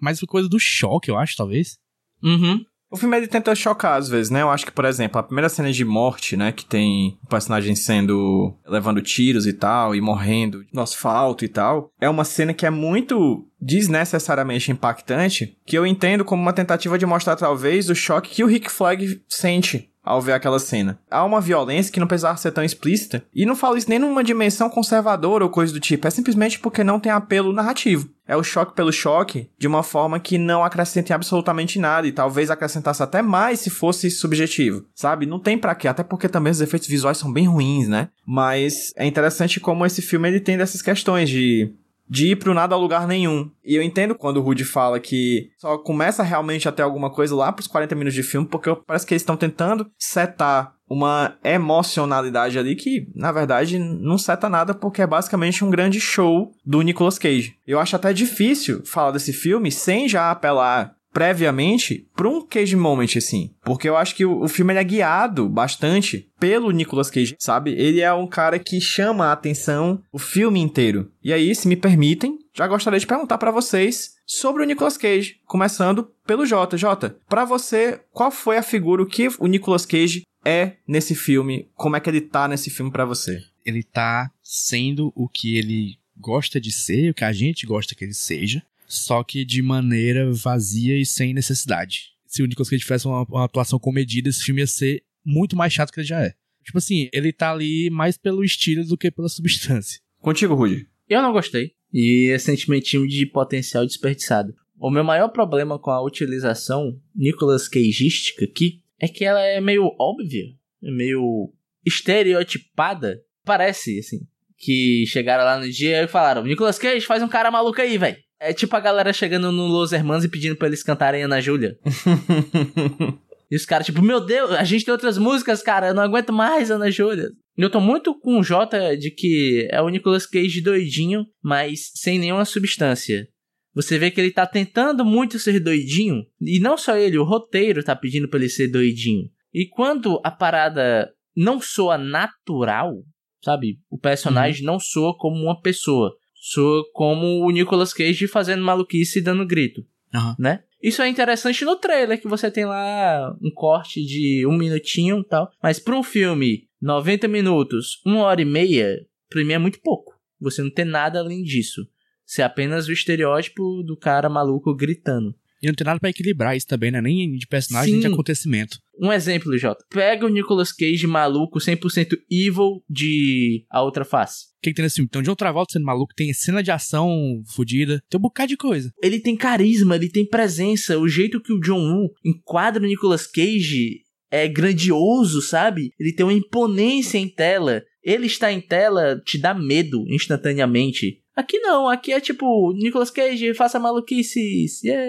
Mais 0.01 0.18
foi 0.18 0.27
coisa 0.27 0.49
do 0.49 0.59
choque, 0.59 1.11
eu 1.11 1.16
acho, 1.16 1.37
talvez. 1.37 1.79
Uhum. 2.22 2.64
O 2.90 2.96
filme 2.96 3.16
ele 3.16 3.27
tenta 3.27 3.55
chocar 3.55 3.99
às 3.99 4.09
vezes, 4.09 4.31
né? 4.31 4.42
Eu 4.42 4.51
acho 4.51 4.64
que, 4.64 4.72
por 4.72 4.85
exemplo, 4.85 5.18
a 5.18 5.22
primeira 5.22 5.49
cena 5.49 5.72
de 5.72 5.85
morte, 5.85 6.37
né? 6.37 6.53
Que 6.53 6.64
tem 6.64 7.18
o 7.25 7.29
personagem 7.29 7.75
sendo. 7.75 8.55
levando 8.66 9.03
tiros 9.03 9.46
e 9.46 9.53
tal, 9.53 9.94
e 9.94 10.01
morrendo 10.01 10.64
no 10.72 10.83
asfalto 10.83 11.44
e 11.44 11.49
tal. 11.49 11.90
É 12.01 12.09
uma 12.09 12.25
cena 12.25 12.55
que 12.55 12.66
é 12.66 12.70
muito 12.70 13.46
desnecessariamente 13.61 14.70
impactante, 14.70 15.57
que 15.66 15.77
eu 15.77 15.87
entendo 15.87 16.25
como 16.25 16.40
uma 16.40 16.53
tentativa 16.53 16.99
de 16.99 17.07
mostrar, 17.07 17.37
talvez, 17.37 17.88
o 17.90 17.94
choque 17.94 18.31
que 18.31 18.44
o 18.44 18.46
Rick 18.46 18.70
Flag 18.70 19.22
sente 19.29 19.90
ao 20.07 20.22
ver 20.22 20.35
aquela 20.35 20.61
cena. 20.61 21.01
Há 21.11 21.25
uma 21.25 21.40
violência 21.40 21.92
que 21.92 21.99
não 21.99 22.07
precisava 22.07 22.38
ser 22.38 22.53
tão 22.53 22.62
explícita. 22.62 23.25
E 23.35 23.44
não 23.44 23.57
falo 23.57 23.77
isso 23.77 23.90
nem 23.90 23.99
numa 23.99 24.22
dimensão 24.22 24.70
conservadora 24.70 25.42
ou 25.42 25.51
coisa 25.51 25.72
do 25.72 25.81
tipo. 25.81 26.07
É 26.07 26.11
simplesmente 26.11 26.61
porque 26.61 26.85
não 26.85 27.01
tem 27.01 27.11
apelo 27.11 27.53
narrativo. 27.53 28.09
É 28.26 28.36
o 28.36 28.42
choque 28.42 28.74
pelo 28.74 28.92
choque 28.92 29.48
de 29.58 29.66
uma 29.66 29.82
forma 29.82 30.18
que 30.18 30.36
não 30.36 30.64
acrescenta 30.64 31.12
em 31.12 31.14
absolutamente 31.14 31.78
nada. 31.78 32.06
E 32.06 32.12
talvez 32.12 32.50
acrescentasse 32.50 33.02
até 33.02 33.22
mais 33.22 33.60
se 33.60 33.70
fosse 33.70 34.10
subjetivo. 34.10 34.84
Sabe? 34.94 35.26
Não 35.26 35.38
tem 35.38 35.56
pra 35.56 35.74
quê. 35.74 35.86
Até 35.86 36.02
porque 36.02 36.28
também 36.28 36.50
os 36.50 36.60
efeitos 36.60 36.88
visuais 36.88 37.18
são 37.18 37.32
bem 37.32 37.46
ruins, 37.46 37.88
né? 37.88 38.08
Mas 38.26 38.92
é 38.96 39.06
interessante 39.06 39.60
como 39.60 39.86
esse 39.86 40.02
filme 40.02 40.28
ele 40.28 40.40
tem 40.40 40.58
dessas 40.58 40.82
questões 40.82 41.30
de 41.30 41.72
de 42.09 42.33
ir 42.33 42.37
pro 42.37 42.55
nada 42.55 42.75
a 42.75 42.79
lugar 42.79 43.07
nenhum. 43.07 43.51
E 43.64 43.75
eu 43.75 43.83
entendo 43.83 44.14
quando 44.14 44.38
o 44.38 44.42
Rudy 44.42 44.64
fala 44.64 45.01
que 45.01 45.51
só 45.59 45.77
começa 45.79 46.23
realmente 46.23 46.69
a 46.69 46.73
ter 46.73 46.83
alguma 46.83 47.11
coisa 47.11 47.35
lá 47.35 47.53
pros 47.53 47.66
40 47.66 47.95
minutos 47.95 48.14
de 48.14 48.23
filme, 48.23 48.47
porque 48.47 48.75
parece 48.87 49.07
que 49.07 49.14
eles 49.14 49.23
estão 49.23 49.37
tentando 49.37 49.90
setar 49.99 50.77
uma 50.88 51.37
emocionalidade 51.42 52.59
ali 52.59 52.77
que, 52.77 53.09
na 53.14 53.33
verdade, 53.33 53.79
não 53.79 54.16
seta 54.16 54.49
nada 54.49 54.73
porque 54.73 55.03
é 55.03 55.07
basicamente 55.07 55.64
um 55.64 55.71
grande 55.71 56.01
show 56.01 56.53
do 56.64 56.81
Nicolas 56.81 57.19
Cage. 57.19 57.57
Eu 57.66 57.81
acho 57.81 57.97
até 57.97 58.12
difícil 58.12 58.83
falar 58.85 59.11
desse 59.11 59.33
filme 59.33 59.73
sem 59.73 60.09
já 60.09 60.31
apelar 60.31 60.95
previamente 61.16 62.07
para 62.14 62.29
um 62.29 62.42
Cage 62.42 62.76
Moment, 62.76 63.16
assim. 63.16 63.50
Porque 63.64 63.88
eu 63.88 63.96
acho 63.96 64.14
que 64.14 64.26
o, 64.26 64.42
o 64.42 64.48
filme 64.48 64.74
é 64.74 64.85
guiado 64.85 65.48
bastante 65.48 66.31
pelo 66.38 66.70
Nicolas 66.70 67.09
Cage, 67.09 67.35
sabe? 67.38 67.70
Ele 67.70 68.02
é 68.02 68.12
um 68.12 68.26
cara 68.26 68.59
que 68.59 68.83
chama 68.83 69.24
a 69.24 69.33
atenção 69.33 70.02
o 70.12 70.18
filme 70.18 70.61
inteiro. 70.61 71.11
E 71.24 71.33
aí, 71.33 71.55
se 71.55 71.66
me 71.66 71.74
permitem, 71.74 72.38
já 72.52 72.66
gostaria 72.68 73.00
de 73.00 73.07
perguntar 73.07 73.38
para 73.38 73.50
vocês 73.50 74.16
sobre 74.26 74.62
o 74.62 74.66
Nicolas 74.66 74.98
Cage, 74.98 75.40
começando 75.46 76.05
pelo 76.26 76.44
Jota. 76.44 76.76
Jota, 76.76 77.16
para 77.26 77.46
você, 77.46 77.98
qual 78.12 78.31
foi 78.31 78.59
a 78.59 78.62
figura 78.62 79.02
o 79.02 79.07
que 79.07 79.29
o 79.38 79.46
Nicolas 79.46 79.87
Cage 79.87 80.22
é 80.44 80.72
nesse 80.87 81.14
filme? 81.14 81.70
Como 81.74 81.96
é 81.96 82.00
que 82.00 82.11
ele 82.11 82.20
tá 82.20 82.46
nesse 82.46 82.68
filme 82.68 82.92
para 82.92 83.07
você? 83.07 83.42
Ele 83.64 83.83
tá 83.83 84.31
sendo 84.42 85.11
o 85.16 85.31
que 85.31 85.57
ele 85.57 85.96
gosta 86.14 86.61
de 86.61 86.70
ser, 86.70 87.09
o 87.09 87.14
que 87.14 87.24
a 87.24 87.33
gente 87.33 87.64
gosta 87.64 87.94
que 87.94 88.05
ele 88.05 88.12
seja 88.12 88.62
só 88.87 89.22
que 89.22 89.44
de 89.44 89.62
maneira 89.62 90.31
vazia 90.33 90.99
e 90.99 91.05
sem 91.05 91.35
necessidade. 91.35 92.12
Se 92.27 92.42
o 92.42 92.46
Nicolas 92.46 92.68
Cage 92.68 92.83
tivesse 92.83 93.07
uma, 93.07 93.22
uma 93.25 93.44
atuação 93.44 93.79
comedida, 93.79 94.29
esse 94.29 94.42
filme 94.42 94.61
ia 94.61 94.66
ser 94.66 95.03
muito 95.25 95.57
mais 95.57 95.72
chato 95.72 95.92
que 95.92 96.01
ele 96.01 96.07
já 96.07 96.22
é. 96.22 96.35
Tipo 96.64 96.79
assim, 96.79 97.09
ele 97.12 97.33
tá 97.33 97.53
ali 97.53 97.88
mais 97.90 98.18
pelo 98.18 98.44
estilo 98.44 98.85
do 98.85 98.96
que 98.96 99.11
pela 99.11 99.29
substância. 99.31 100.01
Contigo, 100.20 100.55
Rudy. 100.55 100.88
Eu 101.09 101.22
não 101.22 101.33
gostei. 101.33 101.72
E 101.92 102.31
é 102.33 102.38
sentimentinho 102.38 103.07
de 103.07 103.25
potencial 103.27 103.87
desperdiçado. 103.87 104.53
O 104.79 104.90
meu 104.90 105.05
maior 105.05 105.29
problema 105.29 105.79
com 105.79 105.90
a 105.90 106.03
utilização 106.03 107.01
Nicolas 107.14 107.68
Cageística 107.68 108.44
aqui 108.44 108.83
é 109.01 109.09
que 109.09 109.25
ela 109.25 109.40
é 109.40 109.61
meio 109.61 109.94
óbvia, 109.99 110.44
é 110.83 110.90
meio 110.90 111.53
estereotipada. 111.85 113.22
Parece, 113.44 113.99
assim, 114.01 114.27
que 114.59 115.05
chegaram 115.07 115.44
lá 115.44 115.59
no 115.59 115.70
dia 115.70 116.03
e 116.03 116.09
falaram: 116.09 116.44
Nicolas 116.44 116.79
Cage, 116.79 117.07
faz 117.07 117.22
um 117.22 117.29
cara 117.29 117.51
maluco 117.51 117.81
aí, 117.81 117.96
velho. 117.96 118.18
É 118.40 118.53
tipo 118.53 118.77
a 118.77 118.81
galera 118.81 119.12
chegando 119.12 119.51
no 119.51 119.66
Los 119.66 119.92
Hermanos 119.92 120.25
e 120.25 120.29
pedindo 120.29 120.57
pra 120.57 120.68
eles 120.68 120.83
cantarem 120.83 121.22
Ana 121.22 121.40
Júlia. 121.40 121.79
e 123.51 123.57
os 123.57 123.64
caras, 123.64 123.87
tipo, 123.87 124.03
meu 124.03 124.20
Deus, 124.20 124.51
a 124.53 124.64
gente 124.64 124.85
tem 124.85 124.92
outras 124.92 125.16
músicas, 125.16 125.62
cara, 125.62 125.88
eu 125.88 125.94
não 125.94 126.03
aguento 126.03 126.33
mais 126.33 126.70
Ana 126.70 126.90
Júlia. 126.90 127.31
Eu 127.57 127.70
tô 127.70 127.81
muito 127.81 128.18
com 128.20 128.38
o 128.38 128.42
Jota 128.42 128.96
de 128.96 129.11
que 129.11 129.66
é 129.70 129.81
o 129.81 129.88
Nicolas 129.88 130.27
Cage 130.27 130.61
doidinho, 130.61 131.25
mas 131.42 131.90
sem 131.94 132.18
nenhuma 132.18 132.44
substância. 132.44 133.27
Você 133.75 133.99
vê 133.99 134.11
que 134.11 134.20
ele 134.20 134.31
tá 134.31 134.46
tentando 134.46 135.05
muito 135.05 135.38
ser 135.38 135.61
doidinho, 135.61 136.25
e 136.40 136.59
não 136.59 136.77
só 136.79 136.96
ele, 136.96 137.18
o 137.18 137.25
roteiro 137.25 137.83
tá 137.83 137.94
pedindo 137.96 138.29
pra 138.29 138.38
ele 138.38 138.49
ser 138.49 138.68
doidinho. 138.68 139.25
E 139.53 139.66
quando 139.66 140.20
a 140.22 140.31
parada 140.31 141.11
não 141.37 141.61
soa 141.61 141.96
natural, 141.99 142.94
sabe? 143.42 143.79
O 143.90 143.99
personagem 143.99 144.66
uhum. 144.66 144.72
não 144.72 144.81
soa 144.81 145.16
como 145.16 145.42
uma 145.42 145.61
pessoa 145.61 146.14
soa 146.48 146.85
como 146.92 147.44
o 147.44 147.50
Nicolas 147.50 147.92
Cage 147.92 148.28
fazendo 148.28 148.62
maluquice 148.62 149.18
e 149.18 149.22
dando 149.22 149.44
grito, 149.44 149.85
uhum. 150.14 150.35
né? 150.38 150.62
Isso 150.80 151.02
é 151.02 151.09
interessante 151.09 151.64
no 151.64 151.74
trailer, 151.74 152.20
que 152.20 152.28
você 152.28 152.48
tem 152.52 152.64
lá 152.64 153.37
um 153.42 153.50
corte 153.50 154.04
de 154.04 154.46
um 154.46 154.56
minutinho 154.56 155.20
e 155.20 155.24
tal. 155.24 155.50
Mas 155.61 155.80
pra 155.80 155.98
um 155.98 156.04
filme, 156.04 156.68
90 156.80 157.26
minutos, 157.26 158.00
uma 158.06 158.20
hora 158.20 158.40
e 158.40 158.44
meia, 158.44 159.04
pra 159.28 159.42
mim 159.44 159.54
é 159.54 159.59
muito 159.59 159.80
pouco. 159.80 160.14
Você 160.40 160.62
não 160.62 160.70
tem 160.70 160.85
nada 160.85 161.18
além 161.18 161.42
disso. 161.42 161.85
Você 162.24 162.42
é 162.42 162.44
apenas 162.44 162.87
o 162.87 162.92
estereótipo 162.92 163.82
do 163.82 163.96
cara 163.96 164.28
maluco 164.28 164.72
gritando. 164.72 165.35
E 165.66 165.68
não 165.68 165.74
tem 165.74 165.85
nada 165.85 165.98
para 165.98 166.11
equilibrar 166.11 166.57
isso 166.57 166.66
também, 166.66 166.92
né? 166.92 167.00
Nem 167.00 167.33
de 167.33 167.46
personagem, 167.46 167.94
Sim. 167.94 168.00
nem 168.00 168.09
de 168.09 168.14
acontecimento. 168.14 168.79
Um 169.00 169.12
exemplo, 169.12 169.59
Jota. 169.59 169.85
Pega 169.90 170.24
o 170.24 170.29
Nicolas 170.29 170.72
Cage 170.72 171.07
maluco, 171.09 171.59
100% 171.59 172.16
evil 172.31 172.85
de 172.88 173.66
A 173.68 173.83
Outra 173.83 174.05
Face. 174.05 174.44
O 174.59 174.62
que, 174.62 174.70
que 174.70 174.76
tem 174.76 174.85
nesse 174.85 174.96
filme? 174.96 175.09
Então, 175.09 175.22
de 175.22 175.29
outra 175.29 175.50
volta 175.50 175.72
sendo 175.72 175.85
maluco, 175.85 176.14
tem 176.14 176.33
cena 176.33 176.62
de 176.62 176.70
ação 176.70 177.42
fodida, 177.55 178.00
tem 178.09 178.16
um 178.16 178.22
bocado 178.22 178.48
de 178.50 178.57
coisa. 178.57 178.92
Ele 179.02 179.18
tem 179.18 179.37
carisma, 179.37 179.96
ele 179.96 180.09
tem 180.09 180.24
presença. 180.24 180.98
O 180.98 181.09
jeito 181.09 181.42
que 181.42 181.52
o 181.52 181.61
John 181.61 181.81
Woo 181.81 182.11
enquadra 182.24 182.83
o 182.83 182.87
Nicolas 182.87 183.26
Cage 183.26 184.02
é 184.31 184.46
grandioso, 184.46 185.42
sabe? 185.42 185.90
Ele 185.98 186.12
tem 186.12 186.24
uma 186.24 186.33
imponência 186.33 187.18
em 187.18 187.29
tela. 187.29 187.83
Ele 188.05 188.26
está 188.26 188.52
em 188.52 188.61
tela 188.61 189.20
te 189.26 189.37
dá 189.37 189.52
medo 189.52 190.05
instantaneamente. 190.09 191.20
Aqui 191.37 191.59
não, 191.59 191.87
aqui 191.87 192.12
é 192.12 192.20
tipo, 192.20 192.72
Nicolas 192.72 193.11
Cage, 193.11 193.53
faça 193.53 193.79
maluquices, 193.79 194.83
yeah, 194.83 195.07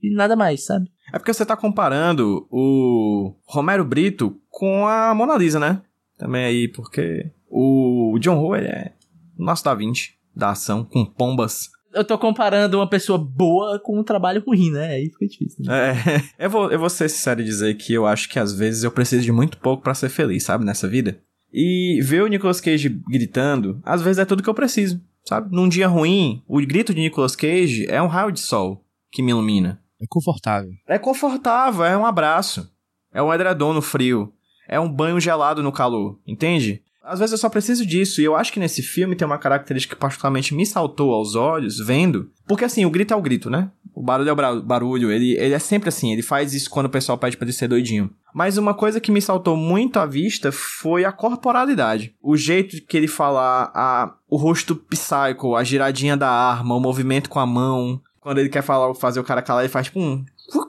e 0.00 0.14
nada 0.14 0.36
mais, 0.36 0.64
sabe? 0.64 0.88
É 1.12 1.18
porque 1.18 1.34
você 1.34 1.44
tá 1.44 1.56
comparando 1.56 2.46
o 2.48 3.34
Romero 3.44 3.84
Brito 3.84 4.40
com 4.48 4.86
a 4.86 5.12
Mona 5.12 5.36
Lisa, 5.36 5.58
né? 5.58 5.82
Também 6.16 6.44
aí, 6.44 6.68
porque 6.68 7.28
o 7.50 8.16
John 8.20 8.38
Woo, 8.38 8.54
ele 8.54 8.68
é 8.68 8.92
o 9.36 9.44
nosso 9.44 9.64
Da 9.64 9.74
Vinci 9.74 10.14
da 10.34 10.50
ação, 10.50 10.84
com 10.84 11.04
pombas. 11.04 11.70
Eu 11.92 12.04
tô 12.04 12.16
comparando 12.18 12.76
uma 12.76 12.88
pessoa 12.88 13.18
boa 13.18 13.80
com 13.80 13.98
um 13.98 14.04
trabalho 14.04 14.44
ruim, 14.46 14.70
né? 14.70 14.94
Aí 14.94 15.10
fica 15.10 15.26
difícil. 15.26 15.64
Né? 15.64 15.90
É, 15.90 16.22
eu 16.46 16.50
vou, 16.50 16.70
eu 16.70 16.78
vou 16.78 16.90
ser 16.90 17.08
sincero 17.08 17.40
e 17.40 17.44
dizer 17.44 17.74
que 17.74 17.92
eu 17.92 18.06
acho 18.06 18.28
que 18.28 18.38
às 18.38 18.52
vezes 18.52 18.84
eu 18.84 18.92
preciso 18.92 19.24
de 19.24 19.32
muito 19.32 19.58
pouco 19.58 19.82
para 19.82 19.94
ser 19.94 20.08
feliz, 20.08 20.44
sabe? 20.44 20.64
Nessa 20.64 20.86
vida. 20.86 21.20
E 21.52 22.00
ver 22.02 22.22
o 22.22 22.26
Nicolas 22.28 22.60
Cage 22.60 22.88
gritando, 23.08 23.80
às 23.84 24.02
vezes 24.02 24.18
é 24.18 24.24
tudo 24.24 24.42
que 24.42 24.50
eu 24.50 24.54
preciso 24.54 25.00
sabe? 25.24 25.54
Num 25.54 25.68
dia 25.68 25.88
ruim, 25.88 26.42
o 26.46 26.58
grito 26.58 26.94
de 26.94 27.00
Nicolas 27.00 27.34
Cage 27.34 27.86
é 27.88 28.00
um 28.00 28.06
raio 28.06 28.30
de 28.30 28.40
sol 28.40 28.84
que 29.10 29.22
me 29.22 29.30
ilumina. 29.30 29.82
É 30.00 30.06
confortável. 30.08 30.70
É 30.86 30.98
confortável, 30.98 31.84
é 31.84 31.96
um 31.96 32.04
abraço. 32.04 32.70
É 33.12 33.22
um 33.22 33.32
edredom 33.32 33.72
no 33.72 33.80
frio. 33.80 34.32
É 34.68 34.78
um 34.78 34.90
banho 34.90 35.20
gelado 35.20 35.62
no 35.62 35.72
calor, 35.72 36.20
entende? 36.26 36.82
Às 37.04 37.18
vezes 37.18 37.32
eu 37.32 37.38
só 37.38 37.48
preciso 37.48 37.84
disso, 37.84 38.20
e 38.20 38.24
eu 38.24 38.34
acho 38.34 38.52
que 38.52 38.58
nesse 38.58 38.82
filme 38.82 39.14
tem 39.14 39.26
uma 39.26 39.38
característica 39.38 39.94
que 39.94 40.00
particularmente 40.00 40.54
me 40.54 40.64
saltou 40.64 41.12
aos 41.12 41.34
olhos, 41.34 41.78
vendo. 41.78 42.30
Porque 42.46 42.64
assim, 42.64 42.86
o 42.86 42.90
grito 42.90 43.12
é 43.12 43.16
o 43.16 43.22
grito, 43.22 43.50
né? 43.50 43.70
O 43.94 44.02
barulho 44.02 44.28
é 44.28 44.32
o 44.32 44.62
barulho, 44.62 45.12
ele, 45.12 45.36
ele 45.36 45.54
é 45.54 45.58
sempre 45.58 45.88
assim, 45.88 46.12
ele 46.12 46.22
faz 46.22 46.52
isso 46.52 46.68
quando 46.68 46.86
o 46.86 46.90
pessoal 46.90 47.16
pede 47.16 47.36
pra 47.36 47.44
ele 47.44 47.52
ser 47.52 47.68
doidinho. 47.68 48.10
Mas 48.34 48.56
uma 48.58 48.74
coisa 48.74 48.98
que 49.00 49.12
me 49.12 49.22
saltou 49.22 49.56
muito 49.56 49.98
à 50.00 50.06
vista 50.06 50.50
foi 50.50 51.04
a 51.04 51.12
corporalidade. 51.12 52.12
O 52.20 52.36
jeito 52.36 52.84
que 52.84 52.96
ele 52.96 53.06
fala, 53.06 53.70
a, 53.72 54.12
o 54.28 54.36
rosto 54.36 54.74
psycho, 54.74 55.54
a 55.54 55.62
giradinha 55.62 56.16
da 56.16 56.28
arma, 56.28 56.74
o 56.74 56.80
movimento 56.80 57.30
com 57.30 57.38
a 57.38 57.46
mão. 57.46 58.00
Quando 58.20 58.38
ele 58.38 58.48
quer 58.48 58.62
falar, 58.62 58.92
fazer 58.94 59.20
o 59.20 59.24
cara 59.24 59.42
calar, 59.42 59.62
ele 59.62 59.72
faz 59.72 59.86
tipo 59.86 60.00
um. 60.00 60.24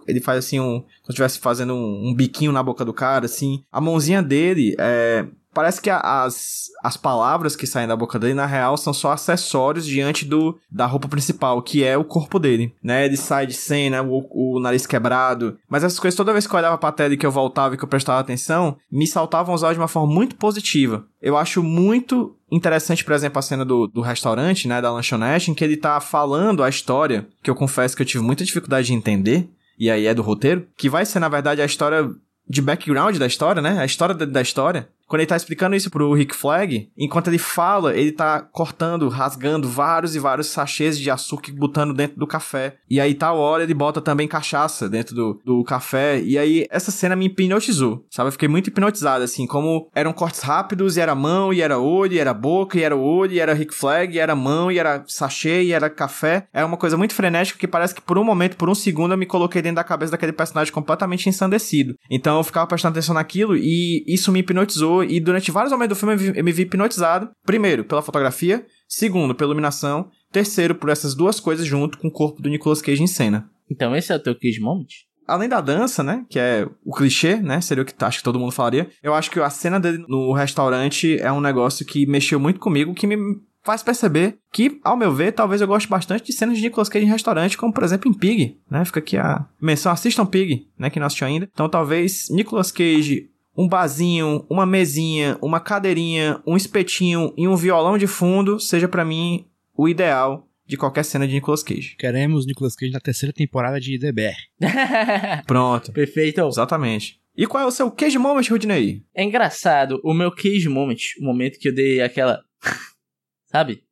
Ele 0.08 0.22
faz 0.22 0.40
assim 0.40 0.60
um. 0.60 0.82
Como 0.82 1.06
se 1.06 1.12
estivesse 1.12 1.40
fazendo 1.40 1.74
um, 1.74 2.10
um 2.10 2.14
biquinho 2.14 2.52
na 2.52 2.62
boca 2.62 2.86
do 2.86 2.94
cara, 2.94 3.26
assim. 3.26 3.64
A 3.72 3.82
mãozinha 3.82 4.22
dele 4.22 4.76
é 4.78 5.26
parece 5.56 5.82
que 5.82 5.90
as, 5.90 6.66
as 6.84 6.98
palavras 6.98 7.56
que 7.56 7.66
saem 7.66 7.88
da 7.88 7.96
boca 7.96 8.20
dele, 8.20 8.34
na 8.34 8.46
real, 8.46 8.76
são 8.76 8.94
só 8.94 9.14
acessórios 9.14 9.88
diante 9.88 10.26
do 10.26 10.60
da 10.70 10.86
roupa 10.86 11.08
principal, 11.08 11.62
que 11.62 11.82
é 11.82 11.98
o 11.98 12.04
corpo 12.04 12.38
dele, 12.38 12.76
né? 12.84 13.06
Ele 13.06 13.16
sai 13.16 13.48
de 13.48 13.54
cena, 13.54 14.04
o, 14.04 14.28
o 14.30 14.60
nariz 14.60 14.86
quebrado. 14.86 15.58
Mas 15.70 15.84
essas 15.84 15.98
coisas, 15.98 16.18
toda 16.18 16.34
vez 16.34 16.46
que 16.46 16.54
eu 16.54 16.60
olhava 16.60 16.78
pra 16.78 16.92
tela 16.92 17.14
e 17.14 17.18
que 17.18 17.26
eu 17.26 17.32
voltava 17.32 17.74
e 17.74 17.78
que 17.78 17.84
eu 17.86 17.88
prestava 17.88 18.20
atenção, 18.20 18.78
me 18.92 19.08
saltavam 19.08 19.54
aos 19.54 19.64
olhos 19.64 19.78
de 19.78 19.82
uma 19.82 19.88
forma 19.88 20.14
muito 20.14 20.36
positiva. 20.36 21.06
Eu 21.22 21.38
acho 21.38 21.64
muito 21.64 22.36
interessante, 22.52 23.04
por 23.04 23.14
exemplo, 23.14 23.40
a 23.40 23.42
cena 23.42 23.64
do, 23.64 23.88
do 23.88 24.02
restaurante, 24.02 24.68
né? 24.68 24.82
Da 24.82 24.92
lanchonete, 24.92 25.50
em 25.50 25.54
que 25.54 25.64
ele 25.64 25.78
tá 25.78 26.02
falando 26.02 26.62
a 26.62 26.70
história, 26.70 27.26
que 27.42 27.50
eu 27.50 27.56
confesso 27.56 27.96
que 27.96 28.02
eu 28.02 28.06
tive 28.06 28.24
muita 28.24 28.44
dificuldade 28.44 28.88
de 28.88 28.94
entender, 28.94 29.50
e 29.80 29.90
aí 29.90 30.06
é 30.06 30.14
do 30.14 30.22
roteiro, 30.22 30.68
que 30.78 30.90
vai 30.90 31.06
ser, 31.06 31.20
na 31.20 31.30
verdade, 31.30 31.62
a 31.62 31.66
história 31.66 32.10
de 32.48 32.62
background 32.62 33.18
da 33.18 33.26
história, 33.26 33.62
né? 33.62 33.80
A 33.80 33.86
história 33.86 34.14
da 34.14 34.42
história. 34.42 34.88
Quando 35.08 35.22
ele 35.22 35.28
tá 35.28 35.36
explicando 35.36 35.76
isso 35.76 35.90
pro 35.90 36.14
Rick 36.14 36.36
Flag, 36.36 36.90
enquanto 36.98 37.28
ele 37.28 37.38
fala, 37.38 37.96
ele 37.96 38.12
tá 38.12 38.42
cortando, 38.42 39.08
rasgando 39.08 39.70
vários 39.70 40.16
e 40.16 40.20
vários 40.20 40.48
sachês 40.48 40.98
de 40.98 41.10
açúcar 41.12 41.52
botando 41.54 41.94
dentro 41.94 42.18
do 42.18 42.26
café. 42.26 42.78
E 42.90 43.00
aí 43.00 43.14
tal 43.14 43.38
hora 43.38 43.64
ele 43.64 43.74
bota 43.74 44.02
também 44.02 44.28
cachaça 44.28 44.90
dentro 44.90 45.16
do, 45.16 45.42
do 45.46 45.64
café. 45.64 46.20
E 46.22 46.38
aí 46.38 46.66
essa 46.70 46.92
cena 46.92 47.16
me 47.16 47.26
hipnotizou, 47.26 48.06
sabe? 48.10 48.28
Eu 48.28 48.32
fiquei 48.32 48.48
muito 48.48 48.68
hipnotizado, 48.68 49.24
assim, 49.24 49.46
como 49.46 49.90
eram 49.94 50.12
cortes 50.12 50.42
rápidos, 50.42 50.98
e 50.98 51.02
era 51.02 51.14
mão, 51.14 51.54
e 51.54 51.62
era 51.62 51.78
olho, 51.80 52.14
e 52.14 52.20
era 52.20 52.34
boca, 52.34 52.78
e 52.78 52.84
era 52.84 52.96
olho, 52.96 53.34
e 53.34 53.40
era 53.40 53.54
Rick 53.54 53.76
Flag, 53.76 54.16
e 54.16 54.20
era 54.20 54.36
mão, 54.36 54.72
e 54.72 54.80
era 54.80 55.04
sachê, 55.08 55.64
e 55.64 55.72
era 55.72 55.90
café. 55.90 56.48
É 56.52 56.66
uma 56.66 56.78
coisa 56.78 56.98
muito 56.98 57.14
frenética 57.14 57.60
que 57.60 57.68
parece 57.68 57.94
que 57.94 58.02
por 58.02 58.18
um 58.18 58.24
momento, 58.24 58.58
por 58.58 58.70
um 58.70 58.76
segundo, 58.76 59.14
eu 59.14 59.18
me 59.18 59.26
coloquei 59.26 59.62
dentro 59.62 59.76
da 59.76 59.84
cabeça 59.84 60.12
daquele 60.12 60.34
personagem 60.34 60.74
completamente 60.74 61.30
ensandecido. 61.30 61.96
Então 62.10 62.38
eu 62.38 62.44
ficava 62.44 62.68
prestando 62.68 62.94
atenção 62.94 63.14
naquilo 63.14 63.56
e 63.56 64.04
isso 64.08 64.32
me 64.32 64.40
hipnotizou 64.40 64.95
e 65.04 65.20
durante 65.20 65.52
vários 65.52 65.72
momentos 65.72 65.98
do 65.98 66.00
filme 66.00 66.34
eu, 66.36 66.44
me 66.44 66.52
vi 66.52 66.64
hipnotizado. 66.64 67.30
Primeiro, 67.46 67.84
pela 67.84 68.02
fotografia. 68.02 68.66
Segundo, 68.88 69.36
pela 69.36 69.50
iluminação. 69.50 70.10
Terceiro, 70.32 70.76
por 70.76 70.90
essas 70.90 71.16
duas 71.16 71.40
coisas 71.40 71.66
junto 71.66 71.98
com 71.98 72.08
o 72.08 72.12
corpo 72.12 72.42
do 72.42 72.50
Nicolas 72.50 72.82
Cage 72.82 73.02
em 73.02 73.08
cena. 73.08 73.50
Então 73.70 73.96
esse 73.96 74.12
é 74.12 74.16
o 74.16 74.20
teu 74.20 74.36
Cage 74.36 74.60
Moment? 74.60 74.88
Além 75.28 75.50
da 75.50 75.60
dança, 75.60 76.04
né? 76.04 76.24
Que 76.30 76.38
é 76.38 76.68
o 76.84 76.94
clichê, 76.94 77.38
né? 77.38 77.60
Seria 77.62 77.82
o 77.82 77.86
que 77.86 77.94
acho 78.04 78.20
que 78.20 78.24
todo 78.24 78.40
mundo 78.40 78.52
falaria. 78.52 78.90
Eu 79.02 79.14
acho 79.14 79.32
que 79.32 79.40
a 79.40 79.50
cena 79.50 79.80
dele 79.80 80.04
no 80.08 80.34
restaurante 80.34 81.20
é 81.20 81.32
um 81.32 81.42
negócio 81.42 81.86
que 81.86 82.06
mexeu 82.06 82.40
muito 82.40 82.60
comigo, 82.60 82.94
que 82.94 83.08
me 83.08 83.18
faz 83.66 83.82
perceber 83.82 84.38
que, 84.54 84.80
ao 84.84 84.96
meu 84.96 85.12
ver, 85.12 85.32
talvez 85.32 85.60
eu 85.60 85.68
goste 85.68 85.90
bastante 85.90 86.26
de 86.26 86.34
cenas 86.34 86.58
de 86.58 86.64
Nicolas 86.64 86.88
Cage 86.88 87.04
em 87.04 87.10
restaurante, 87.10 87.58
como 87.58 87.74
por 87.74 87.84
exemplo 87.84 88.10
em 88.10 88.14
Pig, 88.14 88.60
né? 88.70 88.86
Fica 88.86 89.00
aqui 89.00 89.18
a 89.18 89.48
menção, 89.60 89.92
assistam 89.92 90.26
Pig, 90.26 90.68
né? 90.78 90.92
Que 90.92 91.00
não 91.00 91.08
assistiu 91.08 91.26
ainda. 91.26 91.50
Então 91.52 91.68
talvez 91.68 92.28
Nicolas 92.30 92.72
Cage, 92.72 93.32
um 93.58 93.68
barzinho, 93.68 94.46
uma 94.50 94.66
mesinha, 94.66 95.38
uma 95.42 95.60
cadeirinha, 95.60 96.42
um 96.46 96.58
espetinho 96.58 97.34
e 97.38 97.48
um 97.48 97.56
violão 97.56 97.98
de 97.98 98.08
fundo 98.08 98.60
seja 98.60 98.88
pra 98.88 99.06
mim 99.06 99.48
o 99.78 99.88
ideal 99.88 100.48
de 100.66 100.78
qualquer 100.78 101.04
cena 101.04 101.28
de 101.28 101.34
Nicolas 101.34 101.64
Cage. 101.64 101.96
Queremos 101.98 102.46
Nicolas 102.46 102.76
Cage 102.76 102.92
na 102.92 103.00
terceira 103.00 103.32
temporada 103.32 103.80
de 103.80 104.00
The 104.00 104.12
Bear. 104.12 104.36
Pronto. 105.46 105.92
Perfeito. 105.94 106.42
Exatamente. 106.42 107.20
E 107.38 107.46
qual 107.46 107.64
é 107.64 107.68
o 107.68 107.72
seu 107.72 107.92
Cage 107.92 108.18
Moment, 108.18 108.48
Rudney? 108.50 109.04
É 109.14 109.24
engraçado, 109.24 110.00
o 110.04 110.14
meu 110.14 110.32
cage 110.32 110.70
moment, 110.70 110.96
o 111.20 111.26
momento 111.26 111.60
que 111.60 111.68
eu 111.68 111.76
dei 111.76 112.02
aquela. 112.02 112.42
Sabe? 113.52 113.84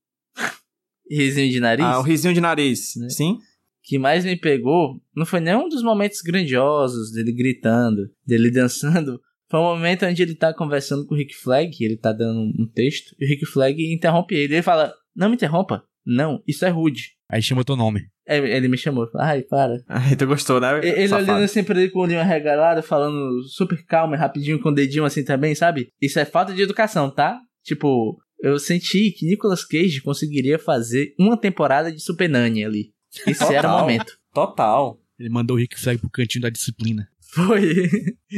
Risinho 1.09 1.51
de 1.51 1.59
nariz. 1.59 1.85
Ah, 1.85 1.99
o 1.99 2.01
risinho 2.01 2.33
de 2.33 2.41
nariz. 2.41 2.95
Né? 2.95 3.09
Sim? 3.09 3.37
que 3.83 3.99
mais 3.99 4.23
me 4.23 4.37
pegou 4.37 4.99
não 5.13 5.25
foi 5.25 5.41
nenhum 5.41 5.67
dos 5.67 5.83
momentos 5.83 6.21
grandiosos 6.21 7.11
dele 7.11 7.33
gritando, 7.33 8.09
dele 8.25 8.49
dançando. 8.49 9.21
Foi 9.53 9.59
um 9.59 9.65
momento 9.65 10.03
onde 10.07 10.19
ele 10.19 10.33
tá 10.33 10.51
conversando 10.51 11.05
com 11.05 11.13
o 11.13 11.17
Rick 11.17 11.35
Flag, 11.35 11.77
ele 11.79 11.95
tá 11.95 12.11
dando 12.11 12.39
um 12.39 12.67
texto, 12.73 13.15
e 13.19 13.23
o 13.23 13.29
Rick 13.29 13.45
Flag 13.45 13.93
interrompe 13.93 14.33
ele. 14.33 14.55
Ele 14.55 14.63
fala: 14.63 14.91
Não 15.15 15.29
me 15.29 15.35
interrompa. 15.35 15.83
Não, 16.03 16.41
isso 16.47 16.65
é 16.65 16.69
rude. 16.69 17.11
Aí 17.29 17.39
chama 17.39 17.63
teu 17.63 17.75
nome. 17.75 18.01
É, 18.27 18.37
Ele 18.39 18.67
me 18.67 18.77
chamou. 18.79 19.07
Ai, 19.15 19.43
para. 19.43 19.75
Ai, 19.87 20.15
tu 20.15 20.25
gostou, 20.25 20.59
né? 20.59 20.79
E- 20.83 20.87
Ele 20.87 21.07
safado? 21.07 21.29
olhando 21.31 21.43
assim 21.43 21.63
pra 21.63 21.79
ele 21.79 21.91
com 21.91 21.99
o 21.99 22.01
olhinho 22.01 22.19
arregalado, 22.19 22.81
falando 22.81 23.43
super 23.43 23.85
calmo 23.85 24.15
e 24.15 24.17
rapidinho 24.17 24.59
com 24.59 24.69
o 24.69 24.73
dedinho 24.73 25.05
assim 25.05 25.23
também, 25.23 25.53
sabe? 25.53 25.89
Isso 26.01 26.17
é 26.19 26.25
falta 26.25 26.51
de 26.51 26.63
educação, 26.63 27.11
tá? 27.11 27.39
Tipo, 27.63 28.17
eu 28.41 28.57
senti 28.57 29.11
que 29.11 29.27
Nicolas 29.27 29.63
Cage 29.63 30.01
conseguiria 30.01 30.57
fazer 30.57 31.13
uma 31.19 31.37
temporada 31.39 31.91
de 31.91 32.01
Super 32.01 32.27
Nani 32.27 32.65
ali. 32.65 32.91
Esse 33.27 33.43
era 33.43 33.67
o 33.67 33.71
Total. 33.71 33.79
momento. 33.81 34.13
Total. 34.33 34.99
Ele 35.19 35.29
mandou 35.29 35.55
o 35.55 35.59
Rick 35.59 35.79
Flag 35.79 35.99
pro 35.99 36.09
cantinho 36.09 36.41
da 36.41 36.49
disciplina. 36.49 37.07
Foi. 37.33 37.89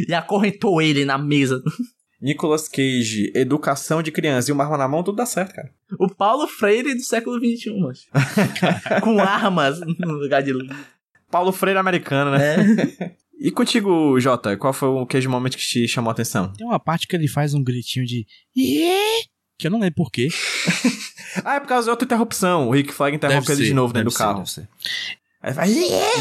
e 0.08 0.14
acorrentou 0.14 0.82
ele 0.82 1.06
na 1.06 1.18
mesa. 1.18 1.62
Nicolas 2.22 2.68
Cage, 2.68 3.32
educação 3.36 4.02
de 4.02 4.12
criança 4.12 4.50
e 4.50 4.54
uma 4.54 4.64
arma 4.64 4.78
na 4.78 4.88
mão, 4.88 5.04
tudo 5.04 5.18
dá 5.18 5.26
certo, 5.26 5.54
cara. 5.54 5.70
O 6.00 6.08
Paulo 6.10 6.48
Freire 6.48 6.96
do 6.96 7.02
século 7.04 7.38
XXI, 7.38 7.78
mas. 7.80 8.06
com 9.04 9.20
armas 9.20 9.80
no 9.82 10.14
lugar 10.14 10.42
de. 10.42 10.54
Paulo 11.30 11.52
Freire 11.52 11.78
americano, 11.78 12.32
né? 12.32 12.56
É. 13.00 13.12
E 13.38 13.52
contigo, 13.52 14.18
Jota, 14.20 14.56
qual 14.56 14.72
foi 14.72 14.88
o 14.88 15.06
Cage 15.06 15.28
Moment 15.28 15.50
que 15.50 15.58
te 15.58 15.88
chamou 15.88 16.10
a 16.10 16.14
atenção? 16.14 16.54
Tem 16.54 16.66
uma 16.66 16.80
parte 16.80 17.06
que 17.06 17.16
ele 17.16 17.28
faz 17.28 17.54
um 17.54 17.62
gritinho 17.64 18.06
de. 18.06 18.26
"Iê", 18.56 19.24
Que 19.60 19.68
eu 19.68 19.72
não 19.72 19.80
lembro 19.80 19.96
porquê. 19.96 20.30
Ah, 21.44 21.56
é 21.56 21.60
por 21.60 21.68
causa 21.68 21.84
de 21.88 21.90
outra 21.90 22.06
interrupção. 22.06 22.70
O 22.70 22.72
Rick 22.72 22.94
Flag 22.94 23.14
interrompe 23.14 23.52
ele 23.52 23.66
de 23.66 23.74
novo 23.74 23.92
dentro 23.92 24.10
do 24.10 24.16
carro. 24.16 24.46
Aí 25.46 25.54
vai... 25.54 25.70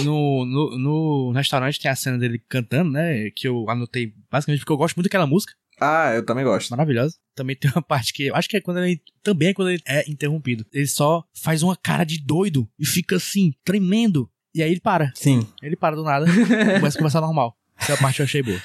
No, 0.05 0.45
no, 0.45 0.79
no 0.79 1.33
restaurante 1.33 1.81
tem 1.81 1.91
a 1.91 1.97
cena 1.97 2.19
dele 2.19 2.39
cantando, 2.49 2.91
né? 2.91 3.31
Que 3.31 3.49
eu 3.49 3.69
anotei 3.71 4.13
basicamente 4.31 4.61
porque 4.61 4.73
eu 4.73 4.77
gosto 4.77 4.97
muito 4.97 5.07
daquela 5.07 5.27
música. 5.27 5.55
Ah, 5.81 6.13
eu 6.15 6.25
também 6.25 6.45
gosto. 6.45 6.71
Maravilhosa. 6.71 7.17
Também 7.35 7.57
tem 7.57 7.71
uma 7.75 7.81
parte 7.83 8.13
que 8.13 8.25
eu 8.27 8.35
acho 8.37 8.49
que 8.49 8.57
é 8.57 8.61
quando 8.61 8.81
ele. 8.85 9.01
Também 9.23 9.49
é 9.49 9.55
quando 9.55 9.71
ele 9.71 9.83
é 9.87 10.09
interrompido. 10.11 10.65
Ele 10.73 10.87
só 10.87 11.25
faz 11.43 11.63
uma 11.63 11.75
cara 11.75 12.05
de 12.05 12.23
doido 12.23 12.69
e 12.79 12.85
fica 12.87 13.17
assim, 13.17 13.53
tremendo. 13.65 14.29
E 14.55 14.63
aí 14.63 14.71
ele 14.71 14.81
para. 14.81 15.11
Sim. 15.15 15.47
Ele 15.63 15.75
para 15.75 15.97
do 15.97 16.05
nada. 16.05 16.27
começa 16.79 16.97
a 16.97 17.01
conversar 17.01 17.21
normal. 17.23 17.57
Essa 17.79 17.97
parte 17.97 18.21
eu 18.21 18.25
achei 18.25 18.43
boa. 18.43 18.61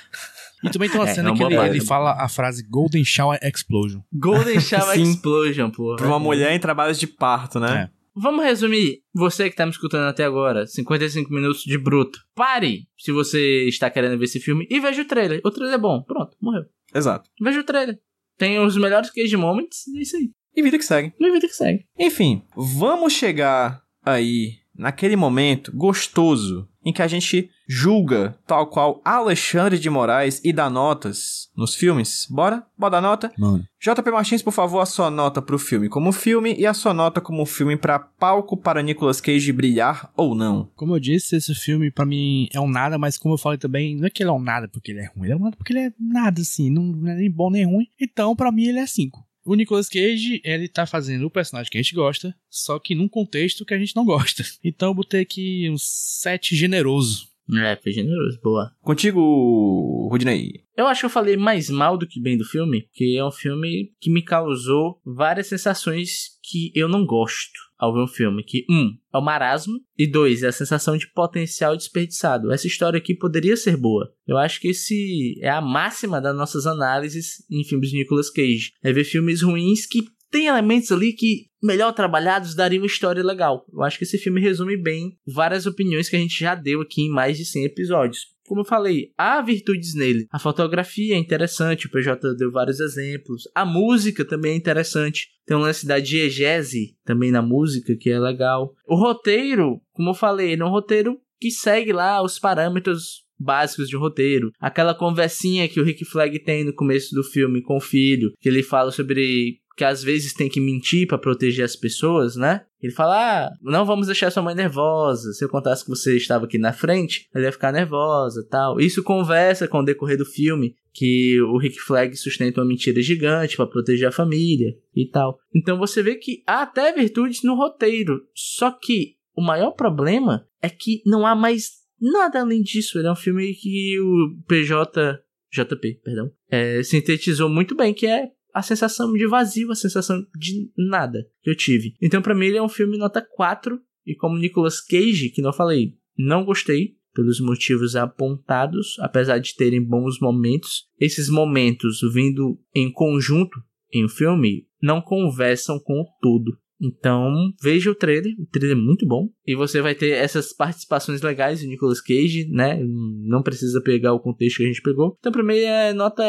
E 0.64 0.70
também 0.70 0.90
tem 0.90 1.00
uma 1.00 1.10
É, 1.10 1.14
cena 1.16 1.30
é 1.30 1.32
uma 1.32 1.38
que 1.38 1.44
ele, 1.44 1.56
boa 1.56 1.68
ele 1.68 1.78
parte. 1.78 1.88
fala 1.88 2.22
a 2.22 2.28
frase 2.28 2.62
Golden 2.70 3.04
Shower 3.06 3.40
Explosion. 3.42 4.02
Golden 4.14 4.60
Shower. 4.60 5.00
Explosion, 5.00 5.72
pô. 5.72 5.96
Pra 5.96 6.06
uma 6.06 6.20
mulher 6.20 6.54
em 6.54 6.60
trabalhos 6.60 7.00
de 7.00 7.08
parto, 7.08 7.60
né? 7.60 7.90
Vamos 8.22 8.44
resumir. 8.44 9.02
Você 9.14 9.50
que 9.50 9.56
tá 9.56 9.66
me 9.66 9.72
escutando 9.72 10.08
até 10.08 10.26
agora, 10.26 10.68
55 10.68 11.34
minutos 11.34 11.64
de 11.64 11.78
bruto. 11.78 12.20
Pare 12.36 12.88
se 12.98 13.14
você 13.14 13.68
está 13.68 13.90
querendo 13.90 14.18
ver 14.18 14.26
esse 14.26 14.42
filme 14.42 14.68
e 14.70 14.80
veja 14.80 15.02
o 15.02 15.06
trailer. 15.06 15.40
O 15.46 15.50
trailer 15.50 15.76
é 15.76 15.78
bom. 15.78 16.04
Pronto, 16.04 16.36
morreu. 16.42 16.64
Exato. 16.94 17.30
Veja 17.42 17.62
o 17.62 17.64
trailer. 17.64 17.98
Tem 18.38 18.60
os 18.60 18.76
melhores 18.78 19.10
cage 19.10 19.38
moments 19.38 19.88
e 19.88 20.00
é 20.00 20.02
isso 20.02 20.18
aí. 20.18 20.32
E 20.56 20.62
vida 20.62 20.78
que 20.78 20.84
segue. 20.84 21.14
Não 21.20 21.32
vida 21.32 21.48
que 21.48 21.54
segue. 21.54 21.86
Enfim, 21.98 22.44
vamos 22.56 23.14
chegar 23.14 23.82
aí 24.04 24.56
naquele 24.76 25.16
momento 25.16 25.72
gostoso 25.74 26.69
em 26.84 26.94
que 26.94 27.02
a 27.02 27.08
gente 27.08 27.50
julga 27.68 28.36
tal 28.48 28.68
qual 28.68 29.02
Alexandre 29.06 29.78
de 29.78 29.90
Moraes 29.90 30.42
e 30.44 30.52
dá 30.52 30.70
notas 30.70 31.50
nos 31.56 31.76
filmes. 31.76 32.28
Bora? 32.30 32.66
Bora 32.78 32.92
dar 32.92 33.02
nota? 33.02 33.32
Mano. 33.38 33.64
JP 33.80 34.12
Martins, 34.12 34.42
por 34.42 34.52
favor, 34.52 34.80
a 34.80 34.86
sua 34.86 35.10
nota 35.10 35.42
pro 35.42 35.58
filme 35.58 35.88
como 35.88 36.12
filme 36.12 36.56
e 36.58 36.66
a 36.66 36.74
sua 36.74 36.94
nota 36.94 37.22
como 37.22 37.46
filme 37.46 37.78
pra 37.78 38.00
palco 38.00 38.58
para 38.58 38.82
Nicolas 38.82 39.22
Cage 39.22 39.54
brilhar 39.54 40.12
ou 40.18 40.36
não. 40.36 40.70
Como 40.76 40.96
eu 40.96 41.00
disse, 41.00 41.36
esse 41.36 41.54
filme 41.56 41.92
pra 41.92 42.06
mim 42.06 42.48
é 42.54 42.60
um 42.60 42.68
nada, 42.68 42.98
mas 42.98 43.18
como 43.18 43.36
eu 43.36 43.38
falei 43.38 43.58
também, 43.58 43.96
não 43.96 44.08
é 44.08 44.10
que 44.10 44.24
ele 44.24 44.30
é 44.30 44.34
um 44.34 44.42
nada 44.42 44.68
porque 44.68 44.92
ele 44.92 45.02
é 45.02 45.12
ruim, 45.16 45.26
ele 45.26 45.34
é 45.34 45.36
um 45.36 45.40
nada 45.40 45.56
porque 45.56 45.74
ele 45.74 45.80
é 45.80 45.94
nada 46.00 46.42
assim, 46.42 46.70
não 46.70 46.90
não 47.00 47.12
é 47.12 47.16
nem 47.16 47.32
bom 47.32 47.50
nem 47.50 47.66
ruim. 47.66 47.88
Então, 48.00 48.36
pra 48.36 48.52
mim, 48.52 48.66
ele 48.66 48.80
é 48.80 48.88
5. 48.88 49.24
O 49.50 49.56
Nicolas 49.56 49.90
Cage, 49.90 50.44
ele 50.44 50.68
tá 50.68 50.86
fazendo 50.86 51.26
o 51.26 51.32
personagem 51.32 51.72
que 51.72 51.78
a 51.80 51.82
gente 51.82 51.96
gosta, 51.96 52.36
só 52.52 52.78
que 52.78 52.94
num 52.94 53.08
contexto 53.08 53.66
que 53.66 53.74
a 53.74 53.80
gente 53.80 53.96
não 53.96 54.06
gosta. 54.06 54.44
Então 54.64 54.90
eu 54.90 54.94
botei 54.94 55.22
aqui 55.22 55.68
um 55.72 55.76
7 55.76 56.56
generoso. 56.56 57.28
É, 57.58 57.76
foi 57.82 57.92
generoso. 57.92 58.40
Boa. 58.44 58.72
Contigo, 58.80 60.08
Rudney. 60.12 60.64
Eu 60.78 60.86
acho 60.86 61.00
que 61.00 61.06
eu 61.08 61.10
falei 61.10 61.36
mais 61.36 61.68
mal 61.68 61.98
do 61.98 62.08
que 62.08 62.22
bem 62.22 62.38
do 62.38 62.46
filme, 62.46 62.84
porque 62.84 63.16
é 63.18 63.26
um 63.26 63.32
filme 63.32 63.92
que 64.00 64.12
me 64.12 64.22
causou 64.22 65.02
várias 65.04 65.48
sensações 65.48 66.38
que 66.44 66.72
eu 66.76 66.88
não 66.88 67.04
gosto 67.04 67.69
ao 67.80 67.94
ver 67.94 68.02
um 68.02 68.08
filme. 68.08 68.44
Que, 68.44 68.66
um, 68.70 68.92
é 69.14 69.18
o 69.18 69.22
marasmo, 69.22 69.80
e 69.98 70.06
dois, 70.06 70.44
é 70.44 70.48
a 70.48 70.52
sensação 70.52 70.98
de 70.98 71.12
potencial 71.14 71.76
desperdiçado. 71.76 72.52
Essa 72.52 72.68
história 72.68 72.98
aqui 72.98 73.16
poderia 73.16 73.56
ser 73.56 73.78
boa. 73.78 74.14
Eu 74.28 74.38
acho 74.38 74.60
que 74.60 74.68
esse 74.68 75.40
é 75.42 75.50
a 75.50 75.62
máxima 75.62 76.20
das 76.20 76.36
nossas 76.36 76.68
análises 76.68 77.46
em 77.50 77.64
filmes 77.64 77.90
de 77.90 77.98
Nicolas 77.98 78.30
Cage. 78.30 78.74
É 78.84 78.92
ver 78.92 79.06
filmes 79.06 79.42
ruins 79.42 79.86
que 79.86 80.04
tem 80.30 80.46
elementos 80.46 80.92
ali 80.92 81.14
que, 81.14 81.48
melhor 81.62 81.92
trabalhados, 81.92 82.54
dariam 82.54 82.82
uma 82.82 82.88
história 82.88 83.24
legal. 83.24 83.66
Eu 83.74 83.82
acho 83.82 83.98
que 83.98 84.04
esse 84.04 84.18
filme 84.18 84.40
resume 84.40 84.78
bem 84.78 85.18
várias 85.26 85.66
opiniões 85.66 86.08
que 86.08 86.16
a 86.16 86.20
gente 86.20 86.40
já 86.40 86.54
deu 86.54 86.82
aqui 86.82 87.02
em 87.02 87.10
mais 87.10 87.38
de 87.38 87.46
100 87.46 87.66
episódios. 87.66 88.28
Como 88.50 88.62
eu 88.62 88.66
falei, 88.66 89.12
há 89.16 89.40
virtudes 89.44 89.94
nele. 89.94 90.26
A 90.32 90.40
fotografia 90.40 91.14
é 91.14 91.20
interessante, 91.20 91.86
o 91.86 91.92
PJ 91.92 92.34
deu 92.36 92.52
vários 92.52 92.80
exemplos. 92.80 93.44
A 93.54 93.64
música 93.64 94.26
também 94.26 94.54
é 94.54 94.56
interessante. 94.56 95.28
Tem 95.46 95.56
um 95.56 95.60
lance 95.60 95.86
da 95.86 96.00
diegese 96.00 96.98
também 97.06 97.30
na 97.30 97.44
música, 97.44 97.96
que 97.96 98.10
é 98.10 98.20
legal. 98.20 98.74
O 98.88 98.96
roteiro, 98.96 99.80
como 99.94 100.10
eu 100.10 100.14
falei, 100.16 100.54
ele 100.54 100.64
é 100.64 100.66
um 100.66 100.72
roteiro 100.72 101.22
que 101.40 101.52
segue 101.52 101.94
lá 101.94 102.24
os 102.24 102.40
parâmetros 102.40 103.24
básicos 103.40 103.88
de 103.88 103.96
um 103.96 104.00
roteiro. 104.00 104.52
Aquela 104.60 104.96
conversinha 104.96 105.70
que 105.70 105.80
o 105.80 105.84
Rick 105.84 106.04
Flag 106.04 106.40
tem 106.40 106.64
no 106.64 106.74
começo 106.74 107.14
do 107.14 107.24
filme 107.24 107.62
com 107.62 107.78
o 107.78 107.82
filho, 107.82 108.34
que 108.40 108.50
ele 108.50 108.64
fala 108.64 108.90
sobre 108.90 109.60
que 109.80 109.86
às 109.86 110.04
vezes 110.04 110.34
tem 110.34 110.50
que 110.50 110.60
mentir 110.60 111.08
pra 111.08 111.18
proteger 111.18 111.64
as 111.64 111.74
pessoas, 111.74 112.36
né? 112.36 112.66
Ele 112.82 112.92
fala: 112.92 113.16
Ah, 113.16 113.52
não 113.62 113.86
vamos 113.86 114.08
deixar 114.08 114.30
sua 114.30 114.44
mãe 114.44 114.54
nervosa. 114.54 115.32
Se 115.32 115.46
eu 115.46 115.48
contasse 115.48 115.86
que 115.86 115.90
você 115.90 116.18
estava 116.18 116.44
aqui 116.44 116.58
na 116.58 116.74
frente, 116.74 117.30
ela 117.34 117.46
ia 117.46 117.52
ficar 117.52 117.72
nervosa 117.72 118.46
tal. 118.50 118.78
Isso 118.82 119.02
conversa 119.02 119.70
com 119.70 119.80
o 119.80 119.86
decorrer 119.86 120.18
do 120.18 120.26
filme. 120.26 120.76
Que 120.92 121.40
o 121.44 121.58
Rick 121.58 121.80
Flag 121.80 122.14
sustenta 122.18 122.60
uma 122.60 122.68
mentira 122.68 123.02
gigante 123.02 123.56
pra 123.56 123.66
proteger 123.66 124.10
a 124.10 124.12
família 124.12 124.76
e 124.94 125.08
tal. 125.08 125.40
Então 125.56 125.78
você 125.78 126.04
vê 126.04 126.16
que 126.16 126.44
há 126.46 126.64
até 126.64 126.92
virtudes 126.92 127.42
no 127.42 127.56
roteiro. 127.56 128.20
Só 128.36 128.72
que 128.72 129.14
o 129.34 129.42
maior 129.42 129.72
problema 129.72 130.46
é 130.62 130.70
que 130.70 131.02
não 131.06 131.26
há 131.26 131.34
mais 131.36 131.70
nada 132.02 132.42
além 132.42 132.62
disso. 132.62 133.00
Ele 133.00 133.08
é 133.08 133.12
um 133.14 133.16
filme 133.16 133.54
que 133.54 133.98
o 133.98 134.44
PJ. 134.46 135.22
JP, 135.52 136.02
perdão. 136.04 136.30
é, 136.52 136.84
sintetizou 136.84 137.50
muito 137.50 137.76
bem, 137.76 137.92
que 137.92 138.06
é 138.06 138.28
a 138.54 138.62
sensação 138.62 139.14
de 139.14 139.28
vazio, 139.28 139.72
a 139.72 139.76
sensação 139.76 140.26
de 140.38 140.72
nada 140.78 141.20
que 141.42 141.50
eu 141.50 141.56
tive. 141.56 141.94
Então, 142.02 142.22
pra 142.22 142.36
mim, 142.36 142.48
ele 142.48 142.58
é 142.58 142.64
um 142.64 142.70
filme 142.70 142.98
nota 142.98 143.22
4. 143.22 143.80
E 144.06 144.16
como 144.16 144.38
Nicolas 144.38 144.82
Cage, 144.82 145.30
que 145.30 145.42
não 145.42 145.54
falei, 145.54 145.94
não 146.18 146.44
gostei 146.44 146.96
pelos 147.14 147.40
motivos 147.40 147.96
apontados, 147.96 148.98
apesar 149.00 149.40
de 149.40 149.56
terem 149.56 149.84
bons 149.84 150.20
momentos. 150.20 150.88
Esses 151.00 151.30
momentos 151.30 152.00
vindo 152.14 152.60
em 152.74 152.92
conjunto 152.92 153.60
em 153.94 154.06
um 154.06 154.10
filme 154.10 154.68
não 154.82 155.02
conversam 155.02 155.80
com 155.80 156.02
o 156.02 156.06
todo. 156.22 156.58
Então, 156.82 157.52
veja 157.62 157.92
o 157.92 157.96
trailer, 157.96 158.34
o 158.40 158.46
trailer 158.46 158.78
é 158.78 158.80
muito 158.80 159.06
bom. 159.06 159.30
E 159.46 159.54
você 159.54 159.82
vai 159.82 159.94
ter 159.94 160.12
essas 160.12 160.54
participações 160.54 161.22
legais 161.22 161.60
de 161.60 161.68
Nicolas 161.68 162.00
Cage, 162.00 162.48
né? 162.50 162.80
Não 162.82 163.44
precisa 163.44 163.82
pegar 163.82 164.14
o 164.14 164.22
contexto 164.22 164.58
que 164.58 164.64
a 164.64 164.68
gente 164.68 164.82
pegou. 164.82 165.18
Então, 165.20 165.32
pra 165.32 165.44
mim, 165.44 165.58
é 165.58 165.92
nota 165.92 166.24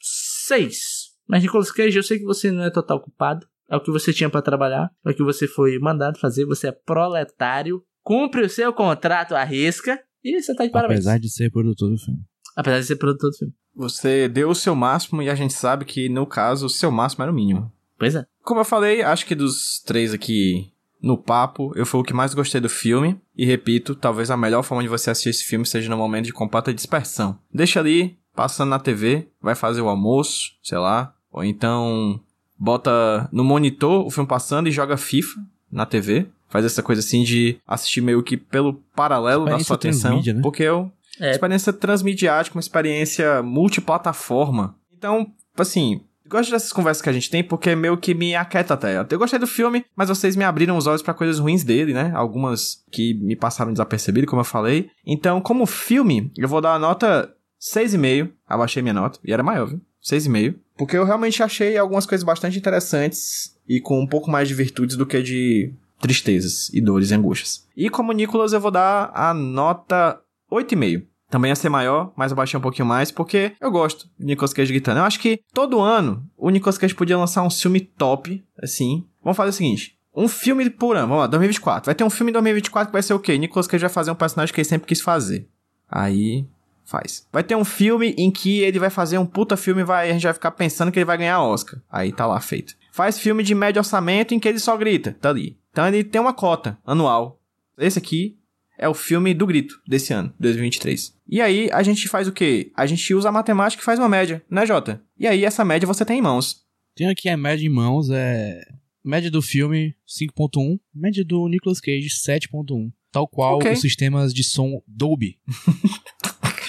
6. 0.00 0.95
Mas, 1.28 1.42
Nicolas 1.42 1.70
Cage, 1.70 1.96
eu 1.96 2.02
sei 2.02 2.18
que 2.18 2.24
você 2.24 2.50
não 2.50 2.64
é 2.64 2.70
total 2.70 3.00
culpado. 3.00 3.46
É 3.68 3.76
o 3.76 3.80
que 3.80 3.90
você 3.90 4.12
tinha 4.12 4.30
pra 4.30 4.42
trabalhar. 4.42 4.90
É 5.04 5.10
o 5.10 5.14
que 5.14 5.22
você 5.22 5.48
foi 5.48 5.78
mandado 5.78 6.18
fazer. 6.18 6.44
Você 6.46 6.68
é 6.68 6.72
proletário. 6.72 7.82
Cumpre 8.02 8.42
o 8.42 8.48
seu 8.48 8.72
contrato 8.72 9.34
à 9.34 9.42
risca. 9.42 10.00
E 10.22 10.40
você 10.40 10.54
tá 10.54 10.64
de 10.64 10.70
parabéns. 10.70 11.00
Apesar 11.00 11.18
de 11.18 11.28
ser 11.28 11.50
produtor 11.50 11.90
do 11.90 11.98
filme. 11.98 12.20
Apesar 12.56 12.78
de 12.78 12.86
ser 12.86 12.96
produtor 12.96 13.30
do 13.30 13.36
filme. 13.36 13.54
Você 13.74 14.28
deu 14.28 14.50
o 14.50 14.54
seu 14.54 14.74
máximo 14.74 15.20
e 15.20 15.28
a 15.28 15.34
gente 15.34 15.52
sabe 15.52 15.84
que, 15.84 16.08
no 16.08 16.26
caso, 16.26 16.66
o 16.66 16.70
seu 16.70 16.90
máximo 16.90 17.22
era 17.22 17.32
o 17.32 17.34
mínimo. 17.34 17.70
Pois 17.98 18.14
é. 18.14 18.24
Como 18.42 18.60
eu 18.60 18.64
falei, 18.64 19.02
acho 19.02 19.26
que 19.26 19.34
dos 19.34 19.80
três 19.84 20.14
aqui 20.14 20.72
no 21.02 21.18
papo, 21.18 21.72
eu 21.76 21.84
fui 21.84 22.00
o 22.00 22.04
que 22.04 22.14
mais 22.14 22.34
gostei 22.34 22.60
do 22.60 22.68
filme. 22.68 23.20
E 23.36 23.44
repito, 23.44 23.94
talvez 23.94 24.30
a 24.30 24.36
melhor 24.36 24.62
forma 24.62 24.82
de 24.82 24.88
você 24.88 25.10
assistir 25.10 25.30
esse 25.30 25.44
filme 25.44 25.66
seja 25.66 25.90
no 25.90 25.96
momento 25.96 26.26
de 26.26 26.32
completa 26.32 26.72
dispersão. 26.72 27.38
Deixa 27.52 27.80
ali, 27.80 28.18
passando 28.34 28.70
na 28.70 28.78
TV, 28.78 29.28
vai 29.40 29.54
fazer 29.54 29.80
o 29.80 29.88
almoço, 29.88 30.52
sei 30.62 30.78
lá. 30.78 31.14
Ou 31.36 31.44
então 31.44 32.18
bota 32.58 33.28
no 33.30 33.44
monitor 33.44 34.06
o 34.06 34.10
filme 34.10 34.26
passando 34.26 34.66
e 34.68 34.72
joga 34.72 34.96
FIFA 34.96 35.40
na 35.70 35.84
TV. 35.84 36.26
Faz 36.48 36.64
essa 36.64 36.82
coisa 36.82 37.00
assim 37.00 37.22
de 37.22 37.58
assistir 37.66 38.00
meio 38.00 38.22
que 38.22 38.36
pelo 38.36 38.74
paralelo 38.94 39.44
da 39.44 39.58
sua 39.58 39.76
atenção. 39.76 40.22
né? 40.24 40.40
Porque 40.42 40.62
eu. 40.62 40.90
É. 41.20 41.32
Experiência 41.32 41.72
transmediática, 41.72 42.56
uma 42.56 42.60
experiência 42.60 43.42
multiplataforma. 43.42 44.74
Então, 44.92 45.26
assim, 45.58 46.00
gosto 46.28 46.50
dessas 46.50 46.72
conversas 46.72 47.02
que 47.02 47.08
a 47.08 47.12
gente 47.12 47.30
tem 47.30 47.42
porque 47.42 47.74
meio 47.74 47.96
que 47.96 48.14
me 48.14 48.34
aquieta 48.34 48.74
até. 48.74 48.98
Eu 48.98 49.18
gostei 49.18 49.38
do 49.38 49.46
filme, 49.46 49.84
mas 49.94 50.08
vocês 50.08 50.36
me 50.36 50.44
abriram 50.44 50.76
os 50.76 50.86
olhos 50.86 51.02
pra 51.02 51.14
coisas 51.14 51.38
ruins 51.38 51.64
dele, 51.64 51.92
né? 51.92 52.12
Algumas 52.14 52.82
que 52.90 53.14
me 53.14 53.36
passaram 53.36 53.72
desapercebido, 53.72 54.26
como 54.26 54.40
eu 54.40 54.44
falei. 54.44 54.90
Então, 55.06 55.40
como 55.40 55.66
filme, 55.66 56.30
eu 56.36 56.48
vou 56.48 56.60
dar 56.60 56.74
a 56.74 56.78
nota 56.78 57.32
6,5. 57.60 58.30
Abaixei 58.46 58.82
minha 58.82 58.94
nota, 58.94 59.18
e 59.24 59.32
era 59.32 59.42
maior, 59.42 59.66
viu? 59.66 59.80
6,5. 60.06 60.56
Porque 60.76 60.96
eu 60.96 61.04
realmente 61.04 61.42
achei 61.42 61.76
algumas 61.76 62.06
coisas 62.06 62.24
bastante 62.24 62.58
interessantes 62.58 63.56
e 63.68 63.80
com 63.80 64.00
um 64.00 64.06
pouco 64.06 64.30
mais 64.30 64.46
de 64.46 64.54
virtudes 64.54 64.96
do 64.96 65.06
que 65.06 65.22
de 65.22 65.72
tristezas 66.00 66.68
e 66.72 66.80
dores 66.80 67.10
e 67.10 67.14
angústias. 67.14 67.66
E 67.76 67.88
como 67.88 68.12
Nicolas, 68.12 68.52
eu 68.52 68.60
vou 68.60 68.70
dar 68.70 69.10
a 69.14 69.32
nota 69.34 70.20
8,5. 70.50 71.04
Também 71.28 71.48
ia 71.48 71.56
ser 71.56 71.68
maior, 71.68 72.12
mas 72.14 72.30
eu 72.30 72.36
baixei 72.36 72.56
um 72.56 72.62
pouquinho 72.62 72.86
mais, 72.86 73.10
porque 73.10 73.52
eu 73.60 73.70
gosto 73.70 74.08
de 74.18 74.26
Nicolas 74.26 74.52
Cage 74.52 74.72
gritando. 74.72 74.98
Eu 74.98 75.04
acho 75.04 75.18
que 75.18 75.40
todo 75.52 75.80
ano 75.80 76.24
o 76.36 76.50
Nicolas 76.50 76.78
Cage 76.78 76.94
podia 76.94 77.18
lançar 77.18 77.42
um 77.42 77.50
filme 77.50 77.80
top, 77.80 78.44
assim. 78.62 79.04
Vamos 79.24 79.36
fazer 79.36 79.50
o 79.50 79.52
seguinte. 79.52 79.98
Um 80.14 80.28
filme 80.28 80.70
por 80.70 80.96
ano, 80.96 81.08
vamos 81.08 81.22
lá, 81.22 81.26
2024. 81.26 81.86
Vai 81.86 81.94
ter 81.94 82.04
um 82.04 82.10
filme 82.10 82.30
em 82.30 82.32
2024 82.32 82.88
que 82.88 82.92
vai 82.92 83.02
ser 83.02 83.12
o 83.12 83.18
quê? 83.18 83.36
Nicolas 83.36 83.66
Cage 83.66 83.82
vai 83.82 83.90
fazer 83.90 84.10
um 84.10 84.14
personagem 84.14 84.54
que 84.54 84.60
ele 84.60 84.68
sempre 84.68 84.86
quis 84.86 85.00
fazer. 85.00 85.48
Aí, 85.90 86.46
faz. 86.86 87.26
Vai 87.32 87.42
ter 87.44 87.54
um 87.56 87.64
filme 87.64 88.14
em 88.16 88.30
que 88.30 88.60
ele 88.60 88.78
vai 88.78 88.88
fazer 88.88 89.18
um 89.18 89.26
puta 89.26 89.56
filme 89.56 89.82
e 89.82 89.84
vai, 89.84 90.08
a 90.08 90.12
gente 90.14 90.22
vai 90.22 90.32
ficar 90.32 90.52
pensando 90.52 90.90
que 90.90 90.98
ele 90.98 91.04
vai 91.04 91.18
ganhar 91.18 91.42
Oscar. 91.42 91.80
Aí 91.90 92.12
tá 92.12 92.26
lá 92.26 92.40
feito. 92.40 92.74
Faz 92.92 93.18
filme 93.18 93.42
de 93.42 93.54
médio 93.54 93.80
orçamento 93.80 94.32
em 94.32 94.38
que 94.38 94.48
ele 94.48 94.58
só 94.58 94.74
grita, 94.76 95.14
tá 95.20 95.28
ali. 95.28 95.58
Então 95.70 95.86
ele 95.86 96.02
tem 96.02 96.20
uma 96.20 96.32
cota 96.32 96.78
anual. 96.86 97.38
Esse 97.76 97.98
aqui 97.98 98.38
é 98.78 98.88
o 98.88 98.94
filme 98.94 99.34
do 99.34 99.46
grito 99.46 99.78
desse 99.86 100.12
ano, 100.14 100.32
2023. 100.40 101.14
E 101.28 101.40
aí 101.42 101.68
a 101.72 101.82
gente 101.82 102.08
faz 102.08 102.28
o 102.28 102.32
quê? 102.32 102.70
A 102.74 102.86
gente 102.86 103.12
usa 103.14 103.28
a 103.28 103.32
matemática 103.32 103.82
e 103.82 103.84
faz 103.84 103.98
uma 103.98 104.08
média, 104.08 104.42
né, 104.48 104.64
Jota? 104.64 105.02
E 105.18 105.26
aí 105.26 105.44
essa 105.44 105.64
média 105.64 105.86
você 105.86 106.04
tem 106.04 106.18
em 106.18 106.22
mãos. 106.22 106.64
Tenho 106.94 107.10
aqui 107.10 107.28
a 107.28 107.36
média 107.36 107.66
em 107.66 107.70
mãos, 107.70 108.08
é. 108.10 108.62
Média 109.04 109.30
do 109.30 109.40
filme 109.40 109.94
5.1, 110.08 110.80
média 110.94 111.24
do 111.24 111.46
Nicolas 111.48 111.80
Cage 111.80 112.08
7.1. 112.08 112.90
Tal 113.12 113.28
qual 113.28 113.56
Ok. 113.56 113.70
os 113.72 113.80
sistemas 113.80 114.34
de 114.34 114.42
som 114.42 114.82
Dolby 114.86 115.38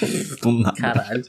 Do 0.42 0.52
nada. 0.52 0.76
Caralho. 0.76 1.22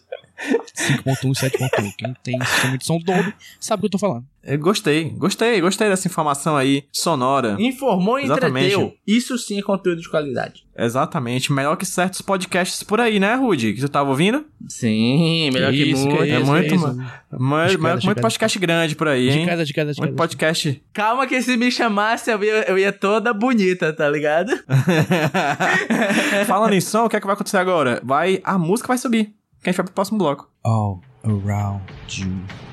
5.1 0.75 1.25
e 1.25 1.49
7.1. 1.49 1.93
Quem 1.97 2.15
tem 2.23 2.39
sistema 2.45 2.77
de 2.77 2.85
som 2.85 2.99
Dolby 2.99 3.33
sabe 3.59 3.79
o 3.79 3.81
que 3.81 3.87
eu 3.87 3.91
tô 3.91 3.97
falando. 3.99 4.25
Eu 4.41 4.57
gostei, 4.57 5.09
gostei, 5.09 5.59
gostei 5.59 5.89
dessa 5.89 6.07
informação 6.07 6.55
aí, 6.55 6.85
sonora. 6.93 7.57
Informou 7.59 8.17
e 8.19 8.23
Exatamente. 8.23 8.67
entreteu. 8.73 8.93
Isso 9.05 9.37
sim 9.37 9.59
é 9.59 9.61
conteúdo 9.61 10.01
de 10.01 10.09
qualidade. 10.09 10.63
Exatamente, 10.77 11.51
melhor 11.51 11.75
que 11.75 11.85
certos 11.85 12.21
podcasts 12.21 12.81
por 12.81 13.01
aí, 13.01 13.19
né, 13.19 13.35
Rudy? 13.35 13.73
Que 13.73 13.81
tu 13.81 13.89
tava 13.89 14.09
ouvindo? 14.09 14.45
Sim, 14.69 15.49
melhor 15.53 15.71
que, 15.73 15.83
isso, 15.83 16.07
muito. 16.07 16.23
que 16.23 16.31
É 16.31 16.37
isso, 16.37 16.45
muito, 16.45 16.69
que 16.69 16.75
isso. 16.75 18.05
muito 18.05 18.21
podcast 18.21 18.57
grande 18.57 18.95
por 18.95 19.09
aí, 19.09 19.29
De 19.29 19.39
hein? 19.39 19.45
casa, 19.45 19.65
de 19.65 19.73
casa, 19.73 19.93
de 19.93 19.99
Muito 19.99 20.11
casa. 20.11 20.17
podcast. 20.17 20.81
Calma 20.93 21.27
que 21.27 21.41
se 21.41 21.57
me 21.57 21.69
chamasse 21.69 22.31
eu 22.31 22.41
ia, 22.41 22.63
eu 22.69 22.77
ia 22.77 22.93
toda 22.93 23.33
bonita, 23.33 23.91
tá 23.91 24.09
ligado? 24.09 24.51
Falando 26.47 26.73
em 26.73 26.81
som, 26.81 27.05
o 27.05 27.09
que 27.09 27.17
é 27.17 27.19
que 27.19 27.25
vai 27.25 27.33
acontecer 27.33 27.57
agora? 27.57 27.99
Vai, 28.03 28.39
a 28.43 28.57
música 28.57 28.87
vai 28.87 28.97
subir. 28.97 29.33
Que 29.61 29.69
a 29.69 29.71
gente 29.71 29.77
vai 29.77 29.85
pro 29.85 29.93
próximo 29.93 30.17
bloco. 30.17 30.49
All 30.63 31.01
around 31.23 31.83
you. 32.09 32.68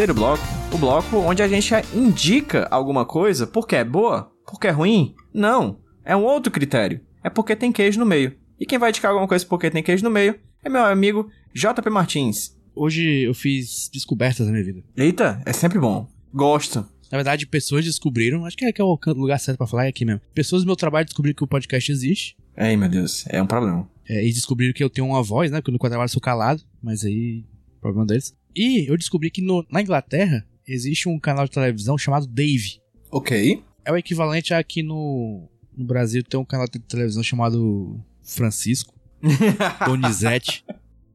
Terceiro 0.00 0.18
bloco. 0.18 0.42
O 0.72 0.78
bloco 0.78 1.16
onde 1.18 1.42
a 1.42 1.46
gente 1.48 1.74
indica 1.94 2.66
alguma 2.70 3.04
coisa 3.04 3.46
porque 3.46 3.76
é 3.76 3.84
boa, 3.84 4.32
porque 4.46 4.66
é 4.66 4.70
ruim. 4.70 5.14
Não. 5.30 5.78
É 6.02 6.16
um 6.16 6.24
outro 6.24 6.50
critério. 6.50 7.02
É 7.22 7.28
porque 7.28 7.54
tem 7.54 7.70
queijo 7.70 8.00
no 8.00 8.06
meio. 8.06 8.34
E 8.58 8.64
quem 8.64 8.78
vai 8.78 8.88
indicar 8.88 9.10
alguma 9.10 9.28
coisa 9.28 9.44
porque 9.44 9.70
tem 9.70 9.82
queijo 9.82 10.02
no 10.02 10.08
meio 10.08 10.36
é 10.64 10.70
meu 10.70 10.82
amigo 10.82 11.28
JP 11.52 11.90
Martins. 11.90 12.56
Hoje 12.74 13.24
eu 13.26 13.34
fiz 13.34 13.90
descobertas 13.92 14.46
na 14.46 14.52
minha 14.52 14.64
vida. 14.64 14.82
Eita, 14.96 15.42
é 15.44 15.52
sempre 15.52 15.78
bom. 15.78 16.08
Gosto. 16.32 16.78
Na 17.12 17.18
verdade, 17.18 17.46
pessoas 17.46 17.84
descobriram, 17.84 18.46
acho 18.46 18.56
que 18.56 18.64
é, 18.64 18.72
que 18.72 18.80
é 18.80 18.84
o 18.84 18.98
lugar 19.08 19.38
certo 19.38 19.58
pra 19.58 19.66
falar 19.66 19.84
é 19.84 19.88
aqui 19.88 20.06
mesmo. 20.06 20.22
Pessoas 20.32 20.62
do 20.62 20.66
meu 20.66 20.76
trabalho 20.76 21.04
descobriram 21.04 21.36
que 21.36 21.44
o 21.44 21.46
podcast 21.46 21.92
existe. 21.92 22.38
Ei, 22.56 22.74
meu 22.74 22.88
Deus, 22.88 23.26
é 23.28 23.42
um 23.42 23.46
problema. 23.46 23.86
é, 24.08 24.26
e 24.26 24.32
descobriram 24.32 24.72
que 24.72 24.82
eu 24.82 24.88
tenho 24.88 25.08
uma 25.08 25.22
voz, 25.22 25.50
né? 25.50 25.60
Porque 25.60 25.70
no 25.70 25.78
trabalho 25.78 26.04
eu 26.04 26.08
sou 26.08 26.22
calado, 26.22 26.62
mas 26.82 27.04
aí, 27.04 27.44
problema 27.82 28.06
deles. 28.06 28.34
E 28.54 28.90
eu 28.90 28.96
descobri 28.96 29.30
que 29.30 29.40
no- 29.42 29.64
na 29.70 29.80
Inglaterra 29.80 30.46
existe 30.66 31.08
um 31.08 31.18
canal 31.18 31.44
de 31.44 31.50
televisão 31.52 31.96
chamado 31.98 32.26
Dave. 32.26 32.80
Ok. 33.10 33.62
É 33.84 33.92
o 33.92 33.96
equivalente 33.96 34.52
a 34.54 34.58
aqui 34.58 34.82
no, 34.82 35.48
no 35.76 35.84
Brasil 35.84 36.22
tem 36.22 36.38
um 36.38 36.44
canal 36.44 36.66
de 36.68 36.78
televisão 36.78 37.22
chamado 37.22 38.00
Francisco. 38.22 38.94
Donizete. 39.86 40.64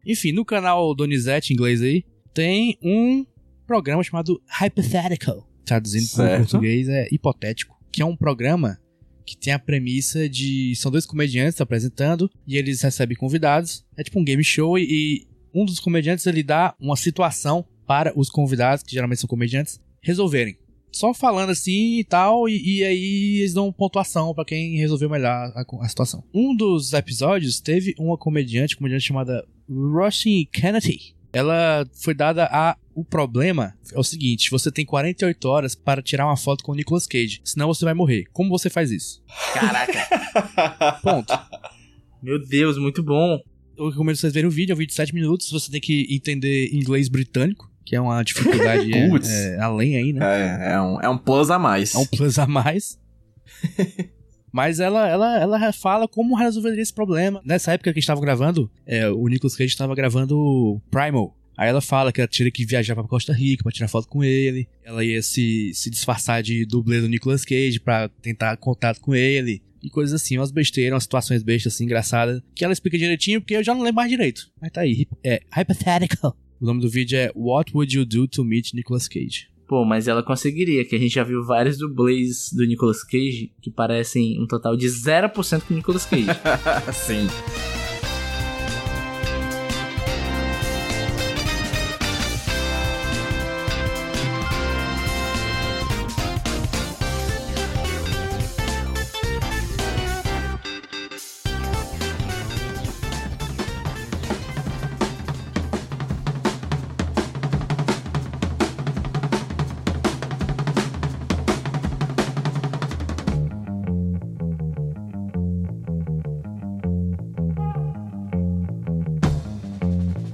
Enfim, 0.06 0.32
no 0.32 0.46
canal 0.46 0.94
Donizete 0.94 1.52
em 1.52 1.56
inglês 1.56 1.82
aí, 1.82 2.04
tem 2.34 2.78
um 2.82 3.26
programa 3.66 4.04
chamado 4.04 4.42
Hypothetical. 4.48 5.48
Traduzindo 5.66 6.08
para 6.16 6.38
português 6.38 6.88
é 6.90 7.08
hipotético. 7.12 7.76
Que 7.92 8.02
é 8.02 8.06
um 8.06 8.16
programa 8.16 8.80
que 9.26 9.36
tem 9.36 9.52
a 9.54 9.58
premissa 9.60 10.30
de. 10.30 10.76
São 10.76 10.92
dois 10.92 11.06
comediantes 11.06 11.60
apresentando 11.60 12.30
e 12.46 12.58
eles 12.58 12.82
recebem 12.82 13.18
convidados. 13.18 13.84
É 13.98 14.04
tipo 14.04 14.20
um 14.20 14.24
game 14.24 14.44
show 14.44 14.78
e 14.78 15.26
um 15.56 15.66
dos 15.66 15.80
comediantes 15.80 16.28
ele 16.28 16.44
dá 16.44 16.76
uma 16.80 16.98
situação 16.98 17.66
para 17.88 18.12
os 18.20 18.30
convidados, 18.30 18.84
que 18.84 18.92
geralmente 18.92 19.22
são 19.22 19.28
comediantes, 19.28 19.80
resolverem. 20.02 20.58
Só 20.92 21.14
falando 21.14 21.50
assim 21.50 22.00
e 22.00 22.04
tal, 22.04 22.48
e, 22.48 22.80
e 22.80 22.84
aí 22.84 23.38
eles 23.40 23.54
dão 23.54 23.72
pontuação 23.72 24.34
pra 24.34 24.46
quem 24.46 24.78
resolveu 24.78 25.10
melhor 25.10 25.52
a, 25.56 25.66
a 25.82 25.90
situação. 25.90 26.24
Um 26.34 26.56
dos 26.56 26.94
episódios 26.94 27.60
teve 27.60 27.94
uma 27.98 28.18
comediante, 28.18 28.78
comediante 28.78 29.06
chamada 29.06 29.46
Roisin 29.70 30.48
Kennedy. 30.52 31.16
Ela 31.34 31.86
foi 31.94 32.14
dada 32.14 32.48
a. 32.50 32.78
O 32.94 33.04
problema 33.04 33.74
é 33.92 34.00
o 34.00 34.04
seguinte: 34.04 34.50
você 34.50 34.72
tem 34.72 34.86
48 34.86 35.46
horas 35.50 35.76
para 35.76 36.02
tirar 36.02 36.28
uma 36.28 36.38
foto 36.38 36.64
com 36.64 36.72
o 36.72 36.76
Nicolas 36.76 37.06
Cage, 37.06 37.42
senão 37.44 37.68
você 37.68 37.84
vai 37.84 37.94
morrer. 37.94 38.24
Como 38.32 38.50
você 38.50 38.70
faz 38.70 38.90
isso? 38.90 39.22
Caraca. 39.54 41.00
Ponto. 41.04 41.34
Meu 42.24 42.40
Deus, 42.40 42.78
muito 42.78 43.04
bom. 43.04 43.38
Eu 43.78 43.90
recomendo 43.90 44.16
vocês 44.16 44.34
verem 44.34 44.48
o 44.48 44.52
vídeo, 44.52 44.74
é 44.74 44.76
um 44.76 44.78
vídeo 44.78 44.90
de 44.90 44.96
7 44.96 45.14
minutos. 45.14 45.52
Você 45.52 45.72
tem 45.72 45.82
que 45.82 46.08
entender 46.10 46.74
inglês 46.74 47.10
britânico, 47.10 47.72
que 47.86 47.96
é 47.96 48.02
uma 48.02 48.24
dificuldade 48.24 48.92
é, 48.94 49.56
é, 49.56 49.60
além 49.60 49.98
aí, 49.98 50.14
né? 50.14 50.22
É, 50.24 50.74
é 50.74 50.82
um, 50.82 51.02
é 51.02 51.10
um 51.10 51.18
plus 51.18 51.50
a 51.50 51.60
mais. 51.60 51.94
É 51.94 51.98
um 51.98 52.06
plus 52.06 52.40
a 52.40 52.48
mais. 52.48 53.00
Mas 54.52 54.80
ela, 54.80 55.06
ela, 55.10 55.38
ela 55.38 55.74
fala 55.74 56.08
como 56.08 56.34
resolveria 56.34 56.82
esse 56.82 56.94
problema. 56.94 57.42
Nessa 57.44 57.74
época 57.74 57.92
que 57.92 58.00
a 58.00 58.00
gente 58.00 58.08
tava 58.08 58.22
gravando, 58.22 58.72
é, 58.86 59.10
o 59.10 59.28
Nicolas 59.28 59.54
Cage 59.54 59.74
estava 59.74 59.94
gravando 59.94 60.82
Primal. 60.90 61.36
Aí 61.58 61.68
ela 61.68 61.82
fala 61.82 62.12
que 62.12 62.22
ela 62.22 62.28
teria 62.28 62.52
que 62.52 62.66
viajar 62.66 62.96
pra 62.96 63.04
Costa 63.04 63.34
Rica 63.34 63.64
pra 63.64 63.72
tirar 63.72 63.90
foto 63.90 64.08
com 64.08 64.24
ele. 64.24 64.66
Ela 64.82 65.04
ia 65.04 65.22
se, 65.22 65.72
se 65.74 65.90
disfarçar 65.90 66.42
de 66.42 66.66
dublê 66.66 67.02
do 67.02 67.10
Nicolas 67.10 67.44
Cage 67.44 67.82
pra 67.82 68.08
tentar 68.22 68.56
contato 68.56 69.02
com 69.02 69.14
ele. 69.14 69.62
E 69.86 69.90
coisas 69.90 70.20
assim, 70.20 70.38
umas 70.38 70.50
besteiras, 70.50 70.94
umas 70.94 71.04
situações 71.04 71.44
bestas 71.44 71.74
assim, 71.74 71.84
engraçadas. 71.86 72.42
Que 72.56 72.64
ela 72.64 72.74
explica 72.74 72.98
direitinho, 72.98 73.40
porque 73.40 73.56
eu 73.56 73.64
já 73.64 73.74
não 73.74 73.82
lembro 73.82 73.98
mais 73.98 74.10
direito. 74.10 74.50
Mas 74.60 74.72
tá 74.72 74.82
aí. 74.82 75.08
É 75.24 75.42
Hypothetical. 75.52 76.36
O 76.60 76.66
nome 76.66 76.82
do 76.82 76.90
vídeo 76.90 77.18
é 77.18 77.32
What 77.36 77.72
Would 77.76 77.96
You 77.96 78.06
Do 78.06 78.28
to 78.28 78.44
Meet 78.44 78.74
Nicolas 78.74 79.08
Cage? 79.08 79.48
Pô, 79.68 79.86
mas 79.86 80.08
ela 80.08 80.24
conseguiria, 80.24 80.86
que 80.86 80.96
a 80.96 81.00
gente 81.00 81.14
já 81.14 81.24
viu 81.24 81.44
vários 81.44 81.78
dublês 81.78 82.52
do 82.52 82.66
Nicolas 82.66 83.04
Cage 83.04 83.52
que 83.62 83.70
parecem 83.70 84.42
um 84.42 84.48
total 84.48 84.76
de 84.76 84.88
0% 84.88 85.62
com 85.62 85.74
o 85.74 85.78
Nicolas 85.78 86.06
Cage. 86.06 86.26
Sim. 86.94 87.28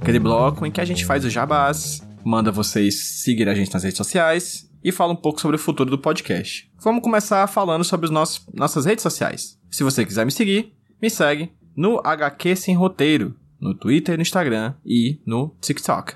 Aquele 0.02 0.18
bloco 0.18 0.66
em 0.66 0.70
que 0.70 0.80
a 0.80 0.84
gente 0.84 1.06
faz 1.06 1.24
os 1.24 1.32
jabás, 1.32 2.02
manda 2.24 2.50
vocês 2.50 3.20
seguir 3.22 3.48
a 3.48 3.54
gente 3.54 3.72
nas 3.72 3.84
redes 3.84 3.96
sociais 3.96 4.68
e 4.82 4.90
fala 4.90 5.12
um 5.12 5.16
pouco 5.16 5.40
sobre 5.40 5.54
o 5.54 5.58
futuro 5.60 5.88
do 5.88 5.98
podcast. 5.98 6.68
Vamos 6.82 7.04
começar 7.04 7.46
falando 7.46 7.84
sobre 7.84 8.10
nossos, 8.10 8.44
nossas 8.52 8.84
redes 8.84 9.04
sociais. 9.04 9.60
Se 9.70 9.84
você 9.84 10.04
quiser 10.04 10.26
me 10.26 10.32
seguir, 10.32 10.72
me 11.00 11.08
segue 11.08 11.52
no 11.76 12.00
HQ 12.04 12.56
Sem 12.56 12.74
Roteiro, 12.74 13.36
no 13.60 13.74
Twitter, 13.74 14.16
no 14.16 14.22
Instagram 14.22 14.74
e 14.84 15.20
no 15.24 15.56
TikTok. 15.60 16.14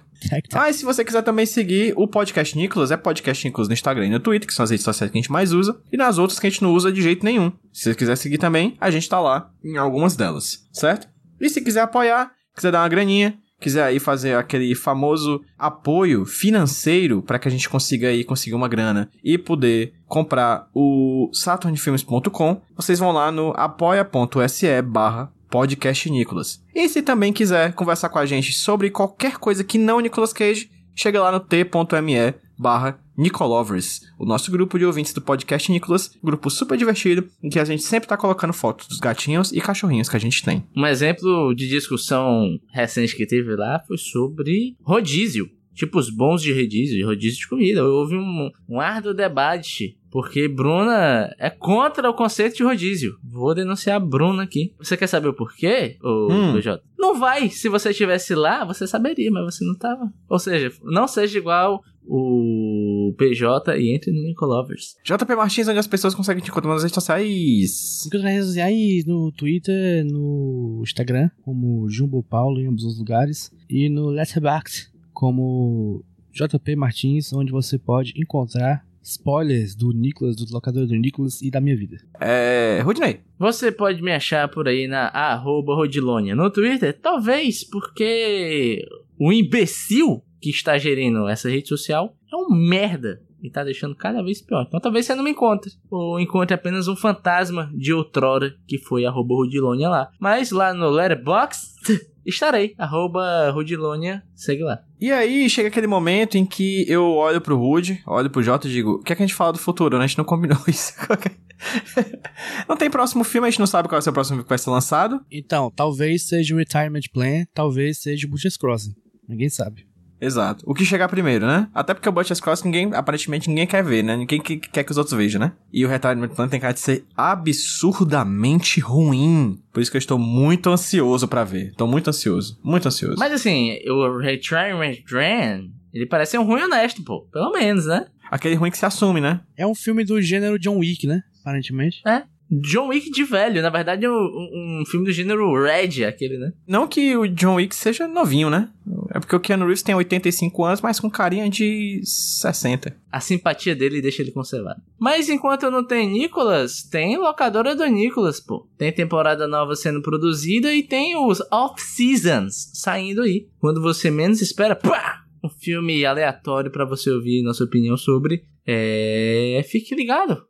Ah, 0.53 0.68
e 0.68 0.74
se 0.74 0.84
você 0.84 1.05
quiser 1.05 1.22
também 1.22 1.47
seguir 1.47 1.95
o 1.97 2.09
Podcast 2.09 2.59
Nicolas, 2.59 2.91
é 2.91 2.97
Podcast 2.97 3.47
Nicolas 3.47 3.68
no 3.68 3.74
Instagram 3.74 4.07
e 4.07 4.11
no 4.11 4.18
Twitter, 4.18 4.49
que 4.49 4.55
são 4.55 4.64
as 4.64 4.70
redes 4.70 4.84
sociais 4.84 5.12
que 5.12 5.16
a 5.16 5.20
gente 5.20 5.30
mais 5.30 5.53
usa, 5.53 5.80
e 5.93 5.97
nas 5.97 6.18
outras 6.18 6.41
que 6.41 6.47
a 6.49 6.51
gente 6.51 6.62
não 6.62 6.72
usa 6.72 6.91
de 6.91 7.01
jeito 7.01 7.24
nenhum. 7.24 7.53
Se 7.72 7.84
você 7.84 7.95
quiser 7.95 8.16
seguir 8.16 8.39
também, 8.39 8.76
a 8.80 8.91
gente 8.91 9.09
tá 9.09 9.20
lá 9.20 9.49
em 9.62 9.76
algumas 9.76 10.16
delas, 10.16 10.66
certo? 10.72 11.07
E 11.41 11.49
se 11.49 11.61
quiser 11.61 11.82
apoiar, 11.82 12.32
quiser 12.53 12.72
dar 12.72 12.80
uma 12.80 12.89
graninha, 12.89 13.39
quiser 13.61 13.85
aí 13.85 13.99
fazer 13.99 14.37
aquele 14.37 14.75
famoso 14.75 15.43
apoio 15.59 16.25
financeiro 16.25 17.23
para 17.23 17.39
que 17.39 17.49
a 17.49 17.51
gente 17.51 17.69
consiga 17.69 18.09
aí 18.09 18.25
conseguir 18.25 18.55
uma 18.55 18.69
grana 18.69 19.11
e 19.23 19.39
poder 19.39 19.95
comprar 20.07 20.69
o 20.75 21.31
saturnfilmes.com, 21.33 22.61
vocês 22.75 22.99
vão 22.99 23.13
lá 23.13 23.31
no 23.33 23.53
apoia.se 23.57 24.83
barra 24.83 25.33
podcast 25.49 26.11
Nicolas. 26.11 26.63
E 26.75 26.89
se 26.89 27.03
também 27.03 27.33
quiser 27.33 27.73
conversar 27.73 28.09
com 28.09 28.19
a 28.19 28.27
gente 28.27 28.53
sobre 28.53 28.91
qualquer 28.91 29.39
coisa 29.39 29.65
que 29.65 29.79
não 29.79 30.01
Nicolas 30.01 30.33
Cage, 30.33 30.71
chega 30.95 31.21
lá 31.21 31.31
no 31.33 31.41
t.me 31.41 32.35
barra 32.59 32.99
Nicolovers, 33.17 34.01
o 34.19 34.25
nosso 34.25 34.51
grupo 34.51 34.79
de 34.79 34.85
ouvintes 34.85 35.12
do 35.12 35.21
podcast 35.21 35.71
Nicolas, 35.71 36.11
grupo 36.23 36.51
super 36.51 36.77
divertido, 36.77 37.27
em 37.43 37.49
que 37.49 37.59
a 37.59 37.64
gente 37.64 37.83
sempre 37.83 38.09
tá 38.09 38.17
colocando 38.17 38.53
fotos 38.53 38.87
dos 38.87 38.99
gatinhos 38.99 39.53
e 39.53 39.61
cachorrinhos 39.61 40.09
que 40.09 40.17
a 40.17 40.21
gente 40.21 40.43
tem. 40.43 40.64
Um 40.77 40.87
exemplo 40.87 41.55
de 41.55 41.69
discussão 41.69 42.59
recente 42.73 43.17
que 43.17 43.27
teve 43.27 43.55
lá 43.57 43.83
foi 43.87 43.97
sobre 43.99 44.77
rodízio. 44.83 45.49
Tipo, 45.75 45.99
os 45.99 46.09
bons 46.09 46.41
de 46.41 46.53
rodízio, 46.53 47.07
rodízio 47.07 47.39
de 47.39 47.49
comida. 47.49 47.85
Houve 47.85 48.17
um, 48.17 48.51
um 48.67 48.81
árduo 48.81 49.12
debate 49.12 49.99
porque 50.11 50.49
Bruna 50.49 51.31
é 51.39 51.51
contra 51.51 52.09
o 52.09 52.14
conceito 52.14 52.57
de 52.57 52.62
rodízio. 52.62 53.19
Vou 53.23 53.55
denunciar 53.55 53.97
a 53.97 54.01
Bruna 54.01 54.45
aqui. 54.45 54.73
Você 54.79 54.97
quer 54.97 55.07
saber 55.07 55.29
o 55.29 55.35
porquê, 55.35 55.99
ô 56.03 56.33
Hum. 56.33 56.55
Não 56.99 57.19
vai. 57.19 57.51
Se 57.51 57.69
você 57.69 57.91
estivesse 57.91 58.35
lá, 58.35 58.64
você 58.64 58.87
saberia, 58.87 59.31
mas 59.31 59.55
você 59.55 59.64
não 59.67 59.77
tava. 59.77 60.11
Ou 60.27 60.39
seja, 60.39 60.73
não 60.83 61.07
seja 61.07 61.37
igual 61.37 61.83
o 62.07 63.15
PJ 63.19 63.79
e 63.79 63.95
entre 63.95 64.13
no 64.13 64.23
Nicolovers. 64.23 64.97
JP 65.05 65.35
Martins, 65.35 65.69
onde 65.69 65.79
as 65.79 65.87
pessoas 65.87 66.15
conseguem 66.15 66.43
te 66.43 66.51
encontrar 66.51 66.73
nas 66.73 66.83
redes 66.83 66.95
sociais. 66.95 68.03
Siga 68.03 68.19
nas 68.19 68.33
redes 68.33 68.47
sociais, 68.47 69.05
no 69.05 69.33
Twitter, 69.33 70.05
no 70.05 70.81
Instagram, 70.83 71.31
como 71.43 71.89
Jumbo 71.89 72.23
Paulo 72.23 72.61
em 72.61 72.69
ambos 72.69 72.85
os 72.85 72.99
lugares. 72.99 73.51
E 73.69 73.89
no 73.89 74.09
Letterboxd, 74.11 74.91
como 75.13 76.05
JP 76.33 76.77
Martins, 76.77 77.33
onde 77.33 77.51
você 77.51 77.79
pode 77.79 78.13
encontrar 78.17 78.85
spoilers 79.03 79.75
do 79.75 79.93
Nicolas, 79.93 80.35
do 80.35 80.53
locador 80.53 80.87
do 80.87 80.95
Nicolas 80.95 81.41
e 81.41 81.51
da 81.51 81.61
minha 81.61 81.77
vida. 81.77 81.97
É. 82.21 82.81
Rudney. 82.83 83.21
Você 83.39 83.71
pode 83.71 84.03
me 84.03 84.13
achar 84.13 84.49
por 84.49 84.67
aí 84.67 84.89
na 84.89 85.09
arroba 85.09 85.75
Rodilônia. 85.75 86.35
No 86.35 86.51
Twitter, 86.51 86.93
talvez 87.01 87.63
porque 87.63 88.85
o 89.19 89.33
imbecil 89.33 90.23
que 90.41 90.51
está 90.51 90.78
gerindo 90.78 91.28
essa 91.28 91.49
rede 91.49 91.68
social 91.68 92.16
é 92.32 92.37
um 92.37 92.49
merda 92.51 93.20
e 93.43 93.51
tá 93.51 93.62
deixando 93.62 93.95
cada 93.95 94.22
vez 94.22 94.43
pior. 94.43 94.64
Então 94.66 94.80
talvez 94.80 95.07
você 95.07 95.14
não 95.14 95.24
me 95.24 95.30
encontre. 95.30 95.72
Ou 95.91 96.18
encontre 96.18 96.55
apenas 96.55 96.89
um 96.89 96.97
fantasma 96.97 97.70
de 97.74 97.93
outrora 97.93 98.55
que 98.66 98.78
foi 98.78 99.05
arroba 99.05 99.34
Rodilônia 99.34 99.89
lá. 99.89 100.11
Mas 100.18 100.51
lá 100.51 100.72
no 100.72 100.91
Letterboxd 100.91 102.01
estarei. 102.26 102.74
Arroba 102.76 103.51
Rodilônia, 103.51 104.22
segue 104.34 104.62
lá. 104.62 104.80
E 105.01 105.12
aí 105.12 105.49
chega 105.49 105.68
aquele 105.68 105.87
momento 105.87 106.37
em 106.37 106.45
que 106.45 106.84
eu 106.89 107.05
olho 107.12 107.41
pro 107.41 107.57
Rude, 107.57 108.03
olho 108.07 108.30
pro 108.30 108.43
Jota 108.43 108.66
e 108.66 108.70
digo: 108.70 108.93
o 108.93 109.03
que 109.03 109.12
é 109.12 109.16
que 109.16 109.22
a 109.22 109.26
gente 109.26 109.37
fala 109.37 109.53
do 109.53 109.59
futuro? 109.59 109.97
A 109.97 110.07
gente 110.07 110.18
não 110.18 110.24
combinou 110.24 110.59
isso. 110.66 110.95
não 112.68 112.76
tem 112.76 112.91
próximo 112.91 113.22
filme, 113.24 113.47
a 113.47 113.51
gente 113.51 113.61
não 113.61 113.66
sabe 113.66 113.89
qual 113.89 113.97
vai 113.97 114.03
ser 114.03 114.11
o 114.11 114.12
próximo 114.12 114.37
filme 114.37 114.45
que 114.45 114.49
vai 114.49 114.59
ser 114.59 114.70
lançado. 114.70 115.20
Então, 115.30 115.70
talvez 115.74 116.26
seja 116.26 116.55
o 116.55 116.59
Retirement 116.59 117.09
Plan, 117.12 117.45
talvez 117.55 117.99
seja 117.99 118.26
o 118.26 118.30
Butcher's 118.30 118.57
Crossing. 118.57 118.95
Ninguém 119.28 119.49
sabe. 119.49 119.87
Exato. 120.21 120.64
O 120.67 120.73
que 120.75 120.85
chegar 120.85 121.09
primeiro, 121.09 121.47
né? 121.47 121.69
Até 121.75 121.93
porque 121.93 122.09
o 122.09 122.12
Butcher's 122.12 122.41
Cross 122.41 122.62
ninguém, 122.62 122.91
aparentemente 122.95 123.49
ninguém 123.49 123.67
quer 123.67 123.85
ver, 123.85 124.03
né? 124.03 124.17
Ninguém 124.17 124.41
que- 124.41 124.57
quer 124.59 124.83
que 124.85 124.91
os 124.91 124.97
outros 124.99 125.17
vejam, 125.17 125.41
né? 125.41 125.53
E 125.73 125.85
o 125.85 125.89
Retirement 125.89 126.29
Plan 126.29 126.49
tem 126.49 126.59
cara 126.61 126.73
de 126.73 126.81
ser 126.81 127.05
absurdamente 127.17 128.81
ruim. 128.81 129.59
Por 129.73 129.81
isso 129.81 129.91
que 129.91 129.97
eu 129.97 130.01
estou 130.01 130.19
muito 130.19 130.71
ansioso 130.71 131.29
pra 131.29 131.45
ver. 131.45 131.73
Tô 131.77 131.87
muito 131.87 132.09
ansioso. 132.09 132.59
Muito 132.62 132.89
ansioso. 132.89 133.17
Mas 133.19 133.33
assim, 133.33 133.79
o 133.89 134.19
Retirement 134.19 134.95
Dran, 135.09 135.69
ele 135.93 136.07
parece 136.07 136.33
ser 136.33 136.39
um 136.39 136.45
ruim 136.45 136.62
honesto, 136.62 137.03
pô. 137.05 137.23
Pelo 137.33 137.53
menos, 137.53 137.87
né? 137.87 138.07
Aquele 138.31 138.55
ruim 138.57 138.71
que 138.71 138.79
se 138.79 138.87
assume, 138.87 139.21
né? 139.21 139.41
É 139.57 139.67
um 139.67 139.75
filme 139.75 140.05
do 140.05 140.21
gênero 140.21 140.59
John 140.59 140.79
Wick, 140.79 141.07
né? 141.07 141.23
Aparentemente. 141.41 142.03
É. 142.07 142.23
John 142.51 142.89
Wick 142.89 143.11
de 143.11 143.25
velho. 143.25 143.63
Na 143.63 143.71
verdade, 143.71 144.05
é 144.05 144.11
um, 144.11 144.81
um 144.81 144.85
filme 144.87 145.07
do 145.07 145.13
gênero 145.13 145.53
Red, 145.63 146.05
aquele, 146.05 146.39
né? 146.39 146.53
Não 146.67 146.87
que 146.87 147.17
o 147.17 147.27
John 147.27 147.57
Wick 147.57 147.75
seja 147.75 148.07
novinho, 148.07 148.49
né? 148.49 148.71
É 149.11 149.19
porque 149.19 149.35
o 149.35 149.41
Keanu 149.41 149.65
Reeves 149.65 149.83
tem 149.83 149.95
85 149.95 150.65
anos, 150.65 150.81
mas 150.81 151.01
com 151.01 151.11
carinha 151.11 151.49
de 151.51 152.01
60. 152.05 152.97
A 153.11 153.21
simpatia 153.21 153.75
dele 153.75 154.01
deixa 154.01 154.23
ele 154.23 154.31
conservado. 154.31 154.81
Mas 154.99 155.29
enquanto 155.29 155.71
não 155.71 155.85
tem 155.85 156.09
Nicolas, 156.09 156.83
tem 156.83 157.17
locadora 157.17 157.75
do 157.75 157.85
Nicolas, 157.87 158.41
pô. 158.41 158.69
Tem 158.79 158.93
temporada 158.93 159.49
nova 159.49 159.75
sendo 159.75 160.03
produzida 160.03 160.73
e 160.73 160.83
tem 160.83 161.17
os 161.17 161.41
off-seasons 161.51 162.71
saindo 162.75 163.23
aí. 163.23 163.49
Quando 163.59 163.83
você 163.83 164.11
menos 164.11 164.41
espera, 164.41 164.77
pá! 164.77 165.25
Um 165.43 165.49
filme 165.49 166.05
aleatório 166.05 166.71
pra 166.71 166.85
você 166.85 167.11
ouvir 167.11 167.43
nossa 167.43 167.65
opinião 167.65 167.97
sobre. 167.97 168.45
É. 168.67 169.65
Fique 169.69 169.95
ligado. 169.95 170.45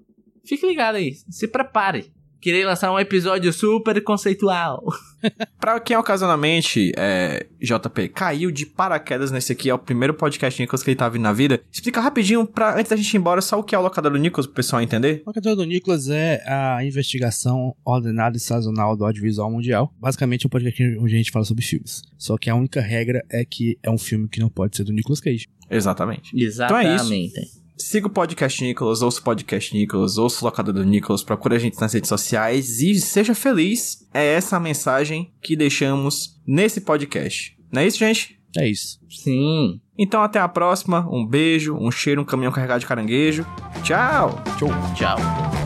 Fique 0.46 0.66
ligado 0.66 0.96
aí. 0.96 1.14
Se 1.28 1.48
prepare. 1.48 2.12
Queria 2.40 2.66
lançar 2.66 2.92
um 2.92 2.98
episódio 2.98 3.52
super 3.52 4.00
conceitual. 4.04 4.84
Pra 5.58 5.80
quem 5.80 5.96
ocasionalmente, 5.96 6.92
é, 6.96 7.46
JP, 7.60 8.10
caiu 8.10 8.52
de 8.52 8.64
paraquedas 8.66 9.32
nesse 9.32 9.52
aqui, 9.52 9.68
é 9.68 9.74
o 9.74 9.78
primeiro 9.78 10.14
podcast 10.14 10.60
Nicolas 10.60 10.82
que 10.82 10.90
ele 10.90 10.96
tá 10.96 11.08
vindo 11.08 11.22
na 11.22 11.32
vida, 11.32 11.60
explica 11.72 12.00
rapidinho, 12.00 12.46
pra, 12.46 12.78
antes 12.78 12.90
da 12.90 12.96
gente 12.96 13.12
ir 13.12 13.16
embora, 13.16 13.40
só 13.40 13.58
o 13.58 13.64
que 13.64 13.74
é 13.74 13.78
o 13.78 13.82
locador 13.82 14.12
do 14.12 14.18
Nicolas, 14.18 14.46
pro 14.46 14.54
pessoal 14.54 14.80
entender. 14.80 15.22
O 15.24 15.30
locador 15.30 15.56
do 15.56 15.64
Nicolas 15.64 16.08
é 16.08 16.40
a 16.46 16.84
investigação 16.84 17.74
ordenada 17.84 18.36
e 18.36 18.40
sazonal 18.40 18.96
do 18.96 19.04
audiovisual 19.04 19.50
mundial. 19.50 19.92
Basicamente, 19.98 20.44
é 20.44 20.46
um 20.46 20.50
podcast 20.50 20.98
onde 20.98 21.14
a 21.14 21.18
gente 21.18 21.32
fala 21.32 21.44
sobre 21.44 21.64
filmes. 21.64 22.02
Só 22.16 22.36
que 22.36 22.48
a 22.48 22.54
única 22.54 22.80
regra 22.80 23.24
é 23.28 23.44
que 23.44 23.76
é 23.82 23.90
um 23.90 23.98
filme 23.98 24.28
que 24.28 24.38
não 24.38 24.48
pode 24.48 24.76
ser 24.76 24.84
do 24.84 24.92
Nicolas 24.92 25.20
Cage. 25.20 25.46
Exatamente. 25.68 26.30
Exatamente. 26.40 27.65
Siga 27.76 28.06
o 28.06 28.10
podcast 28.10 28.64
Nicolas, 28.64 29.02
ouça 29.02 29.20
o 29.20 29.22
podcast 29.22 29.76
Nicolas, 29.76 30.16
ouça 30.16 30.42
o 30.42 30.44
locador 30.46 30.72
do 30.72 30.84
Nicolas, 30.84 31.22
procure 31.22 31.56
a 31.56 31.58
gente 31.58 31.78
nas 31.78 31.92
redes 31.92 32.08
sociais 32.08 32.80
e 32.80 32.94
seja 32.94 33.34
feliz. 33.34 34.08
É 34.14 34.24
essa 34.34 34.56
a 34.56 34.60
mensagem 34.60 35.30
que 35.42 35.54
deixamos 35.54 36.40
nesse 36.46 36.80
podcast. 36.80 37.54
Não 37.70 37.82
é 37.82 37.86
isso, 37.86 37.98
gente? 37.98 38.38
É 38.56 38.66
isso. 38.66 38.98
Sim. 39.10 39.78
Então 39.98 40.22
até 40.22 40.38
a 40.38 40.48
próxima, 40.48 41.06
um 41.10 41.26
beijo, 41.26 41.76
um 41.76 41.90
cheiro, 41.90 42.22
um 42.22 42.24
caminhão 42.24 42.52
carregado 42.52 42.80
de 42.80 42.86
caranguejo. 42.86 43.44
Tchau! 43.82 44.42
Tchau. 44.58 44.70
Tchau. 44.94 45.65